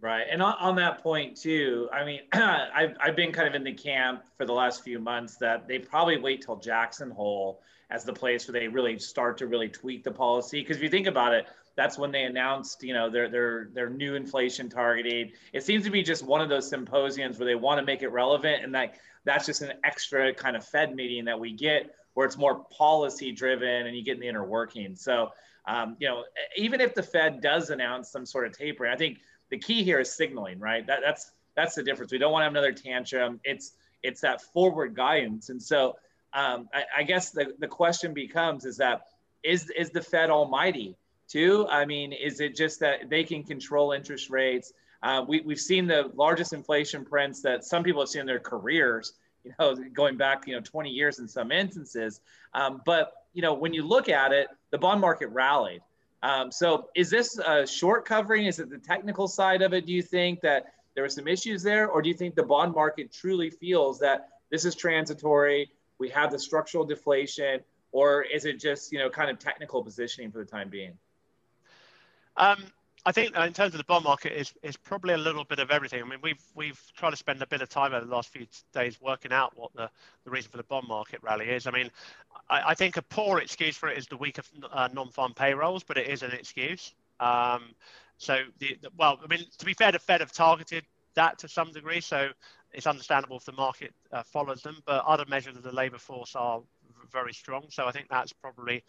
Right. 0.01 0.25
And 0.29 0.41
on, 0.41 0.55
on 0.59 0.75
that 0.75 1.01
point, 1.01 1.37
too, 1.37 1.87
I 1.93 2.03
mean, 2.03 2.21
I've, 2.33 2.95
I've 2.99 3.15
been 3.15 3.31
kind 3.31 3.47
of 3.47 3.55
in 3.55 3.63
the 3.63 3.73
camp 3.73 4.23
for 4.37 4.45
the 4.45 4.51
last 4.51 4.83
few 4.83 4.99
months 4.99 5.37
that 5.37 5.67
they 5.67 5.79
probably 5.79 6.17
wait 6.17 6.41
till 6.41 6.57
Jackson 6.57 7.09
Hole 7.09 7.61
as 7.89 8.03
the 8.03 8.11
place 8.11 8.47
where 8.47 8.59
they 8.59 8.67
really 8.67 8.99
start 8.99 9.37
to 9.37 9.47
really 9.47 9.69
tweak 9.69 10.03
the 10.03 10.11
policy. 10.11 10.59
Because 10.59 10.77
if 10.77 10.83
you 10.83 10.89
think 10.89 11.07
about 11.07 11.33
it, 11.33 11.47
that's 11.75 11.97
when 11.97 12.11
they 12.11 12.23
announced, 12.23 12.83
you 12.83 12.93
know, 12.93 13.09
their 13.09 13.29
their 13.29 13.69
their 13.73 13.89
new 13.89 14.15
inflation 14.15 14.69
targeting. 14.69 15.31
It 15.53 15.63
seems 15.63 15.83
to 15.85 15.89
be 15.89 16.03
just 16.03 16.23
one 16.23 16.41
of 16.41 16.49
those 16.49 16.69
symposiums 16.69 17.39
where 17.39 17.47
they 17.47 17.55
want 17.55 17.79
to 17.79 17.85
make 17.85 18.03
it 18.03 18.09
relevant, 18.09 18.63
and 18.63 18.73
like 18.73 18.95
that's 19.25 19.45
just 19.45 19.61
an 19.61 19.73
extra 19.83 20.33
kind 20.33 20.55
of 20.55 20.65
Fed 20.65 20.95
meeting 20.95 21.25
that 21.25 21.39
we 21.39 21.53
get 21.53 21.95
where 22.13 22.25
it's 22.25 22.37
more 22.37 22.65
policy 22.65 23.31
driven 23.31 23.87
and 23.87 23.95
you 23.95 24.03
get 24.03 24.15
in 24.15 24.19
the 24.19 24.27
inner 24.27 24.45
working. 24.45 24.95
So, 24.95 25.31
um, 25.65 25.95
you 25.99 26.07
know, 26.07 26.23
even 26.57 26.81
if 26.81 26.93
the 26.93 27.03
Fed 27.03 27.41
does 27.41 27.69
announce 27.69 28.11
some 28.11 28.25
sort 28.25 28.45
of 28.45 28.55
tapering, 28.55 28.91
I 28.91 28.95
think 28.95 29.19
the 29.53 29.59
key 29.59 29.83
here 29.83 29.99
is 29.99 30.11
signaling, 30.11 30.57
right? 30.57 30.87
That, 30.87 31.01
that's 31.05 31.31
that's 31.55 31.75
the 31.75 31.83
difference. 31.83 32.11
We 32.11 32.17
don't 32.17 32.31
want 32.31 32.41
to 32.41 32.45
have 32.45 32.53
another 32.53 32.71
tantrum. 32.71 33.39
It's 33.43 33.73
it's 34.01 34.19
that 34.21 34.41
forward 34.41 34.95
guidance. 34.95 35.49
And 35.49 35.61
so, 35.61 35.95
um, 36.33 36.67
I, 36.73 36.83
I 36.97 37.03
guess 37.03 37.29
the, 37.29 37.53
the 37.59 37.67
question 37.67 38.15
becomes: 38.15 38.65
is 38.65 38.77
that 38.77 39.05
is 39.43 39.69
is 39.77 39.91
the 39.91 40.01
Fed 40.01 40.31
almighty 40.31 40.97
too? 41.27 41.67
I 41.69 41.85
mean, 41.85 42.13
is 42.13 42.39
it 42.39 42.55
just 42.55 42.79
that 42.79 43.11
they 43.11 43.23
can 43.23 43.43
control 43.43 43.91
interest 43.91 44.31
rates? 44.31 44.73
Uh, 45.03 45.23
we, 45.27 45.41
we've 45.41 45.59
seen 45.59 45.85
the 45.85 46.09
largest 46.15 46.51
inflation 46.51 47.05
prints 47.05 47.43
that 47.43 47.63
some 47.63 47.83
people 47.83 48.01
have 48.01 48.09
seen 48.09 48.21
in 48.21 48.25
their 48.25 48.39
careers, 48.39 49.13
you 49.43 49.53
know, 49.59 49.75
going 49.93 50.17
back, 50.17 50.47
you 50.47 50.55
know, 50.55 50.61
20 50.61 50.89
years 50.89 51.19
in 51.19 51.27
some 51.27 51.51
instances. 51.51 52.21
Um, 52.55 52.81
but, 52.85 53.11
you 53.33 53.43
know, 53.43 53.53
when 53.53 53.73
you 53.73 53.83
look 53.83 54.09
at 54.09 54.31
it, 54.31 54.47
the 54.71 54.77
bond 54.79 55.01
market 55.01 55.27
rallied. 55.27 55.81
Um, 56.23 56.51
so 56.51 56.89
is 56.95 57.09
this 57.09 57.37
a 57.37 57.67
short 57.67 58.05
covering? 58.05 58.45
Is 58.45 58.57
it 58.57 58.69
the 58.69 58.77
technical 58.77 59.27
side 59.27 59.61
of 59.61 59.73
it? 59.73 59.85
Do 59.85 59.91
you 59.91 60.01
think 60.01 60.39
that 60.41 60.73
there 60.95 61.03
were 61.03 61.09
some 61.09 61.27
issues 61.27 61.61
there? 61.61 61.89
Or 61.89 62.01
do 62.01 62.07
you 62.07 62.15
think 62.15 62.33
the 62.35 62.43
bond 62.43 62.73
market 62.73 63.11
truly 63.11 63.49
feels 63.49 63.99
that 63.99 64.29
this 64.49 64.63
is 64.63 64.73
transitory? 64.73 65.69
We 65.99 66.09
have 66.09 66.31
the 66.31 66.39
structural 66.39 66.85
deflation, 66.85 67.59
or 67.91 68.23
is 68.23 68.45
it 68.45 68.59
just, 68.59 68.91
you 68.91 68.99
know, 68.99 69.09
kind 69.09 69.29
of 69.29 69.37
technical 69.37 69.83
positioning 69.83 70.31
for 70.31 70.39
the 70.39 70.45
time 70.45 70.69
being? 70.69 70.97
Um, 72.37 72.63
I 73.05 73.11
think 73.11 73.35
in 73.35 73.53
terms 73.53 73.73
of 73.73 73.79
the 73.79 73.83
bond 73.83 74.05
market 74.05 74.31
is 74.31 74.53
is 74.63 74.77
probably 74.77 75.13
a 75.13 75.17
little 75.17 75.43
bit 75.43 75.59
of 75.59 75.71
everything. 75.71 76.01
I 76.01 76.05
mean, 76.05 76.19
we've 76.21 76.41
we've 76.55 76.81
tried 76.95 77.11
to 77.11 77.17
spend 77.17 77.41
a 77.41 77.47
bit 77.47 77.61
of 77.61 77.67
time 77.67 77.93
over 77.93 78.05
the 78.05 78.11
last 78.11 78.29
few 78.29 78.47
days 78.73 79.01
working 79.01 79.33
out 79.33 79.51
what 79.55 79.73
the, 79.73 79.89
the 80.23 80.31
reason 80.31 80.51
for 80.51 80.57
the 80.57 80.63
bond 80.63 80.87
market 80.87 81.19
rally 81.21 81.49
is. 81.49 81.67
I 81.67 81.71
mean, 81.71 81.91
I, 82.49 82.69
I 82.69 82.73
think 82.75 82.95
a 82.95 83.01
poor 83.01 83.39
excuse 83.39 83.75
for 83.75 83.89
it 83.89 83.97
is 83.97 84.07
the 84.07 84.17
weak 84.17 84.37
of 84.37 84.49
uh, 84.71 84.87
non-farm 84.93 85.33
payrolls, 85.33 85.83
but 85.83 85.97
it 85.97 86.07
is 86.07 86.23
an 86.23 86.31
excuse. 86.31 86.93
Um, 87.19 87.75
so 88.17 88.43
the, 88.59 88.77
the, 88.81 88.89
well, 88.97 89.19
I 89.21 89.27
mean, 89.27 89.45
to 89.57 89.65
be 89.65 89.73
fair, 89.73 89.91
the 89.91 89.99
Fed 89.99 90.21
have 90.21 90.31
targeted 90.31 90.85
that 91.15 91.39
to 91.39 91.47
some 91.49 91.73
degree, 91.73 91.99
so 91.99 92.29
it's 92.71 92.87
understandable 92.87 93.37
if 93.37 93.45
the 93.45 93.51
market 93.51 93.93
uh, 94.13 94.23
follows 94.23 94.61
them. 94.61 94.77
But 94.85 95.03
other 95.05 95.25
measures 95.27 95.57
of 95.57 95.63
the 95.63 95.73
labour 95.73 95.97
force 95.97 96.35
are 96.35 96.61
very 97.11 97.33
strong, 97.33 97.65
so 97.69 97.85
I 97.85 97.91
think 97.91 98.07
that's 98.09 98.31
probably 98.31 98.83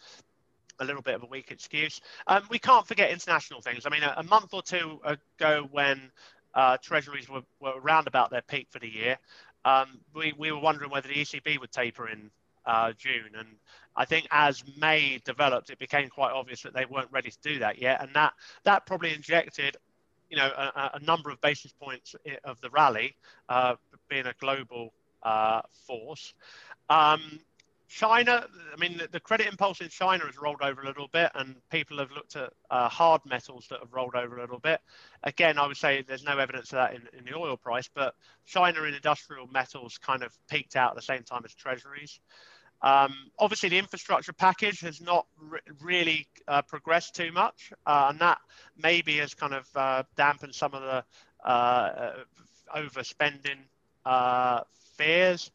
a 0.79 0.85
little 0.85 1.01
bit 1.01 1.15
of 1.15 1.23
a 1.23 1.25
weak 1.27 1.51
excuse. 1.51 2.01
Um, 2.27 2.43
we 2.49 2.59
can't 2.59 2.87
forget 2.87 3.11
international 3.11 3.61
things. 3.61 3.85
I 3.85 3.89
mean, 3.89 4.03
a, 4.03 4.15
a 4.17 4.23
month 4.23 4.53
or 4.53 4.61
two 4.61 4.99
ago, 5.03 5.67
when 5.71 6.11
uh, 6.53 6.77
treasuries 6.81 7.29
were, 7.29 7.43
were 7.59 7.79
around 7.79 8.07
about 8.07 8.31
their 8.31 8.41
peak 8.41 8.67
for 8.69 8.79
the 8.79 8.89
year, 8.89 9.17
um, 9.63 9.99
we, 10.13 10.33
we 10.37 10.51
were 10.51 10.59
wondering 10.59 10.91
whether 10.91 11.07
the 11.07 11.15
ECB 11.15 11.59
would 11.59 11.71
taper 11.71 12.09
in 12.09 12.29
uh, 12.65 12.93
June. 12.97 13.31
And 13.37 13.47
I 13.95 14.05
think 14.05 14.27
as 14.31 14.63
May 14.77 15.19
developed, 15.25 15.69
it 15.69 15.79
became 15.79 16.09
quite 16.09 16.31
obvious 16.31 16.61
that 16.63 16.73
they 16.73 16.85
weren't 16.85 17.11
ready 17.11 17.31
to 17.31 17.37
do 17.41 17.59
that 17.59 17.81
yet. 17.81 18.01
And 18.01 18.13
that, 18.15 18.33
that 18.63 18.85
probably 18.85 19.13
injected 19.13 19.77
you 20.29 20.37
know, 20.37 20.47
a, 20.47 20.91
a 20.95 20.99
number 21.01 21.29
of 21.29 21.39
basis 21.41 21.71
points 21.71 22.15
of 22.43 22.59
the 22.61 22.69
rally, 22.69 23.15
uh, 23.49 23.75
being 24.09 24.25
a 24.25 24.33
global 24.39 24.93
uh, 25.23 25.61
force. 25.87 26.33
Um, 26.89 27.39
China, 27.87 28.45
I 28.73 28.79
mean, 28.79 28.97
the, 28.97 29.07
the, 29.07 29.19
credit 29.19 29.47
impulse 29.47 29.79
in 29.79 29.89
China 29.89 30.25
has 30.25 30.37
rolled 30.37 30.61
over 30.61 30.81
a 30.81 30.85
little 30.85 31.07
bit, 31.07 31.31
and 31.35 31.55
people 31.69 31.99
have 31.99 32.11
looked 32.11 32.35
at 32.35 32.51
uh, 32.71 32.89
hard 32.89 33.21
metals 33.25 33.67
that 33.69 33.79
have 33.79 33.93
rolled 33.93 34.15
over 34.15 34.37
a 34.37 34.41
little 34.41 34.59
bit. 34.59 34.81
Again, 35.23 35.57
I 35.59 35.67
would 35.67 35.77
say 35.77 36.01
there's 36.01 36.23
no 36.23 36.37
evidence 36.37 36.71
of 36.73 36.77
that 36.77 36.95
in, 36.95 37.03
in 37.17 37.25
the 37.25 37.35
oil 37.35 37.57
price, 37.57 37.89
but 37.93 38.15
China 38.45 38.83
in 38.83 38.93
industrial 38.93 39.47
metals 39.47 39.97
kind 39.97 40.23
of 40.23 40.35
peaked 40.49 40.75
out 40.75 40.91
at 40.91 40.95
the 40.95 41.01
same 41.01 41.23
time 41.23 41.43
as 41.45 41.53
treasuries. 41.53 42.19
Um, 42.81 43.13
obviously, 43.39 43.69
the 43.69 43.79
infrastructure 43.79 44.33
package 44.33 44.81
has 44.81 45.01
not 45.01 45.25
re- 45.39 45.59
really 45.81 46.27
uh, 46.47 46.61
progressed 46.63 47.15
too 47.15 47.31
much, 47.31 47.71
uh, 47.85 48.07
and 48.09 48.19
that 48.19 48.39
maybe 48.77 49.17
has 49.17 49.33
kind 49.33 49.53
of 49.53 49.67
uh, 49.75 50.03
dampened 50.15 50.53
some 50.53 50.73
of 50.73 50.81
the 50.81 51.03
uh, 51.43 51.47
uh, 51.47 52.13
overspending 52.75 53.59
fears. 54.97 55.51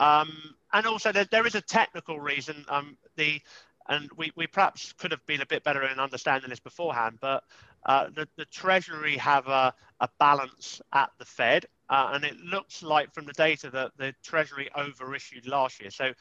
Um, 0.00 0.54
and 0.72 0.86
also, 0.86 1.12
there, 1.12 1.26
there 1.30 1.46
is 1.46 1.54
a 1.54 1.60
technical 1.60 2.18
reason. 2.18 2.64
Um, 2.68 2.96
the 3.16 3.40
and 3.88 4.08
we, 4.16 4.30
we 4.36 4.46
perhaps 4.46 4.92
could 4.92 5.10
have 5.10 5.24
been 5.26 5.40
a 5.40 5.46
bit 5.46 5.64
better 5.64 5.84
in 5.84 5.98
understanding 5.98 6.48
this 6.48 6.60
beforehand, 6.60 7.18
but 7.20 7.42
uh, 7.86 8.06
the, 8.14 8.28
the 8.36 8.44
Treasury 8.44 9.16
have 9.16 9.48
a, 9.48 9.74
a 9.98 10.08
balance 10.18 10.80
at 10.92 11.10
the 11.18 11.24
Fed, 11.24 11.66
uh, 11.88 12.10
and 12.12 12.24
it 12.24 12.36
looks 12.38 12.82
like 12.82 13.12
from 13.12 13.26
the 13.26 13.32
data 13.32 13.68
that 13.70 13.90
the 13.96 14.14
Treasury 14.22 14.68
overissued 14.76 15.48
last 15.48 15.80
year. 15.80 15.90
So 15.90 16.12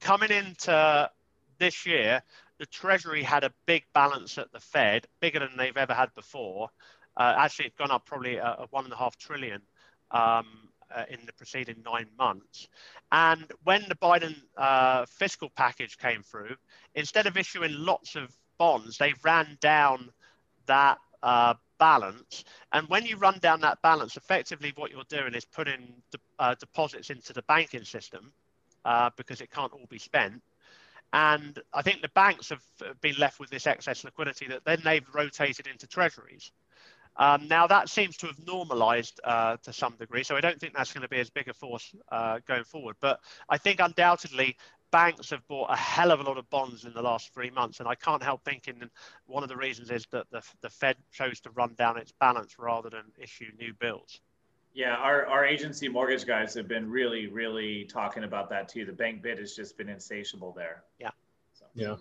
coming 0.00 0.30
into 0.30 1.10
this 1.58 1.84
year, 1.84 2.22
the 2.58 2.66
Treasury 2.66 3.24
had 3.24 3.42
a 3.42 3.52
big 3.66 3.82
balance 3.92 4.38
at 4.38 4.52
the 4.52 4.60
Fed, 4.60 5.06
bigger 5.20 5.40
than 5.40 5.56
they've 5.56 5.76
ever 5.76 5.94
had 5.94 6.14
before. 6.14 6.68
Uh, 7.16 7.34
actually, 7.38 7.66
it's 7.66 7.76
gone 7.76 7.90
up 7.90 8.06
probably 8.06 8.36
a, 8.36 8.44
a 8.44 8.66
one 8.70 8.84
and 8.84 8.92
a 8.92 8.96
half 8.96 9.16
trillion 9.16 9.62
um, 10.12 10.69
uh, 10.94 11.04
in 11.08 11.18
the 11.26 11.32
preceding 11.32 11.82
nine 11.84 12.08
months. 12.18 12.68
And 13.12 13.44
when 13.64 13.84
the 13.88 13.94
Biden 13.96 14.34
uh, 14.56 15.06
fiscal 15.06 15.50
package 15.56 15.98
came 15.98 16.22
through, 16.22 16.54
instead 16.94 17.26
of 17.26 17.36
issuing 17.36 17.72
lots 17.72 18.16
of 18.16 18.30
bonds, 18.58 18.98
they 18.98 19.14
ran 19.22 19.56
down 19.60 20.10
that 20.66 20.98
uh, 21.22 21.54
balance. 21.78 22.44
And 22.72 22.88
when 22.88 23.04
you 23.06 23.16
run 23.16 23.38
down 23.40 23.60
that 23.62 23.82
balance, 23.82 24.16
effectively 24.16 24.72
what 24.76 24.90
you're 24.90 25.02
doing 25.08 25.34
is 25.34 25.44
putting 25.44 25.94
de- 26.10 26.18
uh, 26.38 26.54
deposits 26.54 27.10
into 27.10 27.32
the 27.32 27.42
banking 27.42 27.84
system 27.84 28.32
uh, 28.84 29.10
because 29.16 29.40
it 29.40 29.50
can't 29.50 29.72
all 29.72 29.86
be 29.88 29.98
spent. 29.98 30.42
And 31.12 31.58
I 31.72 31.82
think 31.82 32.02
the 32.02 32.10
banks 32.10 32.50
have 32.50 32.62
been 33.00 33.16
left 33.18 33.40
with 33.40 33.50
this 33.50 33.66
excess 33.66 34.04
liquidity 34.04 34.46
that 34.48 34.64
then 34.64 34.80
they've 34.84 35.06
rotated 35.12 35.66
into 35.66 35.86
treasuries. 35.88 36.52
Um, 37.16 37.48
now 37.48 37.66
that 37.66 37.88
seems 37.88 38.16
to 38.18 38.26
have 38.28 38.38
normalized 38.46 39.20
uh, 39.24 39.56
to 39.62 39.72
some 39.72 39.94
degree, 39.98 40.22
so 40.22 40.36
I 40.36 40.40
don't 40.40 40.58
think 40.58 40.74
that's 40.74 40.92
going 40.92 41.02
to 41.02 41.08
be 41.08 41.18
as 41.18 41.28
big 41.28 41.48
a 41.48 41.54
force 41.54 41.94
uh, 42.10 42.38
going 42.46 42.64
forward. 42.64 42.96
But 43.00 43.20
I 43.48 43.58
think 43.58 43.80
undoubtedly 43.80 44.56
banks 44.90 45.30
have 45.30 45.46
bought 45.46 45.70
a 45.70 45.76
hell 45.76 46.10
of 46.10 46.20
a 46.20 46.22
lot 46.22 46.38
of 46.38 46.48
bonds 46.50 46.84
in 46.84 46.92
the 46.92 47.02
last 47.02 47.32
three 47.32 47.50
months, 47.50 47.80
and 47.80 47.88
I 47.88 47.94
can't 47.94 48.22
help 48.22 48.44
thinking 48.44 48.82
one 49.26 49.42
of 49.42 49.48
the 49.48 49.56
reasons 49.56 49.90
is 49.90 50.06
that 50.12 50.26
the, 50.30 50.42
the 50.62 50.70
Fed 50.70 50.96
chose 51.12 51.40
to 51.40 51.50
run 51.50 51.74
down 51.74 51.96
its 51.96 52.12
balance 52.20 52.58
rather 52.58 52.90
than 52.90 53.02
issue 53.18 53.46
new 53.58 53.72
bills. 53.74 54.20
Yeah, 54.72 54.94
our, 54.94 55.26
our 55.26 55.44
agency 55.44 55.88
mortgage 55.88 56.26
guys 56.26 56.54
have 56.54 56.68
been 56.68 56.88
really, 56.88 57.26
really 57.26 57.84
talking 57.84 58.24
about 58.24 58.48
that 58.50 58.68
too. 58.68 58.84
The 58.84 58.92
bank 58.92 59.20
bid 59.20 59.38
has 59.38 59.54
just 59.54 59.76
been 59.76 59.88
insatiable 59.88 60.52
there. 60.56 60.84
Yeah. 60.98 61.10
So. 61.54 61.64
Yeah. 61.74 61.96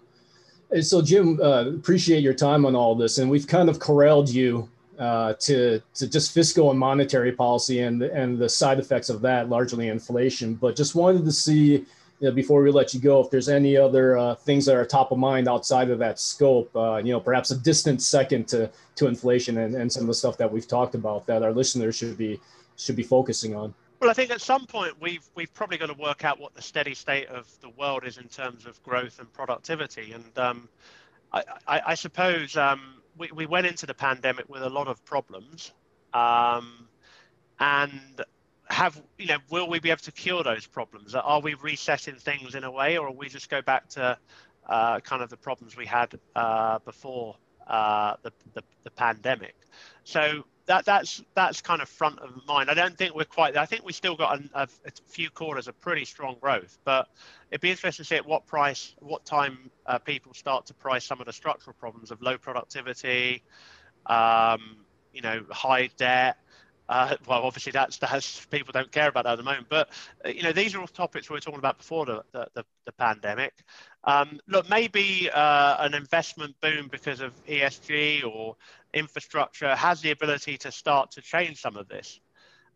And 0.72 0.86
so, 0.86 1.02
Jim, 1.02 1.40
uh, 1.42 1.66
appreciate 1.70 2.22
your 2.22 2.36
time 2.36 2.66
on 2.66 2.76
all 2.76 2.94
this, 2.94 3.18
and 3.18 3.30
we've 3.30 3.48
kind 3.48 3.70
of 3.70 3.80
corralled 3.80 4.30
you 4.30 4.70
uh, 5.00 5.34
to 5.40 5.82
to 5.96 6.08
just 6.08 6.34
fiscal 6.34 6.70
and 6.72 6.80
monetary 6.80 7.32
policy 7.32 7.80
and 7.80 8.04
and 8.04 8.38
the 8.38 8.50
side 8.50 8.80
effects 8.80 9.10
of 9.10 9.22
that, 9.22 9.50
largely 9.50 9.88
inflation. 9.88 10.56
But 10.56 10.76
just 10.76 10.94
wanted 10.94 11.26
to 11.26 11.32
see 11.32 11.86
you 12.20 12.28
know, 12.28 12.32
before 12.32 12.62
we 12.62 12.70
let 12.70 12.94
you 12.94 13.00
go, 13.00 13.22
if 13.22 13.32
there's 13.32 13.48
any 13.48 13.78
other 13.78 14.18
uh, 14.18 14.36
things 14.36 14.66
that 14.66 14.76
are 14.76 14.86
top 14.86 15.12
of 15.12 15.18
mind 15.18 15.48
outside 15.48 15.90
of 15.90 16.00
that 16.00 16.20
scope, 16.20 16.70
uh, 16.76 16.98
you 16.98 17.14
know, 17.14 17.20
perhaps 17.20 17.52
a 17.52 17.58
distant 17.58 18.02
second 18.02 18.48
to 18.50 18.70
to 18.96 19.08
inflation 19.08 19.58
and, 19.60 19.74
and 19.74 19.92
some 19.92 20.02
of 20.02 20.08
the 20.08 20.14
stuff 20.14 20.38
that 20.38 20.52
we've 20.52 20.68
talked 20.68 20.96
about 20.96 21.26
that 21.28 21.44
our 21.44 21.54
listeners 21.54 21.96
should 21.96 22.18
be 22.18 22.40
should 22.76 22.98
be 22.98 23.04
focusing 23.04 23.56
on. 23.56 23.74
Well, 24.02 24.10
I 24.10 24.14
think 24.14 24.32
at 24.32 24.42
some 24.42 24.66
point 24.66 24.96
we've 25.00 25.28
we've 25.36 25.54
probably 25.54 25.78
got 25.78 25.88
to 25.88 25.94
work 25.94 26.26
out 26.26 26.40
what 26.40 26.54
the 26.54 26.62
steady 26.62 26.94
state 26.94 27.28
of 27.28 27.48
the 27.62 27.70
world 27.70 28.06
is 28.06 28.18
in 28.18 28.28
terms 28.28 28.66
of 28.66 28.82
growth 28.84 29.20
and 29.20 29.32
productivity, 29.32 30.12
and 30.12 30.38
um, 30.38 30.70
I, 31.32 31.44
I, 31.68 31.82
I, 31.88 31.96
suppose 31.96 32.58
um, 32.58 32.99
we, 33.20 33.30
we 33.34 33.46
went 33.46 33.68
into 33.68 33.86
the 33.86 33.94
pandemic 33.94 34.50
with 34.50 34.64
a 34.64 34.70
lot 34.70 34.88
of 34.88 35.04
problems, 35.06 35.74
um, 36.14 36.88
and 37.60 38.24
have 38.70 39.02
you 39.18 39.28
know 39.28 39.38
will 39.50 39.68
we 39.68 39.80
be 39.80 39.90
able 39.90 40.02
to 40.02 40.12
cure 40.12 40.44
those 40.44 40.66
problems? 40.66 41.14
Are 41.14 41.42
we 41.42 41.54
resetting 41.56 42.16
things 42.16 42.56
in 42.56 42.64
a 42.64 42.72
way 42.72 42.98
or 42.98 43.10
will 43.10 43.18
we 43.18 43.30
just 43.30 43.50
go 43.50 43.62
back 43.62 43.90
to 43.90 44.18
uh, 44.68 45.00
kind 45.02 45.22
of 45.22 45.30
the 45.30 45.38
problems 45.38 45.76
we 45.76 45.86
had 45.86 46.18
uh, 46.36 46.80
before 46.80 47.36
uh, 47.68 48.16
the, 48.24 48.32
the, 48.54 48.64
the, 48.84 48.92
pandemic? 48.92 49.56
So 50.04 50.46
that 50.70 50.86
that's 50.86 51.24
that's 51.34 51.62
kind 51.62 51.82
of 51.82 51.90
front 51.90 52.20
of 52.20 52.30
mind. 52.48 52.70
I 52.70 52.76
don't 52.76 52.96
think 52.96 53.16
we're 53.16 53.26
quite 53.26 53.58
i 53.58 53.66
think 53.66 53.84
we 53.84 53.92
still 53.92 54.16
got 54.16 54.40
a, 54.40 54.62
a, 54.62 54.68
few 55.08 55.32
quarters 55.32 55.68
of 55.68 55.80
pretty 55.82 56.06
strong 56.06 56.36
growth 56.40 56.78
but 56.86 57.08
it'd 57.50 57.60
be 57.60 57.72
interesting 57.72 58.04
to 58.04 58.08
see 58.08 58.16
at 58.16 58.26
what 58.26 58.46
price 58.46 58.94
what 59.00 59.26
time 59.26 59.72
uh, 59.88 59.98
people 59.98 60.32
start 60.34 60.68
to 60.68 60.76
price 60.76 61.04
some 61.04 61.20
of 61.20 61.26
the 61.26 61.34
structural 61.34 61.76
problems 61.80 62.12
of 62.12 62.22
low 62.22 62.38
productivity 62.38 63.42
um, 64.06 64.86
you 65.12 65.22
know 65.22 65.44
high 65.50 65.90
debt 65.98 66.38
uh, 66.90 67.16
well, 67.28 67.44
obviously 67.44 67.72
that's 67.72 67.98
that's 68.00 68.46
people 68.48 68.72
don't 68.74 68.92
care 68.92 69.10
about 69.10 69.26
that 69.26 69.34
at 69.34 69.38
the 69.38 69.44
moment. 69.44 69.68
But 69.70 69.90
uh, 70.26 70.30
you 70.30 70.42
know, 70.42 70.52
these 70.52 70.74
are 70.74 70.80
all 70.80 70.88
topics 70.88 71.30
we 71.30 71.36
were 71.36 71.40
talking 71.40 71.60
about 71.60 71.78
before 71.78 72.06
the 72.06 72.24
the, 72.32 72.48
the, 72.56 72.66
the 72.86 72.92
pandemic. 72.92 73.54
Um, 74.04 74.40
look, 74.48 74.68
maybe 74.70 75.30
uh, 75.32 75.86
an 75.86 75.94
investment 75.94 76.56
boom 76.62 76.90
because 76.92 77.22
of 77.22 77.32
ESG 77.46 78.26
or 78.26 78.56
infrastructure 78.94 79.76
has 79.76 80.02
the 80.02 80.10
ability 80.10 80.58
to 80.58 80.72
start 80.72 81.12
to 81.12 81.22
change 81.22 81.62
some 81.62 81.76
of 81.78 81.88
this. 81.88 82.20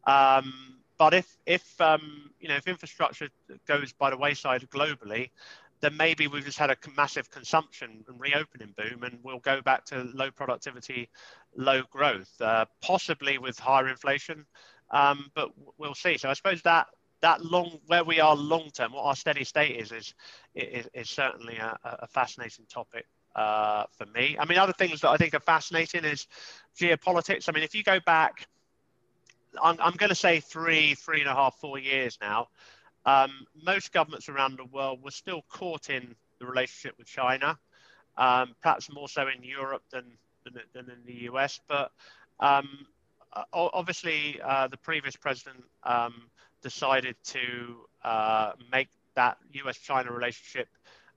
Um, 0.06 0.78
but 1.00 1.16
if 1.16 1.36
if 1.48 1.82
um, 1.82 2.30
you 2.40 2.50
know 2.50 2.56
if 2.56 2.68
infrastructure 2.68 3.30
goes 3.68 3.94
by 3.94 4.12
the 4.12 4.18
wayside 4.18 4.70
globally, 4.70 5.32
then 5.84 5.98
maybe 5.98 6.28
we've 6.28 6.46
just 6.46 6.58
had 6.58 6.72
a 6.72 6.78
massive 6.96 7.30
consumption 7.30 8.06
and 8.08 8.18
reopening 8.18 8.74
boom, 8.78 9.04
and 9.04 9.20
we'll 9.22 9.40
go 9.40 9.62
back 9.62 9.84
to 9.84 10.10
low 10.14 10.32
productivity, 10.32 11.10
low 11.58 11.82
growth, 11.92 12.32
uh, 12.40 12.64
possibly 12.82 13.38
with 13.38 13.60
higher 13.60 13.90
inflation. 13.90 14.46
Um, 14.92 15.30
but 15.36 15.50
we'll 15.78 15.94
see. 15.94 16.18
So 16.18 16.30
I 16.30 16.34
suppose 16.34 16.62
that 16.62 16.88
that 17.22 17.44
long 17.44 17.80
where 17.88 18.06
we 18.06 18.22
are 18.22 18.34
long 18.34 18.70
term, 18.72 18.94
what 18.94 19.04
our 19.04 19.16
steady 19.16 19.44
state 19.44 19.76
is, 19.76 19.92
is 19.92 20.14
is, 20.56 20.88
is 20.94 21.10
certainly 21.10 21.58
a, 21.58 21.78
a 21.84 22.08
fascinating 22.08 22.66
topic 22.72 23.06
uh, 23.36 23.84
for 23.98 24.06
me. 24.06 24.38
I 24.40 24.46
mean, 24.46 24.60
other 24.60 24.74
things 24.74 25.02
that 25.02 25.10
I 25.10 25.18
think 25.18 25.34
are 25.34 25.42
fascinating 25.42 26.06
is 26.06 26.28
geopolitics. 26.80 27.50
I 27.50 27.52
mean, 27.52 27.64
if 27.66 27.76
you 27.76 27.84
go 27.84 28.00
back, 28.06 28.48
I'm, 29.62 29.76
I'm 29.82 29.96
going 29.98 30.10
to 30.12 30.16
say 30.16 30.40
three, 30.40 30.96
three 30.96 31.20
and 31.20 31.30
a 31.30 31.34
half, 31.34 31.56
four 31.60 31.78
years 31.78 32.18
now 32.22 32.48
um, 33.06 33.32
most 33.64 33.92
governments 33.92 34.30
around 34.30 34.58
the 34.58 34.66
world 34.66 35.04
were 35.04 35.12
still 35.12 35.44
caught 35.50 35.90
in 35.90 36.16
the 36.40 36.46
relationship 36.46 36.98
with 36.98 37.08
China, 37.08 37.58
um, 38.18 38.56
perhaps 38.62 38.92
more 38.92 39.08
so 39.08 39.28
in 39.28 39.44
Europe 39.44 39.84
than, 39.92 40.06
than, 40.44 40.54
than 40.74 40.90
in 40.90 41.06
the 41.06 41.24
US. 41.32 41.60
But 41.68 41.92
um, 42.40 42.86
obviously, 43.54 44.40
uh, 44.44 44.68
the 44.68 44.78
previous 44.78 45.16
president 45.16 45.64
um, 45.84 46.30
decided 46.62 47.16
to 47.26 47.86
uh, 48.04 48.52
make 48.72 48.90
that 49.16 49.38
US 49.54 49.78
China 49.78 50.12
relationship. 50.12 50.68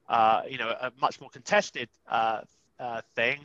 Uh, 0.09 0.43
you 0.49 0.57
know, 0.57 0.68
a 0.68 0.93
much 1.01 1.20
more 1.20 1.30
contested 1.30 1.89
uh, 2.09 2.41
uh, 2.78 3.01
thing, 3.16 3.41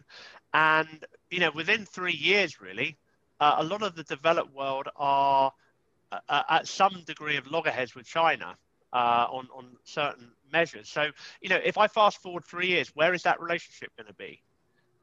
and 0.54 1.06
you 1.32 1.39
know, 1.39 1.50
within 1.56 1.86
three 1.86 2.14
years, 2.14 2.62
really, 2.62 2.96
uh, 3.39 3.56
a 3.58 3.64
lot 3.64 3.82
of 3.82 3.96
the 3.96 4.04
developed 4.04 4.54
world 4.54 4.88
are 4.96 5.52
uh, 6.12 6.43
at 6.49 6.68
some 6.68 7.03
degree 7.05 7.38
of 7.38 7.47
loggerheads 7.47 7.95
with 7.95 8.05
China 8.05 8.57
uh, 8.93 9.28
on 9.30 9.47
on 9.53 9.78
certain 9.84 10.32
measures. 10.51 10.89
So 10.89 11.12
you 11.41 11.49
know, 11.49 11.59
if 11.64 11.78
I 11.78 11.88
fast 11.88 12.22
forward 12.22 12.43
three 12.45 12.68
years, 12.68 12.89
where 12.95 13.14
is 13.14 13.24
that 13.24 13.39
relationship 13.39 13.89
going 13.97 14.07
to 14.07 14.14
be? 14.14 14.41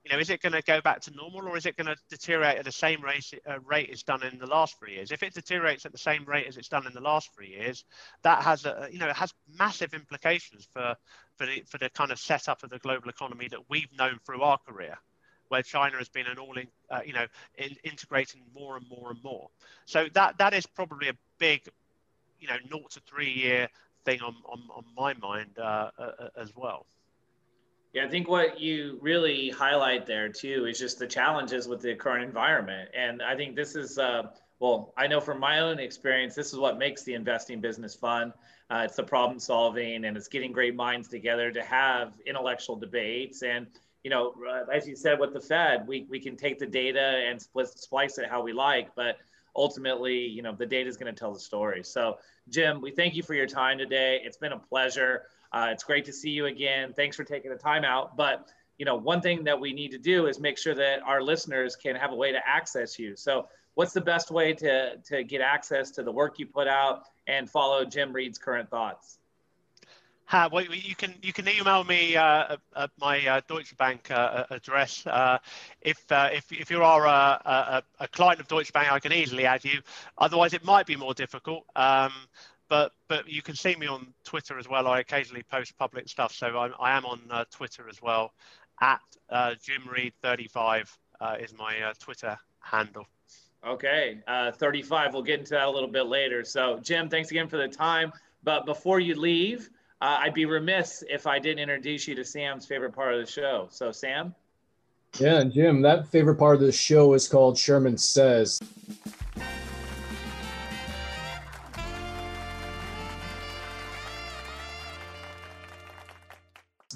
You 0.05 0.13
know, 0.13 0.21
is 0.21 0.31
it 0.31 0.41
going 0.41 0.53
to 0.53 0.63
go 0.63 0.81
back 0.81 1.01
to 1.03 1.11
normal, 1.11 1.49
or 1.49 1.57
is 1.57 1.67
it 1.67 1.77
going 1.77 1.89
to 1.89 1.97
deteriorate 2.09 2.59
at 2.59 2.65
the 2.65 2.73
same 2.73 3.03
rate 3.03 3.31
uh, 3.47 3.61
rate 3.61 3.89
it's 3.91 4.03
done 4.03 4.23
in 4.23 4.39
the 4.39 4.47
last 4.47 4.79
three 4.79 4.95
years? 4.95 5.11
If 5.11 5.23
it 5.23 5.35
deteriorates 5.35 5.85
at 5.85 5.93
the 5.93 5.99
same 5.99 6.25
rate 6.25 6.47
as 6.47 6.57
it's 6.57 6.69
done 6.69 6.87
in 6.87 6.95
the 6.95 7.01
last 7.01 7.35
three 7.35 7.49
years, 7.49 7.85
that 8.23 8.43
has 8.43 8.65
a 8.65 8.89
you 8.91 8.99
know 8.99 9.09
it 9.09 9.17
has 9.17 9.33
massive 9.59 9.95
implications 9.95 10.69
for 10.73 10.95
for 11.37 11.47
the 11.47 11.63
for 11.67 11.79
the 11.79 11.91
kind 11.91 12.11
of 12.11 12.19
setup 12.19 12.63
of 12.63 12.71
the 12.71 12.79
global 12.79 13.09
economy 13.09 13.49
that 13.49 13.61
we've 13.69 13.93
known 13.99 14.19
through 14.25 14.43
our 14.43 14.59
career 14.59 14.99
where 15.49 15.63
China 15.63 15.97
has 15.97 16.09
been 16.09 16.27
an 16.27 16.39
all 16.39 16.57
in, 16.57 16.69
uh, 16.91 17.01
you 17.05 17.13
know, 17.13 17.27
in, 17.57 17.77
integrating 17.85 18.43
more 18.55 18.77
and 18.77 18.87
more 18.89 19.11
and 19.11 19.23
more. 19.23 19.49
So 19.87 20.07
that 20.15 20.39
that 20.39 20.55
is 20.55 20.67
probably 20.67 21.09
a 21.09 21.15
big, 21.39 21.69
you 22.41 22.49
know, 22.49 22.57
naught 22.71 22.91
to 22.93 23.01
three 23.01 23.31
year 23.31 23.69
thing 24.05 24.21
on 24.21 24.35
on, 24.45 24.63
on 24.75 24.85
my 24.97 25.15
mind 25.15 25.59
uh, 25.59 25.91
uh, 25.99 26.03
uh, 26.03 26.29
as 26.37 26.55
well. 26.57 26.87
Yeah, 27.93 28.05
I 28.05 28.09
think 28.09 28.29
what 28.29 28.61
you 28.61 28.99
really 29.01 29.49
highlight 29.49 30.07
there 30.07 30.29
too 30.29 30.67
is 30.67 30.79
just 30.79 30.99
the 30.99 31.07
challenges 31.07 31.67
with 31.67 31.81
the 31.81 31.95
current 31.95 32.25
environment, 32.25 32.91
and 32.95 33.23
I 33.23 33.35
think 33.37 33.57
this 33.57 33.77
is. 33.77 33.99
Uh, 33.99 34.25
well, 34.61 34.93
I 34.97 35.07
know 35.07 35.21
from 35.21 35.39
my 35.39 35.61
own 35.61 35.79
experience, 35.79 36.35
this 36.35 36.53
is 36.53 36.59
what 36.59 36.79
makes 36.79 37.05
the 37.05 37.15
investing 37.15 37.61
business 37.61 37.95
fun. 37.95 38.33
Uh, 38.71 38.83
it's 38.85 38.97
the 38.97 39.05
problem 39.05 39.39
solving 39.39 40.05
and 40.05 40.17
it's 40.17 40.27
getting 40.27 40.51
great 40.51 40.75
minds 40.75 41.07
together 41.09 41.53
to 41.53 41.63
have 41.63 42.15
intellectual 42.27 42.75
debates 42.77 43.43
and 43.43 43.69
you 44.09 44.15
know, 44.15 44.33
uh, 44.51 44.65
as 44.73 44.89
you 44.89 44.97
said 44.97 45.21
with 45.21 45.35
the 45.35 45.41
Fed, 45.41 45.87
we, 45.87 46.07
we 46.09 46.19
can 46.19 46.35
take 46.35 46.59
the 46.59 46.65
data 46.65 47.27
and 47.29 47.39
split, 47.39 47.69
splice 47.69 48.17
it 48.17 48.27
how 48.27 48.41
we 48.41 48.55
like, 48.55 48.95
but 48.95 49.19
ultimately, 49.55 50.17
you 50.17 50.41
know, 50.41 50.55
the 50.55 50.65
data 50.65 50.89
is 50.89 50.97
going 50.97 51.15
to 51.15 51.19
tell 51.19 51.35
the 51.35 51.39
story. 51.39 51.85
So, 51.85 52.17
Jim, 52.49 52.81
we 52.81 52.91
thank 52.91 53.15
you 53.15 53.23
for 53.23 53.35
your 53.35 53.47
time 53.47 53.77
today. 53.77 54.23
It's 54.25 54.39
been 54.39 54.53
a 54.53 54.59
pleasure. 54.59 55.25
Uh, 55.53 55.69
it's 55.73 55.85
great 55.85 56.07
to 56.07 56.13
see 56.15 56.31
you 56.31 56.47
again. 56.47 56.95
Thanks 56.95 57.17
for 57.17 57.25
taking 57.25 57.51
the 57.51 57.59
time 57.59 57.85
out. 57.85 58.17
But, 58.17 58.49
you 58.79 58.87
know, 58.87 58.97
one 58.97 59.21
thing 59.21 59.45
that 59.45 59.61
we 59.61 59.75
need 59.75 59.91
to 59.91 59.99
do 59.99 60.27
is 60.27 60.41
make 60.41 60.57
sure 60.57 60.75
that 60.75 61.03
our 61.03 61.21
listeners 61.21 61.77
can 61.77 61.95
have 61.95 62.11
a 62.11 62.17
way 62.17 62.33
to 62.33 62.41
access 62.49 62.99
you. 62.99 63.15
So, 63.15 63.49
what's 63.75 63.93
the 63.93 64.01
best 64.01 64.31
way 64.31 64.55
to, 64.55 64.97
to 64.97 65.23
get 65.23 65.43
access 65.43 65.91
to 65.91 66.03
the 66.03 66.13
work 66.13 66.39
you 66.39 66.47
put 66.47 66.67
out 66.67 67.03
and 67.27 67.51
follow 67.51 67.85
Jim 67.85 68.11
Reid's 68.11 68.39
current 68.39 68.71
thoughts? 68.71 69.19
Well, 70.33 70.65
you 70.65 70.95
can 70.95 71.15
you 71.23 71.33
can 71.33 71.49
email 71.49 71.85
me 71.85 72.17
uh, 72.17 72.57
at 72.77 72.91
my 73.01 73.27
uh, 73.27 73.41
Deutsche 73.49 73.77
Bank 73.77 74.11
uh, 74.11 74.45
address. 74.51 75.07
Uh, 75.07 75.39
if 75.81 76.01
uh, 76.13 76.29
if 76.33 76.53
if 76.53 76.71
you 76.71 76.83
are 76.83 77.07
a, 77.07 77.41
a, 77.45 77.83
a, 78.01 78.09
client 78.09 78.41
of 78.41 78.47
Deutsche 78.47 78.73
Bank, 78.73 78.93
I 78.93 79.01
can 79.01 79.13
easily 79.13 79.47
add 79.47 79.65
you. 79.65 79.81
Otherwise, 80.19 80.53
it 80.53 80.65
might 80.65 80.87
be 80.87 80.97
more 80.97 81.15
difficult. 81.15 81.65
Um, 81.77 82.13
but 82.69 82.93
but 83.09 83.27
you 83.27 83.41
can 83.41 83.55
see 83.55 83.75
me 83.77 83.87
on 83.87 84.13
Twitter 84.25 84.59
as 84.59 84.69
well. 84.69 84.87
I 84.87 85.01
occasionally 85.01 85.45
post 85.51 85.77
public 85.79 86.09
stuff, 86.09 86.35
so 86.35 86.47
I'm, 86.59 86.75
I 86.79 86.95
am 86.95 87.07
on 87.07 87.21
uh, 87.31 87.45
Twitter 87.51 87.89
as 87.89 88.03
well. 88.03 88.33
At 88.81 89.01
Jim 89.63 89.89
Reid 89.91 90.13
35 90.23 90.97
is 91.41 91.55
my 91.57 91.93
Twitter 91.99 92.39
handle. 92.61 93.07
Okay, 93.67 94.21
35. 94.29 95.15
We'll 95.15 95.23
get 95.23 95.41
into 95.41 95.51
that 95.53 95.67
a 95.67 95.71
little 95.71 95.89
bit 95.89 96.07
later. 96.07 96.45
So 96.45 96.79
Jim, 96.81 97.09
thanks 97.09 97.31
again 97.31 97.49
for 97.49 97.57
the 97.57 97.67
time. 97.67 98.13
But 98.45 98.67
before 98.67 99.01
you 99.01 99.19
leave. 99.19 99.71
Uh, 100.01 100.19
I'd 100.21 100.35
be 100.35 100.45
remiss 100.45 101.03
if 101.11 101.27
I 101.27 101.41
didn't 101.41 101.59
introduce 101.59 102.07
you 102.07 102.15
to 102.15 102.25
Sam's 102.25 102.67
favorite 102.67 102.93
part 102.93 103.15
of 103.15 103.21
the 103.21 103.31
show. 103.31 103.67
So, 103.71 103.91
Sam? 103.91 104.33
Yeah, 105.19 105.43
Jim, 105.43 105.83
that 105.83 106.07
favorite 106.07 106.37
part 106.37 106.55
of 106.55 106.61
the 106.61 106.71
show 106.71 107.15
is 107.15 107.27
called 107.27 107.59
Sherman 107.59 107.99
Says. 107.99 108.61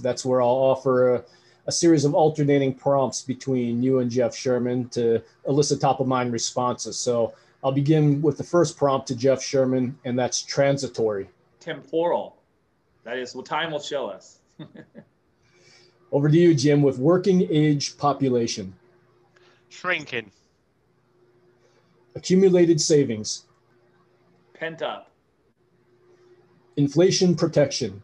That's 0.00 0.24
where 0.24 0.40
I'll 0.40 0.48
offer 0.48 1.16
a, 1.16 1.24
a, 1.66 1.72
series 1.72 2.04
of 2.04 2.14
alternating 2.14 2.74
prompts 2.74 3.22
between 3.22 3.82
you 3.82 3.98
and 4.00 4.10
Jeff 4.10 4.34
Sherman 4.34 4.88
to 4.90 5.22
elicit 5.46 5.80
top 5.80 6.00
of 6.00 6.06
mind 6.06 6.32
responses. 6.32 6.98
So 6.98 7.34
I'll 7.64 7.72
begin 7.72 8.22
with 8.22 8.36
the 8.36 8.44
first 8.44 8.76
prompt 8.76 9.08
to 9.08 9.16
Jeff 9.16 9.42
Sherman, 9.42 9.98
and 10.04 10.16
that's 10.16 10.42
transitory. 10.42 11.28
Temporal. 11.60 12.36
That 13.04 13.18
is 13.18 13.34
what 13.34 13.46
time 13.46 13.72
will 13.72 13.80
show 13.80 14.06
us. 14.06 14.38
Over 16.12 16.28
to 16.28 16.36
you, 16.36 16.54
Jim, 16.54 16.82
with 16.82 16.98
working 16.98 17.46
age 17.50 17.96
population. 17.98 18.74
Shrinking. 19.70 20.30
Accumulated 22.14 22.80
savings. 22.80 23.46
Pent 24.54 24.82
up. 24.82 25.10
Inflation 26.76 27.34
protection. 27.34 28.02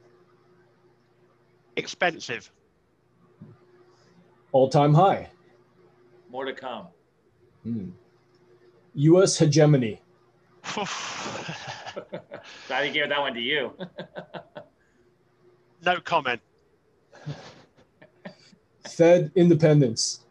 Expensive. 1.76 2.50
All 4.52 4.68
time 4.68 4.94
high. 4.94 5.28
More 6.30 6.44
to 6.44 6.54
come. 6.54 6.86
Hmm. 7.62 7.90
U.S. 8.94 9.36
hegemony. 9.38 10.00
Glad 12.68 12.82
to 12.82 12.90
give 12.90 13.08
that 13.08 13.20
one 13.20 13.34
to 13.34 13.40
you. 13.40 13.72
No 15.84 16.00
comment. 16.00 16.40
Fed 18.88 19.30
independence. 19.34 20.24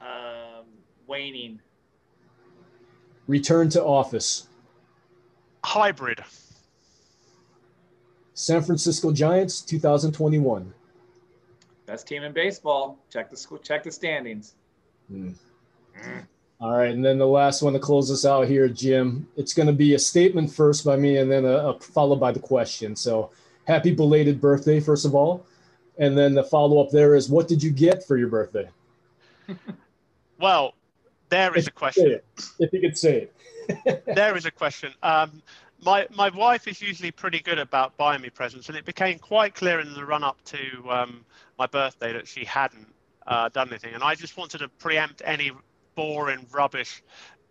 Um, 0.00 0.64
waning. 1.06 1.60
Return 3.26 3.68
to 3.70 3.84
office. 3.84 4.48
Hybrid. 5.64 6.22
San 8.34 8.62
Francisco 8.62 9.12
Giants 9.12 9.62
2021. 9.62 10.72
Best 11.86 12.06
team 12.06 12.22
in 12.22 12.32
baseball. 12.32 12.98
Check 13.12 13.30
the 13.30 13.58
check 13.62 13.82
the 13.82 13.90
standings. 13.90 14.54
Mm. 15.12 15.34
Mm. 15.98 16.26
All 16.60 16.76
right, 16.76 16.90
and 16.90 17.04
then 17.04 17.18
the 17.18 17.26
last 17.26 17.62
one 17.62 17.74
to 17.74 17.78
close 17.78 18.10
us 18.10 18.24
out 18.24 18.48
here, 18.48 18.68
Jim. 18.68 19.28
It's 19.36 19.52
going 19.52 19.66
to 19.66 19.72
be 19.72 19.94
a 19.94 19.98
statement 19.98 20.50
first 20.50 20.84
by 20.84 20.96
me, 20.96 21.18
and 21.18 21.30
then 21.30 21.44
a, 21.44 21.68
a 21.68 21.80
followed 21.80 22.20
by 22.20 22.32
the 22.32 22.40
question. 22.40 22.96
So 22.96 23.30
happy 23.66 23.94
belated 23.94 24.40
birthday, 24.40 24.80
first 24.80 25.04
of 25.04 25.14
all. 25.14 25.44
And 25.98 26.16
then 26.16 26.34
the 26.34 26.44
follow 26.44 26.80
up 26.82 26.90
there 26.90 27.14
is, 27.14 27.28
what 27.28 27.48
did 27.48 27.62
you 27.62 27.70
get 27.70 28.06
for 28.06 28.16
your 28.16 28.28
birthday? 28.28 28.68
well, 30.40 30.74
there 31.28 31.56
is 31.56 31.66
a 31.66 31.70
question. 31.70 32.20
If 32.58 32.72
you 32.72 32.80
could 32.80 32.98
say 32.98 33.28
it. 33.68 34.04
there 34.14 34.36
is 34.36 34.46
a 34.46 34.50
question. 34.50 34.92
Um, 35.02 35.42
my 35.82 36.06
my 36.14 36.30
wife 36.30 36.68
is 36.68 36.80
usually 36.80 37.10
pretty 37.10 37.40
good 37.40 37.58
about 37.58 37.96
buying 37.96 38.22
me 38.22 38.30
presents, 38.30 38.68
and 38.68 38.78
it 38.78 38.84
became 38.84 39.18
quite 39.18 39.54
clear 39.54 39.80
in 39.80 39.92
the 39.92 40.04
run 40.04 40.22
up 40.22 40.42
to 40.44 40.58
um, 40.88 41.24
my 41.58 41.66
birthday 41.66 42.12
that 42.12 42.26
she 42.28 42.44
hadn't 42.44 42.86
uh, 43.26 43.48
done 43.48 43.68
anything, 43.68 43.94
and 43.94 44.02
I 44.02 44.14
just 44.14 44.36
wanted 44.36 44.58
to 44.58 44.68
preempt 44.68 45.22
any 45.24 45.50
boring, 45.94 46.46
rubbish, 46.52 47.02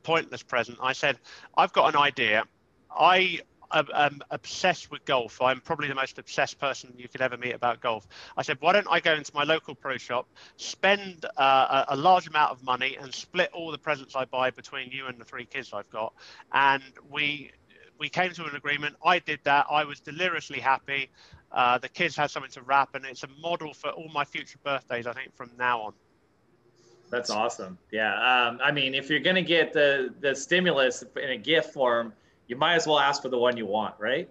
pointless 0.03 0.43
present. 0.43 0.77
I 0.81 0.93
said, 0.93 1.17
I've 1.57 1.73
got 1.73 1.93
an 1.93 1.99
idea. 1.99 2.45
I 2.97 3.41
I'm 3.71 4.21
obsessed 4.31 4.91
with 4.91 5.05
golf. 5.05 5.41
I'm 5.41 5.61
probably 5.61 5.87
the 5.87 5.95
most 5.95 6.17
obsessed 6.19 6.59
person 6.59 6.93
you 6.97 7.07
could 7.07 7.21
ever 7.21 7.37
meet 7.37 7.53
about 7.53 7.81
golf. 7.81 8.07
I 8.37 8.41
said, 8.41 8.57
why 8.59 8.73
don't 8.73 8.87
I 8.89 8.99
go 8.99 9.13
into 9.13 9.31
my 9.33 9.43
local 9.43 9.75
pro 9.75 9.97
shop, 9.97 10.27
spend 10.57 11.25
uh, 11.37 11.85
a, 11.87 11.95
a, 11.95 11.97
large 11.97 12.27
amount 12.27 12.51
of 12.51 12.63
money, 12.63 12.97
and 12.99 13.13
split 13.13 13.49
all 13.53 13.71
the 13.71 13.77
presents 13.77 14.15
I 14.15 14.25
buy 14.25 14.51
between 14.51 14.91
you 14.91 15.07
and 15.07 15.19
the 15.19 15.25
three 15.25 15.45
kids 15.45 15.71
I've 15.73 15.89
got? 15.89 16.13
And 16.53 16.83
we 17.09 17.51
we 17.97 18.09
came 18.09 18.31
to 18.31 18.45
an 18.45 18.55
agreement. 18.55 18.95
I 19.03 19.19
did 19.19 19.39
that. 19.43 19.67
I 19.69 19.85
was 19.85 19.99
deliriously 19.99 20.59
happy. 20.59 21.09
Uh, 21.51 21.77
the 21.77 21.89
kids 21.89 22.15
had 22.15 22.29
something 22.29 22.51
to 22.51 22.61
wrap, 22.61 22.95
and 22.95 23.05
it's 23.05 23.23
a 23.23 23.29
model 23.41 23.73
for 23.73 23.89
all 23.91 24.09
my 24.13 24.25
future 24.25 24.59
birthdays. 24.63 25.07
I 25.07 25.13
think 25.13 25.35
from 25.35 25.51
now 25.57 25.81
on. 25.81 25.93
That's 27.09 27.29
awesome. 27.29 27.77
Yeah. 27.91 28.13
Um, 28.13 28.59
I 28.63 28.71
mean, 28.71 28.95
if 28.95 29.09
you're 29.09 29.19
going 29.19 29.35
to 29.35 29.41
get 29.41 29.73
the 29.73 30.13
the 30.19 30.35
stimulus 30.35 31.03
in 31.15 31.29
a 31.29 31.37
gift 31.37 31.71
form 31.71 32.13
you 32.47 32.55
might 32.55 32.75
as 32.75 32.87
well 32.87 32.99
ask 32.99 33.21
for 33.21 33.29
the 33.29 33.37
one 33.37 33.57
you 33.57 33.65
want, 33.65 33.95
right? 33.99 34.29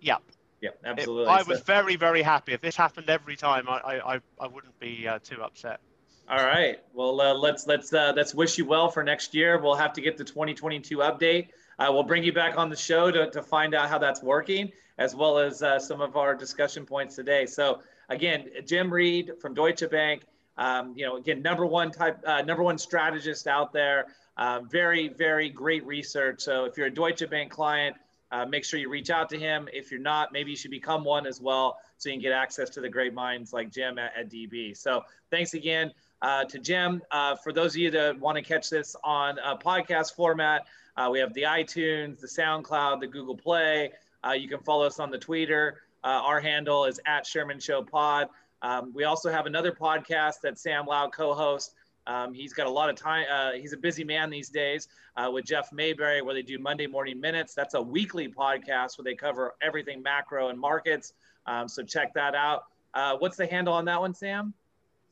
Yeah. 0.00 0.16
Yeah, 0.60 0.70
absolutely. 0.84 1.24
It, 1.24 1.28
I 1.28 1.42
was 1.42 1.60
very, 1.60 1.96
very 1.96 2.22
happy. 2.22 2.52
If 2.52 2.60
this 2.60 2.76
happened 2.76 3.10
every 3.10 3.34
time, 3.34 3.68
I, 3.68 4.00
I, 4.14 4.20
I 4.40 4.46
wouldn't 4.46 4.78
be 4.78 5.08
uh, 5.08 5.18
too 5.18 5.42
upset. 5.42 5.80
All 6.28 6.44
right. 6.44 6.78
Well, 6.94 7.20
uh, 7.20 7.34
let's 7.34 7.66
let's 7.66 7.92
uh, 7.92 8.12
let's 8.14 8.32
wish 8.32 8.56
you 8.56 8.64
well 8.64 8.88
for 8.88 9.02
next 9.02 9.34
year. 9.34 9.60
We'll 9.60 9.74
have 9.74 9.92
to 9.94 10.00
get 10.00 10.16
the 10.16 10.24
2022 10.24 10.98
update. 10.98 11.48
Uh, 11.78 11.88
we'll 11.90 12.04
bring 12.04 12.22
you 12.22 12.32
back 12.32 12.56
on 12.56 12.70
the 12.70 12.76
show 12.76 13.10
to, 13.10 13.28
to 13.30 13.42
find 13.42 13.74
out 13.74 13.88
how 13.88 13.98
that's 13.98 14.22
working, 14.22 14.70
as 14.98 15.16
well 15.16 15.38
as 15.38 15.62
uh, 15.62 15.80
some 15.80 16.00
of 16.00 16.16
our 16.16 16.34
discussion 16.34 16.86
points 16.86 17.16
today. 17.16 17.44
So 17.44 17.82
again, 18.08 18.48
Jim 18.64 18.92
Reid 18.92 19.32
from 19.40 19.52
Deutsche 19.52 19.90
Bank. 19.90 20.22
Um, 20.56 20.92
you 20.96 21.06
know, 21.06 21.16
again, 21.16 21.42
number 21.42 21.66
one 21.66 21.90
type, 21.90 22.20
uh, 22.24 22.42
number 22.42 22.62
one 22.62 22.78
strategist 22.78 23.48
out 23.48 23.72
there. 23.72 24.06
Uh, 24.36 24.60
very, 24.60 25.08
very 25.08 25.48
great 25.50 25.84
research. 25.86 26.40
So 26.40 26.64
if 26.64 26.76
you're 26.76 26.86
a 26.86 26.94
Deutsche 26.94 27.28
Bank 27.28 27.50
client, 27.50 27.96
uh, 28.30 28.46
make 28.46 28.64
sure 28.64 28.80
you 28.80 28.88
reach 28.88 29.10
out 29.10 29.28
to 29.28 29.38
him. 29.38 29.68
If 29.72 29.90
you're 29.90 30.00
not, 30.00 30.32
maybe 30.32 30.50
you 30.50 30.56
should 30.56 30.70
become 30.70 31.04
one 31.04 31.26
as 31.26 31.40
well 31.40 31.78
so 31.98 32.08
you 32.08 32.14
can 32.14 32.22
get 32.22 32.32
access 32.32 32.70
to 32.70 32.80
the 32.80 32.88
great 32.88 33.12
minds 33.12 33.52
like 33.52 33.70
Jim 33.70 33.98
at, 33.98 34.12
at 34.16 34.30
DB. 34.30 34.74
So 34.74 35.04
thanks 35.30 35.52
again 35.52 35.92
uh, 36.22 36.44
to 36.44 36.58
Jim. 36.58 37.02
Uh, 37.10 37.36
for 37.36 37.52
those 37.52 37.72
of 37.72 37.76
you 37.76 37.90
that 37.90 38.18
want 38.18 38.36
to 38.36 38.42
catch 38.42 38.70
this 38.70 38.96
on 39.04 39.38
a 39.44 39.56
podcast 39.56 40.14
format, 40.16 40.62
uh, 40.96 41.08
we 41.12 41.18
have 41.18 41.34
the 41.34 41.42
iTunes, 41.42 42.20
the 42.20 42.26
SoundCloud, 42.26 43.00
the 43.00 43.06
Google 43.06 43.36
Play. 43.36 43.92
Uh, 44.26 44.32
you 44.32 44.48
can 44.48 44.60
follow 44.60 44.86
us 44.86 44.98
on 44.98 45.10
the 45.10 45.18
Twitter. 45.18 45.82
our 46.02 46.40
handle 46.40 46.86
is 46.86 46.98
at 47.04 47.26
Sherman 47.26 47.60
Show 47.60 47.82
Pod. 47.82 48.28
Um, 48.62 48.92
we 48.94 49.04
also 49.04 49.30
have 49.30 49.46
another 49.46 49.72
podcast 49.72 50.40
that 50.42 50.58
Sam 50.58 50.86
Lau 50.86 51.08
co-hosts 51.08 51.74
um, 52.06 52.34
he's 52.34 52.52
got 52.52 52.66
a 52.66 52.70
lot 52.70 52.90
of 52.90 52.96
time. 52.96 53.26
Uh, 53.30 53.52
he's 53.52 53.72
a 53.72 53.76
busy 53.76 54.04
man 54.04 54.30
these 54.30 54.48
days 54.48 54.88
uh, 55.16 55.30
with 55.30 55.44
Jeff 55.44 55.72
Mayberry, 55.72 56.22
where 56.22 56.34
they 56.34 56.42
do 56.42 56.58
Monday 56.58 56.86
Morning 56.86 57.20
Minutes. 57.20 57.54
That's 57.54 57.74
a 57.74 57.82
weekly 57.82 58.28
podcast 58.28 58.98
where 58.98 59.04
they 59.04 59.14
cover 59.14 59.54
everything 59.62 60.02
macro 60.02 60.48
and 60.48 60.58
markets. 60.58 61.12
Um, 61.46 61.68
so 61.68 61.82
check 61.82 62.12
that 62.14 62.34
out. 62.34 62.64
Uh, 62.94 63.16
what's 63.18 63.36
the 63.36 63.46
handle 63.46 63.74
on 63.74 63.84
that 63.86 64.00
one, 64.00 64.14
Sam? 64.14 64.52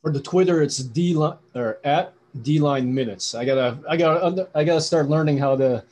For 0.01 0.11
the 0.11 0.21
Twitter, 0.21 0.61
it's 0.61 0.77
D 0.77 1.15
or 1.15 1.79
at 1.83 2.13
D 2.41 2.59
line 2.59 2.93
minutes. 2.93 3.35
I 3.35 3.45
gotta, 3.45 3.77
I 3.87 3.97
gotta, 3.97 4.49
I 4.55 4.63
gotta 4.63 4.81
start 4.81 5.09
learning 5.09 5.37
how 5.37 5.55
to 5.57 5.83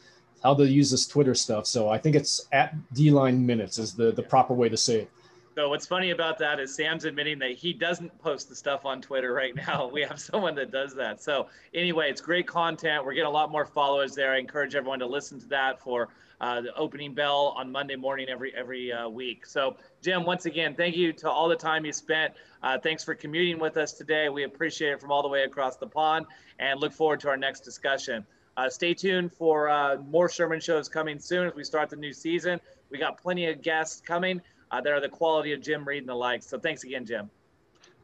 how 0.42 0.54
to 0.54 0.66
use 0.66 0.90
this 0.90 1.06
Twitter 1.06 1.36
stuff. 1.36 1.66
So 1.66 1.90
I 1.90 1.98
think 1.98 2.16
it's 2.16 2.48
at 2.52 2.74
D 2.94 3.12
line 3.12 3.46
minutes 3.46 3.78
is 3.78 3.94
the 3.94 4.12
the 4.12 4.24
proper 4.24 4.54
way 4.54 4.70
to 4.70 4.78
say 4.78 5.02
it. 5.02 5.12
So 5.60 5.68
what's 5.68 5.86
funny 5.86 6.12
about 6.12 6.38
that 6.38 6.58
is 6.62 6.74
Sam's 6.74 7.04
admitting 7.04 7.38
that 7.40 7.52
he 7.52 7.74
doesn't 7.74 8.18
post 8.20 8.48
the 8.48 8.56
stuff 8.56 8.86
on 8.86 9.02
Twitter 9.02 9.34
right 9.34 9.54
now. 9.54 9.90
We 9.94 10.04
have 10.04 10.18
someone 10.18 10.56
that 10.56 10.72
does 10.72 10.96
that. 10.96 11.22
So 11.22 11.48
anyway, 11.74 12.10
it's 12.10 12.22
great 12.22 12.48
content. 12.48 13.04
We're 13.04 13.12
getting 13.12 13.28
a 13.28 13.30
lot 13.30 13.52
more 13.52 13.66
followers 13.66 14.16
there. 14.16 14.32
I 14.32 14.38
encourage 14.38 14.74
everyone 14.74 15.00
to 15.00 15.06
listen 15.06 15.38
to 15.42 15.48
that 15.48 15.82
for 15.82 16.08
uh, 16.40 16.62
the 16.62 16.74
opening 16.76 17.14
bell 17.14 17.54
on 17.58 17.74
Monday 17.74 17.98
morning 17.98 18.28
every 18.30 18.56
every 18.56 18.94
uh, 18.94 19.10
week. 19.10 19.46
So 19.46 19.76
Jim, 20.02 20.24
once 20.24 20.46
again, 20.46 20.76
thank 20.76 20.96
you 20.96 21.12
to 21.12 21.30
all 21.30 21.50
the 21.50 21.58
time 21.58 21.84
you 21.84 21.92
spent. 21.92 22.36
Uh, 22.64 22.80
thanks 22.80 23.04
for 23.04 23.14
commuting 23.14 23.60
with 23.60 23.76
us 23.76 23.92
today. 23.92 24.30
We 24.30 24.46
appreciate 24.46 24.94
it 24.94 25.02
from 25.02 25.12
all 25.12 25.24
the 25.24 25.28
way 25.28 25.44
across 25.44 25.76
the 25.76 25.88
pond, 25.88 26.26
and 26.60 26.80
look 26.80 26.94
forward 26.94 27.20
to 27.22 27.28
our 27.28 27.38
next 27.38 27.66
discussion. 27.66 28.26
Uh, 28.56 28.70
stay 28.70 28.94
tuned 28.94 29.34
for 29.34 29.68
uh, 29.68 29.98
more 30.10 30.30
Sherman 30.30 30.62
shows 30.62 30.88
coming 30.88 31.20
soon 31.20 31.48
as 31.48 31.54
we 31.54 31.66
start 31.66 31.90
the 31.90 31.98
new 31.98 32.14
season. 32.14 32.62
We 32.90 32.98
got 32.98 33.22
plenty 33.22 33.48
of 33.48 33.62
guests 33.62 34.00
coming 34.00 34.42
uh, 34.72 34.82
that 34.82 34.92
are 34.92 35.02
the 35.02 35.10
quality 35.10 35.54
of 35.54 35.62
Jim 35.62 35.86
Reid 35.86 36.04
and 36.04 36.10
the 36.10 36.16
like. 36.16 36.44
So 36.44 36.60
thanks 36.60 36.84
again, 36.84 37.06
Jim. 37.06 37.30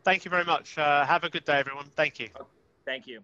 Thank 0.04 0.26
you 0.26 0.32
very 0.32 0.46
much. 0.46 0.78
Uh, 0.78 1.06
have 1.06 1.24
a 1.24 1.30
good 1.30 1.46
day, 1.46 1.60
everyone. 1.60 1.86
Thank 1.96 2.20
you. 2.20 2.30
Thank 2.86 3.08
you. 3.08 3.22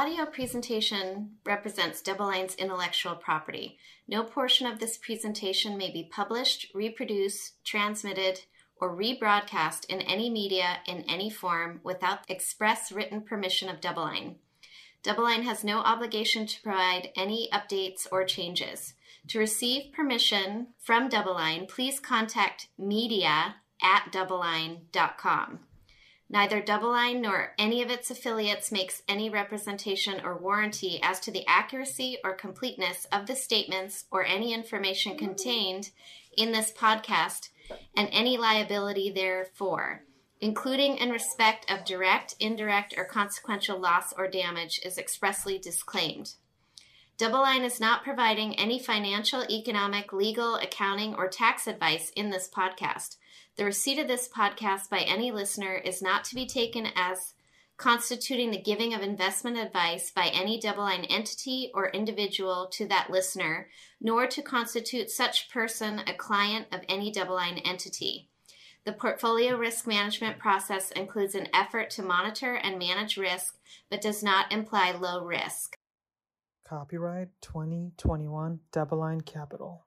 Audio 0.00 0.24
presentation 0.24 1.32
represents 1.44 2.00
DoubleLine's 2.00 2.54
intellectual 2.54 3.14
property. 3.14 3.76
No 4.08 4.22
portion 4.22 4.66
of 4.66 4.78
this 4.78 4.96
presentation 4.96 5.76
may 5.76 5.92
be 5.92 6.08
published, 6.10 6.68
reproduced, 6.74 7.62
transmitted, 7.64 8.40
or 8.80 8.96
rebroadcast 8.96 9.84
in 9.90 10.00
any 10.00 10.30
media 10.30 10.78
in 10.86 11.04
any 11.06 11.28
form 11.28 11.80
without 11.84 12.20
express 12.30 12.90
written 12.90 13.20
permission 13.20 13.68
of 13.68 13.82
DoubleLine. 13.82 14.36
DoubleLine 15.04 15.42
has 15.42 15.64
no 15.64 15.80
obligation 15.80 16.46
to 16.46 16.62
provide 16.62 17.10
any 17.14 17.50
updates 17.52 18.06
or 18.10 18.24
changes. 18.24 18.94
To 19.28 19.38
receive 19.38 19.92
permission 19.92 20.68
from 20.78 21.10
DoubleLine, 21.10 21.68
please 21.68 22.00
contact 22.00 22.68
media 22.78 23.56
at 23.82 24.10
doubleline.com. 24.10 25.58
Neither 26.32 26.62
DoubleLine 26.62 27.20
nor 27.20 27.54
any 27.58 27.82
of 27.82 27.90
its 27.90 28.08
affiliates 28.08 28.70
makes 28.70 29.02
any 29.08 29.28
representation 29.28 30.20
or 30.24 30.38
warranty 30.38 31.00
as 31.02 31.18
to 31.20 31.32
the 31.32 31.44
accuracy 31.48 32.18
or 32.22 32.34
completeness 32.34 33.04
of 33.10 33.26
the 33.26 33.34
statements 33.34 34.04
or 34.12 34.24
any 34.24 34.54
information 34.54 35.14
mm. 35.14 35.18
contained 35.18 35.90
in 36.36 36.52
this 36.52 36.72
podcast 36.72 37.48
and 37.96 38.08
any 38.12 38.38
liability 38.38 39.10
therefor, 39.10 40.04
including 40.40 40.98
in 40.98 41.10
respect 41.10 41.68
of 41.68 41.84
direct, 41.84 42.36
indirect, 42.38 42.94
or 42.96 43.04
consequential 43.04 43.80
loss 43.80 44.12
or 44.16 44.28
damage, 44.28 44.80
is 44.84 44.98
expressly 44.98 45.58
disclaimed. 45.58 46.34
DoubleLine 47.18 47.64
is 47.64 47.80
not 47.80 48.04
providing 48.04 48.54
any 48.54 48.78
financial, 48.78 49.44
economic, 49.50 50.12
legal, 50.12 50.54
accounting, 50.54 51.12
or 51.16 51.28
tax 51.28 51.66
advice 51.66 52.12
in 52.14 52.30
this 52.30 52.48
podcast. 52.48 53.16
The 53.60 53.66
receipt 53.66 53.98
of 53.98 54.08
this 54.08 54.26
podcast 54.26 54.88
by 54.88 55.00
any 55.00 55.30
listener 55.30 55.74
is 55.74 56.00
not 56.00 56.24
to 56.24 56.34
be 56.34 56.46
taken 56.46 56.86
as 56.96 57.34
constituting 57.76 58.50
the 58.50 58.62
giving 58.62 58.94
of 58.94 59.02
investment 59.02 59.58
advice 59.58 60.10
by 60.10 60.28
any 60.28 60.58
DoubleLine 60.58 61.06
entity 61.10 61.70
or 61.74 61.90
individual 61.90 62.68
to 62.72 62.88
that 62.88 63.10
listener, 63.10 63.68
nor 64.00 64.26
to 64.28 64.40
constitute 64.40 65.10
such 65.10 65.50
person 65.50 66.00
a 66.06 66.14
client 66.14 66.68
of 66.72 66.80
any 66.88 67.12
DoubleLine 67.12 67.60
entity. 67.62 68.30
The 68.86 68.94
portfolio 68.94 69.58
risk 69.58 69.86
management 69.86 70.38
process 70.38 70.90
includes 70.92 71.34
an 71.34 71.48
effort 71.52 71.90
to 71.90 72.02
monitor 72.02 72.54
and 72.54 72.78
manage 72.78 73.18
risk, 73.18 73.58
but 73.90 74.00
does 74.00 74.22
not 74.22 74.50
imply 74.50 74.92
low 74.92 75.22
risk. 75.22 75.76
Copyright 76.66 77.28
2021 77.42 78.60
DoubleLine 78.72 79.26
Capital. 79.26 79.84